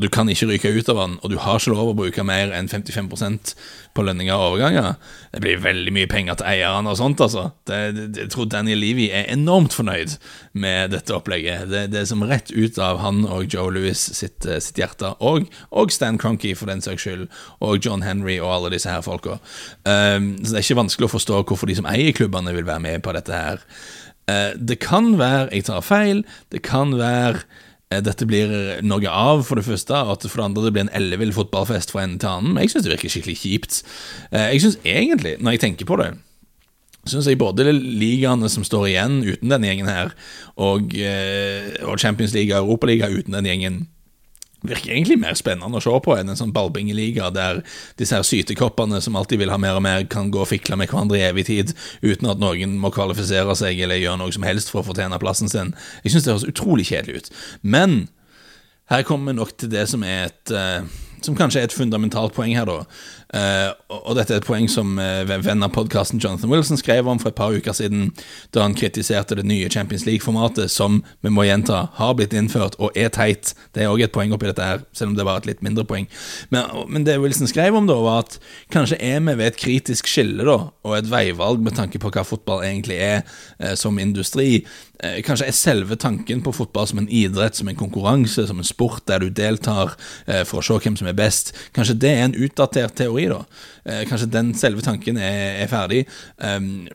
Du 0.00 0.08
kan 0.12 0.28
ikke 0.28 0.50
ryke 0.50 0.72
ut 0.74 0.90
av 0.92 1.00
den, 1.00 1.16
og 1.22 1.32
du 1.32 1.38
har 1.40 1.58
ikke 1.58 1.72
lov 1.72 1.92
å 1.92 1.96
bruke 1.96 2.24
mer 2.26 2.52
enn 2.54 2.68
55% 2.70 3.54
på 3.94 4.04
lønninger 4.04 4.34
og 4.34 4.54
overganger. 4.54 4.94
Det 5.32 5.42
blir 5.44 5.62
veldig 5.64 5.94
mye 5.94 6.10
penger 6.10 6.38
til 6.38 6.50
eierne 6.50 6.92
og 6.92 6.98
sånt, 7.00 7.22
altså. 7.24 7.48
Det, 7.66 7.80
det, 7.96 8.06
jeg 8.24 8.32
tror 8.34 8.50
Daniel 8.52 8.82
Levy 8.82 9.08
er 9.14 9.30
enormt 9.32 9.76
fornøyd 9.76 10.16
med 10.52 10.94
dette 10.94 11.16
opplegget. 11.16 11.68
Det, 11.72 11.86
det 11.94 12.02
er 12.02 12.10
som 12.10 12.24
rett 12.28 12.52
ut 12.52 12.78
av 12.82 13.00
han 13.02 13.24
og 13.24 13.48
Joe 13.48 13.72
Louis 13.74 14.06
sitt, 14.18 14.44
eh, 14.46 14.60
sitt 14.62 14.80
hjerte, 14.80 15.14
og, 15.24 15.48
og, 15.70 15.94
Stan 15.94 16.18
Cronky 16.20 16.54
for 16.58 16.70
den 16.70 16.82
saks 16.84 17.06
skyld, 17.06 17.26
og 17.64 17.78
John 17.84 18.04
Henry 18.04 18.38
og 18.40 18.50
alle 18.50 18.74
disse 18.74 18.90
her 18.90 19.04
folka. 19.04 19.38
Um, 19.86 20.34
så 20.42 20.54
det 20.54 20.58
er 20.58 20.64
ikke 20.64 20.80
vanskelig 20.82 21.08
å 21.08 21.14
forstå 21.14 21.42
hvorfor 21.46 21.70
de 21.70 21.78
som 21.78 21.88
eier 21.90 22.14
klubbene, 22.16 22.54
vil 22.54 22.66
være 22.66 22.82
med 22.82 23.04
på 23.04 23.14
dette 23.14 23.34
her. 23.34 23.62
Eh, 24.30 24.54
det 24.56 24.80
kan 24.82 25.14
være 25.20 25.50
jeg 25.52 25.66
tar 25.68 25.84
feil, 25.84 26.24
det 26.52 26.62
kan 26.64 26.94
være 26.96 27.42
eh, 27.92 28.00
dette 28.04 28.26
blir 28.28 28.52
noe 28.84 29.10
av, 29.10 29.44
for 29.48 29.60
det 29.60 29.66
første, 29.66 29.94
og 29.94 30.16
at 30.16 30.28
for 30.28 30.40
det 30.40 30.48
andre 30.48 30.66
det 30.66 30.74
blir 30.76 30.86
en 30.86 30.94
ellevill 30.96 31.34
fotballfest 31.36 31.92
fra 31.92 32.06
ende 32.06 32.22
til 32.22 32.32
annen. 32.32 32.54
Men 32.54 32.64
jeg 32.64 32.74
syns 32.74 32.86
det 32.86 32.94
virker 32.94 33.12
skikkelig 33.12 33.40
kjipt. 33.42 33.82
Eh, 34.30 34.54
jeg 34.54 34.64
syns 34.64 34.78
egentlig, 34.84 35.36
når 35.40 35.56
jeg 35.56 35.66
tenker 35.68 35.90
på 35.90 36.00
det 36.02 36.14
Synes 37.04 37.26
jeg 37.28 37.36
både 37.36 37.66
ligaene 37.68 38.48
som 38.48 38.62
står 38.64 38.86
igjen 38.88 39.18
uten 39.26 39.50
denne 39.52 39.68
gjengen 39.68 39.90
her, 39.92 40.14
og, 40.56 40.94
og 41.84 41.98
Champions 42.00 42.32
League 42.32 42.48
og 42.56 42.62
Europaliga 42.64 43.10
uten 43.12 43.36
denne 43.36 43.50
gjengen, 43.50 43.74
virker 44.64 44.94
egentlig 44.94 45.18
mer 45.20 45.36
spennende 45.38 45.78
å 45.78 45.84
se 45.84 45.92
på 46.04 46.16
enn 46.16 46.32
en 46.32 46.38
sånn 46.38 46.54
ballbingeliga 46.54 47.30
der 47.34 47.60
disse 48.00 48.16
her 48.16 48.26
sytekoppene 48.26 49.00
som 49.04 49.16
alltid 49.18 49.42
vil 49.42 49.52
ha 49.52 49.58
mer 49.60 49.78
og 49.78 49.84
mer, 49.84 50.06
kan 50.10 50.32
gå 50.34 50.42
og 50.42 50.50
fikle 50.50 50.78
med 50.80 50.90
hverandre 50.90 51.20
i 51.20 51.26
evig 51.28 51.46
tid 51.50 51.74
uten 52.02 52.30
at 52.32 52.42
noen 52.42 52.78
må 52.80 52.92
kvalifisere 52.94 53.56
seg 53.58 53.84
eller 53.84 54.00
gjøre 54.00 54.22
noe 54.22 54.34
som 54.34 54.46
helst 54.48 54.72
for 54.72 54.82
å 54.82 54.88
fortjene 54.88 55.20
plassen 55.22 55.52
sin. 55.52 55.74
Jeg 56.02 56.14
synes 56.14 56.26
det 56.26 56.34
høres 56.34 56.50
utrolig 56.50 56.88
kjedelig 56.90 57.22
ut. 57.24 57.32
Men 57.62 57.98
her 58.92 59.04
kommer 59.06 59.32
vi 59.32 59.40
nok 59.40 59.56
til 59.58 59.72
det 59.72 59.86
som 59.88 60.04
er 60.04 60.28
et 60.28 60.52
uh, 60.52 60.84
som 61.24 61.36
kanskje 61.38 61.62
er 61.62 61.68
et 61.68 61.74
fundamentalt 61.74 62.34
poeng 62.36 62.52
her, 62.56 62.68
da. 62.68 62.84
Uh, 63.34 63.72
og 63.90 64.14
dette 64.14 64.30
er 64.30 64.38
et 64.38 64.46
poeng 64.46 64.68
som 64.70 64.92
uh, 64.94 65.26
venn 65.26 65.64
av 65.66 65.72
podkasten 65.74 66.20
Jonathan 66.22 66.52
Wilson 66.52 66.78
skrev 66.78 67.08
om 67.10 67.18
for 67.18 67.32
et 67.32 67.38
par 67.38 67.50
uker 67.50 67.74
siden, 67.74 68.12
da 68.54 68.62
han 68.62 68.76
kritiserte 68.78 69.34
det 69.34 69.46
nye 69.48 69.70
Champions 69.72 70.04
League-formatet, 70.06 70.70
som 70.70 71.00
vi 71.24 71.32
må 71.34 71.42
gjenta 71.48 71.88
har 71.98 72.14
blitt 72.14 72.36
innført 72.36 72.78
og 72.78 72.94
er 72.94 73.10
teit. 73.14 73.50
Det 73.74 73.82
er 73.82 73.90
òg 73.90 74.04
et 74.06 74.14
poeng 74.14 74.30
oppi 74.36 74.46
dette 74.46 74.68
her, 74.68 74.84
selv 74.94 75.12
om 75.12 75.18
det 75.18 75.26
var 75.26 75.42
et 75.42 75.48
litt 75.50 75.64
mindre 75.66 75.82
poeng. 75.88 76.06
Men, 76.54 76.86
men 76.86 77.08
det 77.08 77.18
Wilson 77.24 77.50
skrev 77.50 77.74
om, 77.74 77.90
da, 77.90 77.98
var 78.06 78.22
at 78.22 78.38
kanskje 78.74 79.00
er 79.02 79.18
vi 79.24 79.34
ved 79.34 79.50
et 79.50 79.58
kritisk 79.58 80.10
skille, 80.10 80.46
da, 80.46 80.58
og 80.86 80.96
et 81.00 81.10
veivalg 81.10 81.64
med 81.64 81.74
tanke 81.74 81.98
på 81.98 82.14
hva 82.14 82.22
fotball 82.28 82.62
egentlig 82.62 83.00
er 83.02 83.24
uh, 83.26 83.74
som 83.74 83.98
industri. 83.98 84.62
Kanskje 85.26 85.50
er 85.50 85.56
selve 85.58 85.96
tanken 86.00 86.38
på 86.40 86.52
fotball 86.54 86.86
som 86.88 87.00
en 87.02 87.10
idrett, 87.12 87.58
som 87.58 87.68
en 87.68 87.76
konkurranse, 87.76 88.46
som 88.48 88.60
en 88.62 88.64
sport 88.64 89.02
der 89.10 89.20
du 89.20 89.26
deltar 89.28 89.96
for 90.46 90.62
å 90.62 90.64
se 90.64 90.78
hvem 90.80 90.94
som 90.96 91.10
er 91.10 91.16
best, 91.18 91.50
kanskje 91.76 91.96
det 92.00 92.12
er 92.14 92.22
en 92.28 92.36
utdatert 92.46 92.94
teori 92.96 93.23
da. 93.32 93.40
Eh, 93.84 94.04
kanskje 94.10 94.32
den 94.32 94.54
selve 94.58 94.84
tanken 94.84 95.20
er, 95.20 95.64
er 95.64 95.72
ferdig. 95.72 96.04
Um, 96.44 96.86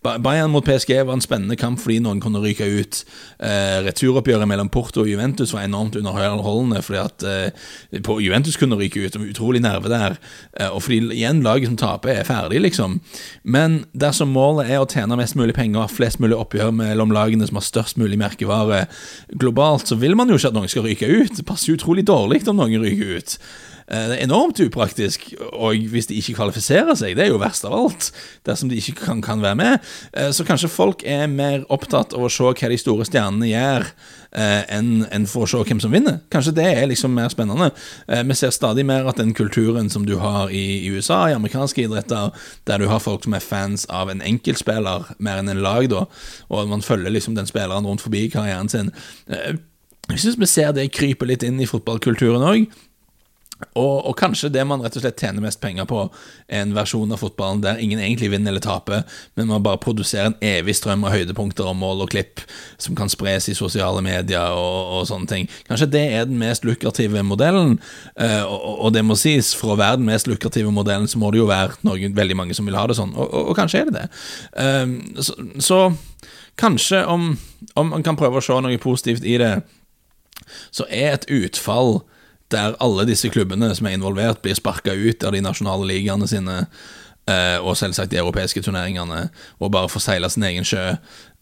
Bayern 0.00 0.50
mot 0.50 0.64
PSG 0.64 0.94
var 1.04 1.12
en 1.12 1.22
spennende 1.24 1.56
kamp 1.60 1.80
fordi 1.80 1.98
noen 2.00 2.20
kunne 2.20 2.40
ryke 2.40 2.64
ut. 2.64 3.02
Eh, 3.40 3.78
returoppgjøret 3.84 4.48
mellom 4.48 4.70
Porto 4.72 5.02
og 5.02 5.08
Juventus 5.08 5.52
var 5.52 5.66
enormt 5.66 5.96
underholdende 5.96 6.80
fordi 6.84 7.00
at 7.00 7.24
eh, 7.28 7.68
Juventus 8.24 8.56
kunne 8.60 8.78
ryke 8.80 9.04
ut. 9.04 9.16
Utrolig 9.20 9.62
nerve 9.64 9.92
der. 9.92 10.16
Eh, 10.56 10.68
og 10.68 10.84
fordi 10.84 11.14
igjen 11.16 11.42
laget 11.44 11.68
som 11.68 11.78
taper, 11.80 12.14
er 12.14 12.28
ferdig, 12.28 12.62
liksom. 12.64 12.98
Men 13.44 13.82
dersom 13.92 14.32
målet 14.36 14.72
er 14.72 14.80
å 14.80 14.88
tjene 14.88 15.20
mest 15.20 15.36
mulig 15.40 15.56
penger, 15.56 15.88
flest 15.92 16.20
mulig 16.20 16.38
oppgjør 16.38 16.72
mellom 16.76 17.12
lagene 17.16 17.48
som 17.48 17.60
har 17.60 17.68
størst 17.68 18.00
mulig 18.00 18.20
merkevare 18.20 18.86
globalt, 19.40 19.88
så 19.88 20.00
vil 20.00 20.16
man 20.16 20.32
jo 20.32 20.40
ikke 20.40 20.52
at 20.52 20.56
noen 20.56 20.72
skal 20.72 20.88
ryke 20.88 21.08
ut. 21.08 21.36
Det 21.36 21.48
passer 21.48 21.76
utrolig 21.76 22.04
dårlig 22.08 22.44
om 22.48 22.60
noen 22.60 22.80
ryker 22.84 23.20
ut. 23.20 23.36
Eh, 23.90 24.06
det 24.06 24.16
er 24.18 24.24
enormt 24.24 24.60
upraktisk, 24.62 25.32
og 25.50 25.74
hvis 25.90 26.06
de 26.06 26.18
ikke 26.20 26.36
kvalifiserer 26.38 26.94
seg, 26.98 27.16
det 27.18 27.24
er 27.24 27.32
jo 27.32 27.40
verst 27.42 27.66
av 27.66 27.74
alt, 27.74 28.10
dersom 28.46 28.70
de 28.70 28.78
ikke 28.78 28.94
kan, 29.00 29.22
kan 29.24 29.42
være 29.42 29.58
med. 29.58 29.86
Eh, 30.14 30.30
så 30.36 30.46
kanskje 30.46 30.70
folk 30.70 31.02
er 31.02 31.26
mer 31.30 31.64
opptatt 31.74 32.14
av 32.14 32.22
å 32.22 32.30
se 32.30 32.46
hva 32.46 32.70
de 32.70 32.78
store 32.78 33.06
stjernene 33.08 33.50
gjør, 33.50 33.88
eh, 34.30 34.62
enn, 34.76 34.92
enn 35.10 35.26
for 35.30 35.46
å 35.46 35.50
se 35.50 35.62
hvem 35.66 35.82
som 35.82 35.94
vinner. 35.94 36.20
Kanskje 36.30 36.54
det 36.60 36.68
er 36.70 36.86
liksom 36.86 37.14
mer 37.14 37.32
spennende. 37.32 37.72
Vi 38.06 38.36
ser 38.38 38.52
stadig 38.54 38.84
mer 38.86 39.08
at 39.10 39.18
den 39.18 39.32
kulturen 39.34 39.90
som 39.90 40.04
du 40.06 40.16
har 40.22 40.52
i 40.54 40.86
USA, 40.90 41.24
i 41.26 41.34
amerikanske 41.34 41.82
idretter, 41.82 42.30
der 42.70 42.78
du 42.78 42.86
har 42.90 43.02
folk 43.02 43.26
som 43.26 43.34
er 43.34 43.42
fans 43.42 43.86
av 43.90 44.10
en 44.10 44.22
enkeltspiller 44.22 45.16
mer 45.18 45.40
enn 45.40 45.50
en 45.50 45.64
lag, 45.64 45.88
da, 45.90 46.04
og 46.48 46.70
man 46.70 46.84
følger 46.84 47.10
liksom 47.10 47.34
den 47.34 47.50
spilleren 47.50 47.88
rundt 47.88 48.04
forbi 48.04 48.28
karrieren 48.30 48.70
sin. 48.70 48.92
Jeg 50.10 50.22
syns 50.22 50.38
vi 50.38 50.48
ser 50.50 50.72
det 50.74 50.90
krype 50.94 51.26
litt 51.26 51.42
inn 51.46 51.58
i 51.62 51.68
fotballkulturen 51.70 52.46
òg. 52.46 52.70
Og, 53.74 54.06
og, 54.08 54.14
kanskje 54.18 54.50
det 54.52 54.62
man 54.66 54.80
rett 54.82 54.96
og 54.96 55.02
slett 55.04 55.20
tjener 55.20 55.44
mest 55.44 55.60
penger 55.62 55.86
på, 55.88 56.02
er 56.48 56.64
en 56.64 56.72
versjon 56.74 57.12
av 57.12 57.20
fotballen 57.20 57.60
der 57.62 57.80
ingen 57.82 58.00
egentlig 58.00 58.30
vinner 58.32 58.54
eller 58.54 58.64
taper, 58.64 59.04
men 59.38 59.50
man 59.50 59.64
bare 59.64 59.80
produserer 59.82 60.30
en 60.30 60.38
evig 60.44 60.74
strøm 60.78 61.04
av 61.04 61.14
høydepunkter 61.14 61.68
og 61.68 61.76
mål 61.78 62.04
og 62.06 62.12
klipp 62.14 62.42
som 62.80 62.96
kan 62.98 63.12
spres 63.12 63.50
i 63.52 63.56
sosiale 63.56 64.02
medier 64.04 64.56
og, 64.56 64.94
og 64.96 65.08
sånne 65.10 65.30
ting. 65.30 65.48
Kanskje 65.68 65.90
det 65.92 66.04
er 66.16 66.28
den 66.28 66.40
mest 66.40 66.64
lukrative 66.66 67.24
modellen, 67.26 67.76
uh, 68.16 68.44
og, 68.48 68.70
og, 68.86 68.92
det 68.96 69.04
må 69.06 69.16
sies, 69.20 69.52
for 69.56 69.74
å 69.74 69.80
være 69.80 70.00
den 70.00 70.08
mest 70.08 70.30
lukrative 70.30 70.72
modellen, 70.74 71.08
så 71.10 71.20
må 71.20 71.32
det 71.32 71.42
jo 71.42 71.50
være 71.50 71.76
noen, 71.86 72.16
veldig 72.16 72.38
mange 72.40 72.56
som 72.56 72.68
vil 72.68 72.78
ha 72.78 72.86
det 72.88 72.96
sånn, 72.98 73.12
og, 73.16 73.52
kanskje 73.58 73.84
er 73.84 73.90
det 73.90 74.00
det. 74.00 74.06
Uh, 74.56 75.20
så, 75.20 75.36
så, 75.60 75.82
kanskje, 76.60 77.04
om, 77.08 77.34
om 77.78 77.92
man 77.92 78.04
kan 78.04 78.18
prøve 78.18 78.40
å 78.40 78.44
se 78.44 78.56
noe 78.64 78.80
positivt 78.80 79.24
i 79.28 79.36
det, 79.40 79.58
så 80.74 80.86
er 80.88 81.14
et 81.14 81.28
utfall 81.30 82.00
der 82.54 82.76
alle 82.82 83.06
disse 83.08 83.30
klubbene 83.32 83.72
som 83.76 83.88
er 83.88 83.98
involvert, 83.98 84.42
blir 84.42 84.58
sparka 84.58 84.94
ut 84.94 85.24
av 85.24 85.34
de 85.36 85.42
nasjonale 85.44 85.88
ligaene 85.88 86.28
sine, 86.30 86.62
eh, 87.30 87.58
og 87.58 87.78
selvsagt 87.78 88.12
de 88.12 88.20
europeiske 88.20 88.62
turneringene, 88.66 89.28
og 89.60 89.74
bare 89.74 89.90
får 89.90 90.06
seile 90.06 90.30
sin 90.30 90.46
egen 90.48 90.66
sjø. 90.66 90.86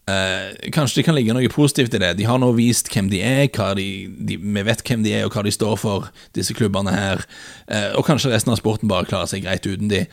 Eh, 0.09 0.69
kanskje 0.73 0.99
det 0.99 1.05
kan 1.05 1.13
ligge 1.17 1.35
noe 1.35 1.51
positivt 1.53 1.93
i 1.93 2.01
det. 2.01 2.15
De 2.17 2.25
har 2.25 2.39
nå 2.41 2.49
vist 2.57 2.89
hvem 2.93 3.11
de 3.11 3.19
er, 3.21 3.49
de, 3.77 3.89
de, 4.09 4.37
vi 4.41 4.63
vet 4.65 4.81
hvem 4.85 5.03
de 5.05 5.13
er 5.13 5.27
og 5.27 5.35
hva 5.35 5.43
de 5.45 5.53
står 5.53 5.75
for, 5.77 6.09
disse 6.37 6.55
klubbene 6.57 6.93
her. 6.95 7.25
Eh, 7.67 7.91
og 7.97 8.07
kanskje 8.07 8.31
resten 8.33 8.53
av 8.53 8.61
sporten 8.61 8.89
bare 8.89 9.09
klarer 9.09 9.29
seg 9.29 9.45
greit 9.45 9.67
uten 9.69 9.91
de. 9.91 10.05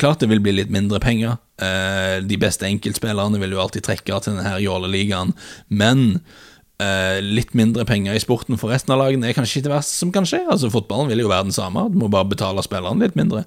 Klart 0.00 0.24
det 0.24 0.30
vil 0.32 0.42
bli 0.42 0.56
litt 0.56 0.74
mindre 0.74 0.98
penger. 1.02 1.38
De 1.58 2.36
beste 2.38 2.66
enkeltspillerne 2.68 3.38
vil 3.42 3.54
jo 3.54 3.62
alltid 3.64 3.82
trekke 3.86 4.20
til 4.22 4.36
denne 4.36 4.60
jåleligaen, 4.62 5.32
men 5.68 6.20
Uh, 6.78 7.18
litt 7.18 7.56
mindre 7.58 7.82
penger 7.82 8.14
i 8.14 8.20
sporten 8.22 8.54
for 8.54 8.70
resten 8.70 8.92
av 8.94 9.00
lagene 9.00 9.26
er 9.26 9.34
kanskje 9.34 9.56
ikke 9.58 9.64
det 9.64 9.72
verste 9.72 9.96
som 9.98 10.12
kan 10.14 10.26
skje. 10.28 10.44
Altså 10.46 10.68
Fotballen 10.70 11.08
vil 11.10 11.24
jo 11.24 11.30
være 11.32 11.48
den 11.48 11.56
samme, 11.56 11.88
du 11.90 11.96
må 11.98 12.06
bare 12.12 12.28
betale 12.30 12.62
spillerne 12.62 13.02
litt 13.02 13.16
mindre. 13.18 13.42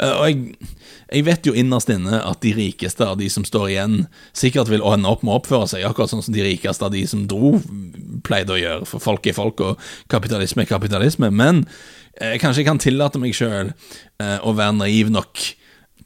Uh, 0.00 0.14
og 0.14 0.22
jeg, 0.30 0.70
jeg, 1.10 1.26
vet 1.26 1.50
jo 1.50 1.52
innerst 1.60 1.92
inne 1.92 2.22
at 2.24 2.40
de 2.40 2.54
rikeste 2.56 3.04
av 3.04 3.18
de 3.20 3.28
som 3.28 3.44
står 3.44 3.66
igjen, 3.74 3.98
sikkert 4.32 4.72
vil 4.72 4.80
ende 4.80 5.12
opp 5.12 5.20
med 5.20 5.34
å 5.34 5.36
oppføre 5.42 5.68
seg 5.74 5.84
akkurat 5.84 6.14
sånn 6.14 6.24
som 6.24 6.32
de 6.32 6.46
rikeste 6.46 6.88
av 6.88 6.96
de 6.96 7.04
som 7.10 7.28
dro, 7.28 7.58
pleide 8.24 8.56
å 8.56 8.60
gjøre. 8.62 8.88
For 8.88 9.04
folk 9.10 9.28
er 9.28 9.36
folk, 9.36 9.60
og 9.60 9.92
kapitalisme 10.08 10.64
er 10.64 10.72
kapitalisme. 10.72 11.28
Men 11.28 11.66
uh, 11.66 12.38
kanskje 12.40 12.62
jeg 12.62 12.70
kan 12.72 12.80
tillate 12.80 13.20
meg 13.20 13.36
sjøl 13.36 13.74
å 14.20 14.52
være 14.56 14.76
naiv 14.76 15.12
nok 15.12 15.40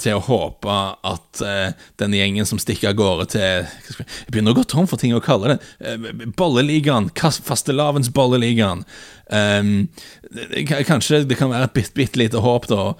til 0.03 0.19
å 0.19 0.25
håpe 0.27 0.77
at 1.07 1.43
uh, 1.45 1.87
denne 2.01 2.19
gjengen 2.19 2.49
som 2.49 2.61
stikker 2.61 2.93
av 2.93 2.99
gårde 2.99 3.27
til 3.35 3.45
Jeg 3.45 4.31
begynner 4.33 4.55
å 4.55 4.59
gå 4.59 4.65
tom 4.71 4.89
for 4.91 5.01
ting 5.01 5.15
å 5.17 5.23
kalle 5.25 5.55
det. 5.55 5.59
Uh, 5.81 6.29
bolleligaen. 6.39 7.11
Fastelavnsbolleligaen. 7.15 8.85
Um, 9.31 9.75
kanskje 10.89 11.25
det 11.29 11.39
kan 11.41 11.53
være 11.53 11.71
et 11.71 11.77
bitte, 11.77 11.97
bitte 11.97 12.21
lite 12.21 12.43
håp 12.45 12.69
da 12.71 12.95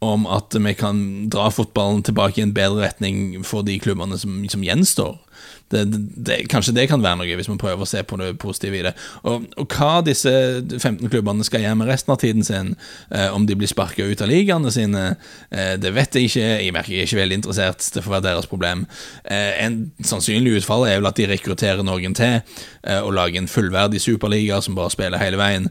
om 0.00 0.24
at 0.32 0.56
vi 0.56 0.72
kan 0.76 1.00
dra 1.32 1.50
fotballen 1.52 2.00
tilbake 2.06 2.40
i 2.40 2.44
en 2.46 2.54
bedre 2.56 2.86
retning 2.86 3.42
for 3.44 3.66
de 3.66 3.76
klubbene 3.82 4.16
som, 4.20 4.38
som 4.48 4.64
gjenstår 4.64 5.18
det, 5.70 5.84
det, 6.26 6.36
kanskje 6.50 6.74
det 6.74 6.86
kan 6.90 7.02
være 7.02 7.20
noe, 7.20 7.36
hvis 7.38 7.48
man 7.50 7.60
prøver 7.60 7.84
å 7.84 7.88
se 7.88 8.02
på 8.02 8.18
det 8.18 8.32
positive 8.42 8.80
i 8.80 8.82
det. 8.88 8.92
Og, 9.22 9.46
og 9.60 9.76
hva 9.76 10.00
disse 10.06 10.32
15 10.62 11.04
klubbene 11.12 11.46
skal 11.46 11.64
gjøre 11.64 11.78
med 11.78 11.90
resten 11.90 12.14
av 12.14 12.20
tiden 12.22 12.46
sin, 12.46 12.72
eh, 13.14 13.28
om 13.34 13.46
de 13.46 13.56
blir 13.58 13.70
sparka 13.70 14.06
ut 14.06 14.24
av 14.24 14.30
ligaene 14.30 14.72
sine, 14.74 15.04
eh, 15.50 15.76
det 15.80 15.94
vet 15.94 16.18
jeg 16.18 16.30
ikke. 16.30 16.46
Jeg 16.48 16.74
merker 16.74 16.94
jeg 16.96 17.04
er 17.04 17.10
ikke 17.10 17.22
veldig 17.22 17.40
interessert, 17.40 17.86
det 17.94 18.04
får 18.04 18.16
være 18.16 18.26
deres 18.26 18.50
problem. 18.50 18.84
Eh, 19.24 19.64
en 19.64 19.80
sannsynlig 20.02 20.58
utfall 20.60 20.88
er 20.88 20.98
vel 20.98 21.10
at 21.12 21.20
de 21.20 21.30
rekrutterer 21.30 21.86
noen 21.86 22.16
til 22.18 22.40
eh, 22.40 23.00
og 23.00 23.14
lager 23.14 23.42
en 23.42 23.50
fullverdig 23.50 24.02
superliga 24.02 24.60
som 24.64 24.78
bare 24.78 24.94
spiller 24.94 25.22
hele 25.22 25.38
veien. 25.40 25.70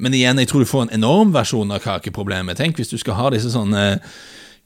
Men 0.00 0.16
igjen, 0.16 0.40
jeg 0.40 0.48
tror 0.48 0.64
du 0.64 0.68
får 0.68 0.86
en 0.86 0.98
enorm 1.00 1.32
versjon 1.32 1.72
av 1.72 1.82
kakeproblemet. 1.84 2.56
Tenk 2.60 2.78
hvis 2.80 2.92
du 2.92 2.96
skal 3.00 3.18
ha 3.18 3.32
disse 3.32 3.52
sånne 3.52 3.98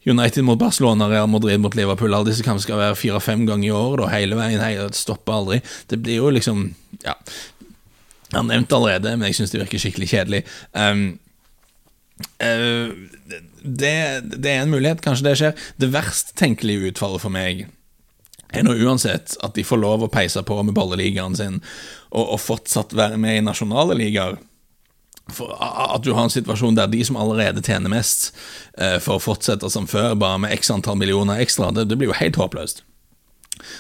United 0.05 0.45
mot 0.45 0.59
Barcelona, 0.59 1.09
Real 1.09 1.29
Madrid 1.31 1.61
mot 1.61 1.75
Liverpool. 1.75 2.15
Alle 2.15 2.29
disse 2.29 2.45
kampene 2.45 2.65
skal 2.65 2.81
være 2.81 2.99
fire-fem 2.99 3.47
ganger 3.49 3.69
i 3.69 3.75
året, 3.75 4.13
hele 4.13 4.37
veien. 4.37 4.61
hei, 4.61 4.77
det 4.77 4.99
stopper 4.99 5.39
aldri. 5.39 5.61
Det 5.89 6.01
blir 6.03 6.21
jo 6.23 6.31
liksom 6.31 6.75
Ja. 7.05 7.15
Jeg 8.31 8.41
har 8.41 8.49
nevnt 8.49 8.69
det 8.69 8.77
allerede, 8.77 9.17
men 9.17 9.29
jeg 9.29 9.35
syns 9.35 9.53
det 9.53 9.61
virker 9.61 9.79
skikkelig 9.79 10.09
kjedelig. 10.11 10.41
Um, 10.73 11.19
uh, 12.43 12.91
det, 13.63 13.93
det, 14.43 14.51
er 14.51 14.63
en 14.63 14.73
mulighet, 14.73 15.03
kanskje 15.05 15.29
det 15.29 15.35
skjer. 15.39 15.53
Det 15.79 15.93
verst 15.95 16.33
tenkelige 16.35 16.91
utfallet 16.91 17.23
for 17.23 17.31
meg 17.31 17.69
er 18.55 18.67
nå 18.67 18.75
uansett 18.87 19.37
at 19.43 19.55
de 19.55 19.65
får 19.67 19.81
lov 19.83 20.03
å 20.03 20.11
peise 20.11 20.43
på 20.47 20.57
med 20.63 20.75
balleligaen 20.75 21.37
sin, 21.39 21.61
og, 22.11 22.35
og 22.35 22.41
fortsatt 22.43 22.95
være 22.97 23.21
med 23.23 23.39
i 23.39 23.45
nasjonale 23.45 23.97
ligaer 23.99 24.39
at 25.25 26.05
du 26.05 26.13
har 26.13 26.27
en 26.27 26.33
situasjon 26.33 26.77
der 26.77 26.91
de 26.93 27.01
som 27.07 27.17
allerede 27.17 27.63
tjener 27.65 27.93
mest, 27.93 28.35
eh, 28.77 28.99
får 29.01 29.23
fortsette 29.25 29.71
som 29.73 29.87
før, 29.89 30.15
bare 30.21 30.43
med 30.45 30.53
x 30.53 30.71
antall 30.71 30.99
millioner 31.01 31.41
ekstra, 31.41 31.71
det, 31.73 31.89
det 31.89 31.97
blir 31.97 32.13
jo 32.13 32.19
helt 32.19 32.37
håpløst. 32.37 32.85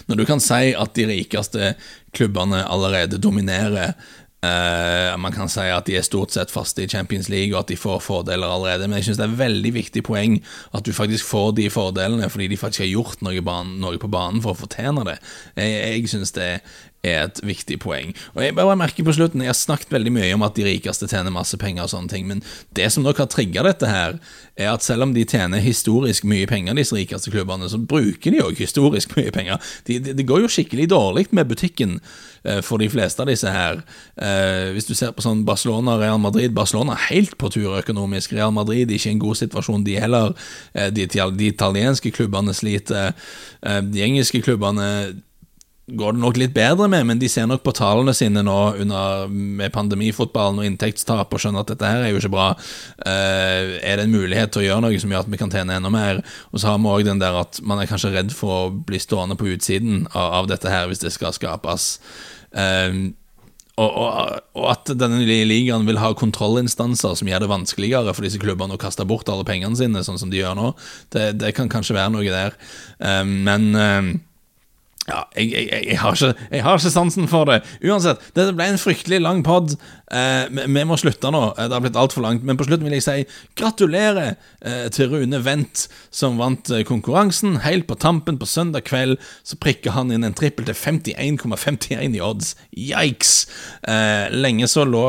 Når 0.09 0.17
du 0.17 0.25
kan 0.25 0.41
si 0.41 0.73
at 0.79 0.95
de 0.97 1.07
rikeste 1.11 1.75
klubbene 2.15 2.63
allerede 2.65 3.21
dominerer 3.21 3.95
Uh, 4.45 5.15
man 5.17 5.33
kan 5.33 5.49
si 5.49 5.63
at 5.73 5.87
de 5.89 5.95
er 5.97 6.05
stort 6.05 6.35
sett 6.35 6.51
faste 6.53 6.83
i 6.85 6.89
Champions 6.91 7.31
League, 7.33 7.55
og 7.55 7.63
at 7.63 7.71
de 7.73 7.79
får 7.81 8.03
fordeler 8.05 8.51
allerede, 8.51 8.89
men 8.89 8.99
jeg 8.99 9.07
synes 9.07 9.21
det 9.21 9.25
er 9.25 9.33
et 9.33 9.41
veldig 9.41 9.73
viktig 9.73 10.03
poeng 10.05 10.35
at 10.77 10.85
du 10.85 10.93
faktisk 10.93 11.25
får 11.31 11.55
de 11.57 11.71
fordelene 11.73 12.29
fordi 12.29 12.51
de 12.53 12.59
faktisk 12.61 12.85
har 12.85 12.91
gjort 12.91 13.23
noe, 13.25 13.41
banen, 13.47 13.79
noe 13.81 14.01
på 14.01 14.11
banen 14.13 14.43
for 14.45 14.53
å 14.53 14.59
fortjene 14.59 15.07
det. 15.09 15.17
Jeg, 15.57 15.79
jeg 15.95 16.13
synes 16.13 16.35
det 16.37 16.51
er 17.05 17.27
et 17.29 17.40
viktig 17.45 17.79
poeng. 17.85 18.14
Og 18.35 18.43
Jeg 18.45 18.57
bare 18.57 18.77
merker 18.77 19.05
på 19.05 19.14
slutten 19.14 19.43
Jeg 19.45 19.53
har 19.53 19.59
snakket 19.59 19.93
veldig 19.93 20.12
mye 20.14 20.35
om 20.35 20.45
at 20.47 20.57
de 20.57 20.67
rikeste 20.67 21.09
tjener 21.11 21.35
masse 21.35 21.57
penger, 21.61 21.85
og 21.85 21.93
sånne 21.93 22.11
ting 22.11 22.27
men 22.29 22.43
det 22.77 22.90
som 22.93 23.05
nok 23.05 23.21
har 23.21 23.29
trigga 23.31 23.64
dette, 23.67 23.88
her 23.88 24.19
er 24.57 24.71
at 24.71 24.85
selv 24.87 25.07
om 25.07 25.14
de 25.14 25.25
tjener 25.27 25.62
historisk 25.62 26.25
mye 26.29 26.47
penger, 26.47 26.77
disse 26.79 26.95
rikeste 26.95 27.33
klubbene, 27.35 27.69
så 27.71 27.79
bruker 27.79 28.33
de 28.33 28.43
òg 28.45 28.59
historisk 28.59 29.17
mye 29.19 29.33
penger. 29.35 29.61
Det 29.87 29.99
de, 30.05 30.14
de 30.17 30.27
går 30.27 30.45
jo 30.45 30.53
skikkelig 30.53 30.88
dårlig 30.93 31.27
med 31.35 31.49
butikken 31.51 31.99
eh, 32.45 32.61
for 32.64 32.83
de 32.83 32.88
fleste 32.93 33.23
av 33.23 33.31
disse 33.31 33.51
her. 33.51 33.83
Eh, 34.17 34.73
hvis 34.75 34.88
du 34.88 34.95
ser 34.97 35.14
på 35.14 35.25
sånn 35.25 35.45
Barcelona 35.49 35.99
Real 36.01 36.21
Madrid 36.23 36.55
Barcelona 36.57 36.97
er 36.97 37.07
helt 37.11 37.37
på 37.40 37.51
tur 37.55 37.79
økonomisk. 37.79 38.35
Real 38.37 38.55
Madrid 38.55 38.88
er 38.88 38.99
ikke 38.99 39.12
i 39.12 39.17
en 39.17 39.23
god 39.23 39.40
situasjon, 39.43 39.87
de 39.87 39.99
heller. 40.01 40.35
Eh, 40.75 40.90
de, 40.95 41.07
de 41.11 41.51
italienske 41.51 42.14
klubbene 42.14 42.55
sliter. 42.57 43.14
De 43.64 44.03
engelske 44.05 44.43
klubbene 44.45 44.87
går 45.87 46.14
det 46.16 46.20
nok 46.23 46.38
litt 46.40 46.55
bedre 46.57 46.87
med, 46.88 47.05
men 47.11 47.18
de 47.20 47.29
ser 47.29 47.44
nok 47.49 47.61
på 47.64 47.75
tallene 47.77 48.14
sine 48.16 48.40
nå 48.44 48.59
under, 48.81 49.27
med 49.29 49.73
pandemifotballen 49.75 50.62
og 50.62 50.68
inntektstap 50.68 51.35
og 51.35 51.42
skjønner 51.42 51.64
at 51.64 51.73
dette 51.75 51.90
her 51.90 52.07
er 52.07 52.14
jo 52.14 52.23
ikke 52.23 52.33
bra. 52.33 52.47
Uh, 53.05 53.77
er 53.85 54.01
det 54.01 54.07
en 54.07 54.14
mulighet 54.14 54.55
til 54.55 54.62
å 54.62 54.66
gjøre 54.68 54.87
noe 54.87 55.03
som 55.03 55.12
gjør 55.12 55.27
at 55.27 55.35
vi 55.35 55.40
kan 55.42 55.53
tjene 55.53 55.77
enda 55.77 55.92
mer? 55.92 56.23
Og 56.53 56.62
så 56.62 56.73
har 56.73 56.81
vi 56.81 56.88
òg 56.88 57.05
den 57.11 57.20
der 57.20 57.37
at 57.42 57.61
man 57.61 57.83
er 57.83 57.90
kanskje 57.90 58.14
redd 58.16 58.33
for 58.33 58.57
å 58.57 58.73
bli 58.73 59.03
stående 59.03 59.37
på 59.37 59.51
utsiden 59.53 60.07
av, 60.14 60.40
av 60.40 60.51
dette 60.55 60.73
her 60.73 60.88
hvis 60.88 61.05
det 61.05 61.12
skal 61.12 61.37
skapes. 61.37 61.99
Uh, 62.57 63.12
og, 63.75 63.90
og, 63.90 64.42
og, 64.55 64.66
at 64.70 64.92
denne 64.97 65.25
ligaen 65.27 65.85
vil 65.85 65.99
ha 65.99 66.14
kontrollinstanser 66.16 67.16
som 67.18 67.29
gjør 67.29 67.42
det 67.42 67.51
vanskeligere 67.51 68.12
for 68.14 68.25
disse 68.25 68.38
klubbene 68.40 68.79
å 68.79 68.81
kaste 68.81 69.05
bort 69.05 69.29
alle 69.29 69.44
pengene 69.44 69.77
sine, 69.77 70.05
sånn 70.07 70.20
som 70.23 70.31
de 70.33 70.38
gjør 70.40 70.55
nå, 70.57 70.77
det, 71.12 71.33
det 71.42 71.51
kan 71.59 71.68
kanskje 71.68 71.99
være 71.99 72.14
noe 72.14 72.31
der. 72.31 72.57
Uh, 73.03 73.27
men 73.27 74.23
ja, 75.05 75.27
jeg, 75.37 75.51
jeg, 75.53 75.85
jeg, 75.90 75.99
har 76.01 76.14
ikke, 76.17 76.47
jeg, 76.49 76.62
har 76.64 76.79
ikke, 76.79 76.90
sansen 76.95 77.27
for 77.29 77.49
det. 77.51 77.59
Uansett, 77.85 78.23
dette 78.33 78.55
ble 78.57 78.71
en 78.73 78.81
fryktelig 78.81 79.19
lang 79.21 79.43
pod. 79.45 79.75
Eh, 80.09 80.47
vi, 80.49 80.85
må 80.88 80.97
slutte 80.97 81.29
nå. 81.35 81.43
Eh, 81.53 81.67
det 81.69 81.77
har 81.77 81.85
blitt 81.85 81.99
altfor 82.01 82.25
langt. 82.25 82.44
Men 82.46 82.57
på 82.57 82.65
slutten 82.65 82.87
vil 82.88 82.96
jeg 82.96 83.05
si 83.05 83.27
gratulerer 83.61 84.33
eh, 84.65 84.87
til 84.94 85.13
Rune 85.13 85.42
Wendt, 85.44 85.87
som 86.09 86.40
vant 86.40 86.73
eh, 86.73 86.87
konkurransen. 86.88 87.59
Helt 87.67 87.85
på 87.90 87.98
tampen 88.00 88.38
på 88.40 88.48
søndag 88.48 88.87
kveld 88.88 89.19
så 89.44 89.59
prikker 89.61 89.92
han 89.92 90.15
inn 90.15 90.25
en 90.25 90.37
trippel 90.37 90.65
til 90.71 90.79
51,51 90.79 92.17
i 92.17 92.25
odds. 92.25 92.55
Yikes! 92.73 93.35
Eh, 93.85 94.33
lenge 94.33 94.71
så 94.73 94.87
lå 94.88 95.05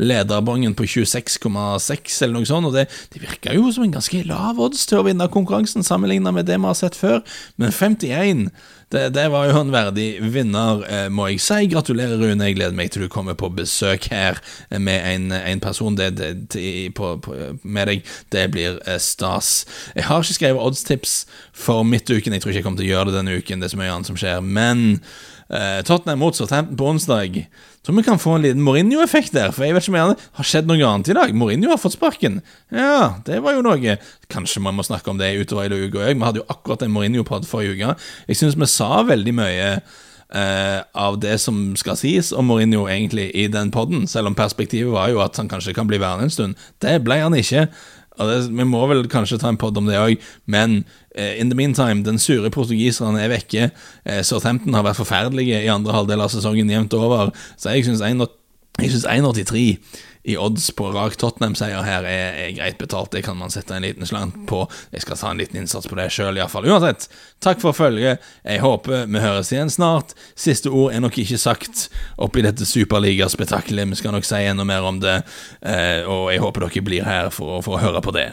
lederbongen 0.00 0.72
på 0.78 0.88
26,6 0.88 2.16
eller 2.24 2.38
noe 2.38 2.48
sånt, 2.48 2.70
og 2.70 2.78
det, 2.78 2.86
det 3.12 3.20
virka 3.20 3.52
jo 3.52 3.68
som 3.74 3.84
en 3.84 3.92
ganske 3.98 4.24
lav 4.24 4.56
odds 4.62 4.88
til 4.88 5.02
å 5.02 5.04
vinne 5.04 5.28
konkurransen, 5.30 5.84
sammenlignet 5.84 6.32
med 6.32 6.48
det 6.48 6.56
vi 6.56 6.70
har 6.70 6.80
sett 6.80 6.96
før. 6.96 7.20
Men 7.60 7.76
51 7.76 8.48
det, 8.92 9.08
det, 9.14 9.26
var 9.28 9.50
jo 9.50 9.60
en 9.60 9.72
verdig 9.72 10.06
vinner, 10.32 10.80
eh, 10.88 11.08
må 11.12 11.26
jeg 11.28 11.42
si. 11.44 11.66
Gratulerer, 11.68 12.16
Rune. 12.16 12.46
Jeg 12.48 12.56
gleder 12.56 12.76
meg 12.76 12.92
til 12.92 13.04
du 13.04 13.10
kommer 13.12 13.36
på 13.36 13.50
besøk 13.52 14.08
her 14.12 14.40
med 14.70 15.04
en, 15.04 15.32
en 15.36 15.60
person 15.60 15.96
det, 15.98 16.14
det, 16.16 16.94
på, 16.96 17.16
på, 17.24 17.36
med 17.62 17.90
deg. 17.92 18.12
Det 18.32 18.46
blir 18.54 18.78
eh, 18.86 19.00
stas. 19.02 19.66
Jeg 19.96 20.08
har 20.08 20.24
ikke 20.24 20.38
skrevet 20.38 20.64
oddstips 20.64 21.18
for 21.52 21.84
midtuken. 21.84 22.32
Jeg 22.32 22.42
tror 22.42 22.54
ikke 22.54 22.62
jeg 22.62 22.68
kommer 22.68 22.80
til 22.80 22.88
å 22.88 22.94
gjøre 22.94 23.10
det 23.10 23.18
denne 23.20 23.36
uken. 23.36 23.60
Det 23.60 23.68
er 23.68 23.74
så 23.76 23.82
mye 23.82 23.92
annet 23.92 24.08
som 24.08 24.20
skjer. 24.20 24.40
Men 24.40 25.02
uh, 25.52 25.80
Tottenham 25.86 26.22
mot 26.22 26.36
Southampton 26.36 26.78
på 26.78 26.88
onsdag. 26.92 27.38
Tror 27.86 27.96
vi 27.96 28.04
kan 28.06 28.20
få 28.20 28.36
en 28.36 28.44
liten 28.44 28.64
Mourinho-effekt 28.64 29.32
der. 29.36 29.52
For 29.54 29.64
jeg 29.64 29.76
vet 29.76 29.86
ikke 29.86 29.94
om 29.94 30.12
det 30.12 30.26
har 30.40 30.48
skjedd 30.50 30.68
noe 30.70 30.88
annet 30.88 31.12
i 31.12 31.16
dag. 31.18 31.34
Mourinho 31.36 31.70
har 31.72 31.80
fått 31.80 31.96
sparken. 31.96 32.40
Ja, 32.74 33.20
det 33.26 33.40
var 33.44 33.56
jo 33.56 33.64
noe. 33.64 33.96
Kanskje 34.32 34.64
man 34.64 34.76
må 34.78 34.86
snakke 34.86 35.12
om 35.12 35.20
det 35.20 35.34
utover 35.38 35.72
i 35.72 35.80
uka 35.86 36.04
òg. 36.08 36.18
Vi 36.18 36.26
hadde 36.26 36.42
jo 36.42 36.50
akkurat 36.52 36.84
en 36.84 36.92
Mourinho-pod 36.94 37.48
forrige 37.48 37.78
uke. 37.78 37.96
Jeg 38.28 38.42
syns 38.42 38.58
vi 38.58 38.70
sa 38.70 39.00
veldig 39.08 39.34
mye 39.38 39.72
Uh, 40.28 40.84
av 40.92 41.14
det 41.22 41.38
som 41.40 41.56
skal 41.80 41.96
sies 41.96 42.34
om 42.36 42.50
Mourinho 42.50 42.82
egentlig 42.84 43.30
i 43.32 43.46
den 43.48 43.70
poden, 43.72 44.02
selv 44.04 44.28
om 44.28 44.34
perspektivet 44.36 44.92
var 44.92 45.08
jo 45.08 45.22
at 45.24 45.38
han 45.40 45.48
kanskje 45.48 45.72
kan 45.72 45.88
bli 45.88 45.96
værende 46.02 46.26
en 46.28 46.34
stund. 46.34 46.66
Det 46.84 46.98
ble 47.00 47.16
han 47.22 47.32
ikke. 47.32 47.62
Det, 48.18 48.36
vi 48.50 48.66
må 48.68 48.82
vel 48.90 49.06
kanskje 49.08 49.38
ta 49.40 49.48
en 49.48 49.56
pod 49.56 49.80
om 49.80 49.88
det 49.88 49.96
òg, 49.96 50.20
men 50.44 50.82
in 51.40 51.50
the 51.50 51.58
meantime, 51.58 52.04
den 52.06 52.20
sure 52.22 52.50
portugiseren 52.54 53.18
er 53.20 53.32
vekke. 53.32 53.70
Uh, 54.04 54.20
Southampton 54.26 54.76
har 54.76 54.86
vært 54.86 55.00
forferdelige 55.00 55.62
i 55.64 55.72
andre 55.72 55.96
halvdel 55.96 56.24
av 56.24 56.32
sesongen 56.34 56.70
jevnt 56.72 56.94
over, 56.98 57.32
så 57.56 57.74
jeg 57.74 57.88
syns 57.88 58.04
1,83 58.04 59.66
i 60.28 60.36
odds 60.36 60.70
på 60.76 60.90
rak 60.92 61.14
Tottenham-seier 61.16 61.84
her 61.86 62.04
er, 62.04 62.34
er, 62.36 62.50
greit 62.52 62.78
betalt. 62.80 63.12
Det 63.14 63.22
kan 63.24 63.38
man 63.38 63.52
sette 63.52 63.72
en 63.74 63.84
liten 63.86 64.06
slant 64.06 64.36
på. 64.50 64.64
Jeg 64.92 65.04
skal 65.04 65.16
ta 65.16 65.30
en 65.32 65.40
liten 65.40 65.60
innsats 65.62 65.88
på 65.88 65.96
det 65.96 66.10
sjøl, 66.12 66.36
iallfall. 66.36 66.68
Uansett, 66.68 67.06
takk 67.44 67.62
for 67.62 67.76
følget. 67.76 68.24
Jeg 68.44 68.60
håper 68.60 69.08
vi 69.08 69.22
høres 69.24 69.52
igjen 69.54 69.72
snart. 69.72 70.12
Siste 70.36 70.68
ord 70.68 70.92
er 70.92 71.00
nok 71.04 71.16
ikke 71.22 71.40
sagt 71.40 71.86
oppi 72.20 72.44
dette 72.44 72.68
superligaspetakkelet. 72.68 73.88
Vi 73.94 74.02
skal 74.02 74.18
nok 74.18 74.28
si 74.28 74.42
enda 74.44 74.68
mer 74.68 74.84
om 74.84 75.00
det, 75.00 75.22
eh, 75.62 76.02
og 76.04 76.28
jeg 76.34 76.44
håper 76.44 76.66
dere 76.66 76.84
blir 76.90 77.08
her 77.08 77.32
for, 77.32 77.62
for 77.64 77.78
å 77.78 77.82
høre 77.86 78.04
på 78.04 78.14
det. 78.18 78.28